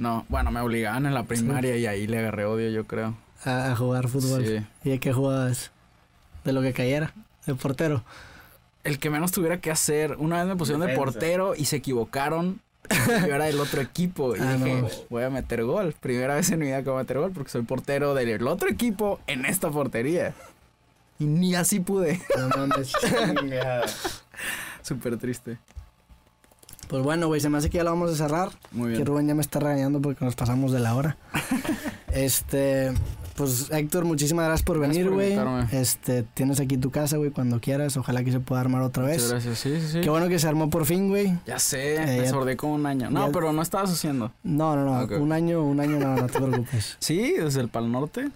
No, 0.02 0.26
bueno, 0.30 0.50
me 0.50 0.60
obligaban 0.62 1.06
en 1.06 1.14
la 1.14 1.24
primaria 1.24 1.78
y 1.78 1.86
ahí 1.86 2.08
le 2.08 2.18
agarré 2.18 2.46
odio, 2.46 2.72
yo 2.72 2.86
creo. 2.88 3.16
A, 3.46 3.72
a 3.72 3.76
jugar 3.76 4.08
fútbol. 4.08 4.44
Sí. 4.46 4.66
¿Y 4.84 4.90
de 4.90 5.00
qué 5.00 5.14
jugabas? 5.14 5.70
De 6.44 6.54
lo 6.54 6.64
que 6.64 6.74
cayera. 6.74 7.14
De 7.46 7.54
portero. 7.54 8.04
El 8.84 8.98
que 8.98 9.12
menos 9.12 9.32
tuviera 9.32 9.62
que 9.62 9.70
hacer. 9.70 10.16
Una 10.18 10.40
vez 10.40 10.48
me 10.48 10.56
pusieron 10.56 10.86
de 10.88 10.96
portero 10.96 11.54
y 11.56 11.66
se 11.66 11.76
equivocaron. 11.76 12.62
Yo 13.08 13.36
era 13.36 13.46
del 13.46 13.60
otro 13.60 13.80
equipo. 13.80 14.36
Y 14.36 14.40
Ah, 14.40 14.54
dije, 14.56 14.82
no. 14.82 14.88
voy 15.12 15.22
a 15.22 15.30
meter 15.30 15.64
gol. 15.66 15.94
Primera 16.00 16.34
vez 16.34 16.50
en 16.50 16.58
mi 16.60 16.66
vida 16.66 16.82
que 16.82 16.90
voy 16.90 16.98
a 16.98 17.04
meter 17.04 17.20
gol 17.20 17.32
porque 17.32 17.52
soy 17.52 17.62
portero 17.62 18.16
del 18.16 18.48
otro 18.48 18.70
equipo 18.70 19.20
en 19.28 19.46
esta 19.46 19.70
portería. 19.70 20.34
Y 21.20 21.26
ni 21.26 21.54
así 21.54 21.80
pude. 21.80 22.20
No 22.40 22.50
mames. 22.58 22.92
Súper 24.82 25.18
triste. 25.18 25.60
Pues 26.92 27.04
bueno, 27.04 27.28
güey, 27.28 27.40
se 27.40 27.48
me 27.50 27.58
hace 27.58 27.70
que 27.70 27.78
ya 27.78 27.84
lo 27.86 27.90
vamos 27.92 28.12
a 28.12 28.16
cerrar. 28.16 28.50
Muy 28.74 28.90
Que 28.90 28.96
bien. 28.98 29.06
Rubén 29.06 29.28
ya 29.28 29.34
me 29.34 29.42
está 29.42 29.60
regañando 29.62 30.02
porque 30.02 30.26
nos 30.26 30.36
pasamos 30.36 30.72
de 30.74 30.80
la 30.82 30.94
hora. 30.94 31.16
este, 32.12 32.92
pues 33.36 33.70
Héctor, 33.72 34.04
muchísimas 34.06 34.46
gracias 34.46 34.66
por 34.66 34.78
Gracias 34.80 35.06
venir, 35.06 35.12
güey. 35.12 35.68
Este, 35.72 36.24
tienes 36.34 36.60
aquí 36.60 36.78
tu 36.78 36.92
casa, 36.92 37.18
güey, 37.18 37.32
cuando 37.32 37.60
quieras. 37.62 37.96
Ojalá 37.98 38.24
que 38.24 38.32
se 38.32 38.40
pueda 38.40 38.62
armar 38.62 38.82
otra 38.82 39.04
Muchas 39.04 39.22
vez. 39.22 39.32
gracias. 39.32 39.60
Sí, 39.60 39.80
sí, 39.80 39.88
sí. 39.94 40.02
Qué 40.02 40.10
bueno 40.10 40.28
que 40.28 40.38
se 40.38 40.48
armó 40.48 40.70
por 40.70 40.86
fin, 40.86 41.08
güey. 41.10 41.38
Ya 41.46 41.60
sé, 41.60 41.96
Eh, 41.96 42.06
me 42.20 42.24
ya- 42.26 42.30
sordé 42.30 42.58
como 42.58 42.76
un 42.76 42.86
año. 42.86 43.10
No, 43.10 43.28
ya- 43.28 43.32
pero 43.32 43.54
no 43.54 43.62
estabas 43.62 43.92
haciendo. 43.92 44.32
No, 44.44 44.76
no, 44.76 44.84
no. 44.86 45.02
Ok. 45.04 45.14
Un 45.20 45.32
año, 45.32 45.64
un 45.64 45.80
año 45.80 45.98
no, 45.98 46.16
no 46.16 46.28
te 46.28 46.40
preocupes. 46.42 46.98
Sí, 47.00 47.36
desde 47.40 47.62
el 47.62 47.70
Pal 47.70 47.92
Norte. 47.92 48.30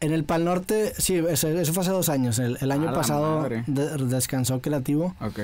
En 0.00 0.12
el 0.12 0.24
Pal 0.24 0.44
Norte, 0.46 0.94
sí, 0.96 1.16
eso, 1.16 1.48
eso 1.48 1.72
fue 1.74 1.82
hace 1.82 1.90
dos 1.92 2.08
años. 2.08 2.38
El, 2.38 2.56
el 2.60 2.70
año 2.70 2.88
A 2.88 2.92
pasado 2.94 3.46
de- 3.66 3.96
descansó 4.06 4.60
creativo. 4.62 5.14
Ok. 5.20 5.40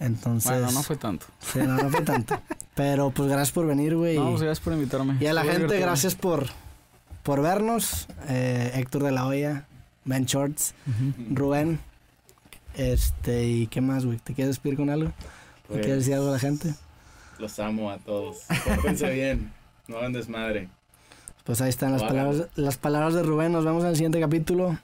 Entonces. 0.00 0.50
Bueno, 0.50 0.70
no 0.72 0.82
fue 0.82 0.96
tanto. 0.96 1.26
Sí, 1.40 1.58
no, 1.60 1.76
no 1.76 1.88
fue 1.90 2.02
tanto. 2.02 2.38
Pero 2.74 3.10
pues 3.10 3.28
gracias 3.28 3.52
por 3.52 3.66
venir, 3.66 3.96
güey. 3.96 4.18
No, 4.18 4.30
pues 4.30 4.42
gracias 4.42 4.60
por 4.62 4.72
invitarme. 4.74 5.16
y 5.20 5.26
a 5.26 5.32
la 5.32 5.42
gente, 5.42 5.56
divertido. 5.58 5.80
gracias 5.86 6.14
por, 6.14 6.46
por 7.22 7.40
vernos. 7.42 8.06
Eh, 8.28 8.72
Héctor 8.74 9.04
de 9.04 9.12
la 9.12 9.26
Hoya, 9.26 9.66
Ben 10.04 10.26
Shorts. 10.26 10.74
Rubén. 11.30 11.78
Este, 12.74 13.44
¿y 13.44 13.66
qué 13.68 13.80
más, 13.80 14.04
güey? 14.04 14.18
¿Te 14.18 14.34
quieres 14.34 14.50
despedir 14.56 14.76
con 14.76 14.90
algo? 14.90 15.06
¿Le 15.08 15.12
Pues, 15.68 15.80
quieres 15.80 15.98
decir 16.00 16.14
algo 16.14 16.28
a 16.28 16.32
la 16.32 16.38
gente? 16.38 16.74
Los 17.38 17.58
amo 17.58 17.90
a 17.90 17.98
todos. 17.98 18.38
Pórtense 18.64 19.10
bien. 19.10 19.52
No 19.88 19.96
hagan 19.98 20.12
desmadre. 20.12 20.68
Pues 21.44 21.60
ahí 21.60 21.68
están 21.70 21.92
las 21.92 22.02
Ojalá. 22.02 22.24
palabras, 22.24 22.48
las 22.56 22.76
palabras 22.76 23.14
de 23.14 23.22
Rubén. 23.22 23.52
Nos 23.52 23.64
vemos 23.64 23.82
en 23.84 23.90
el 23.90 23.96
siguiente 23.96 24.20
capítulo. 24.20 24.78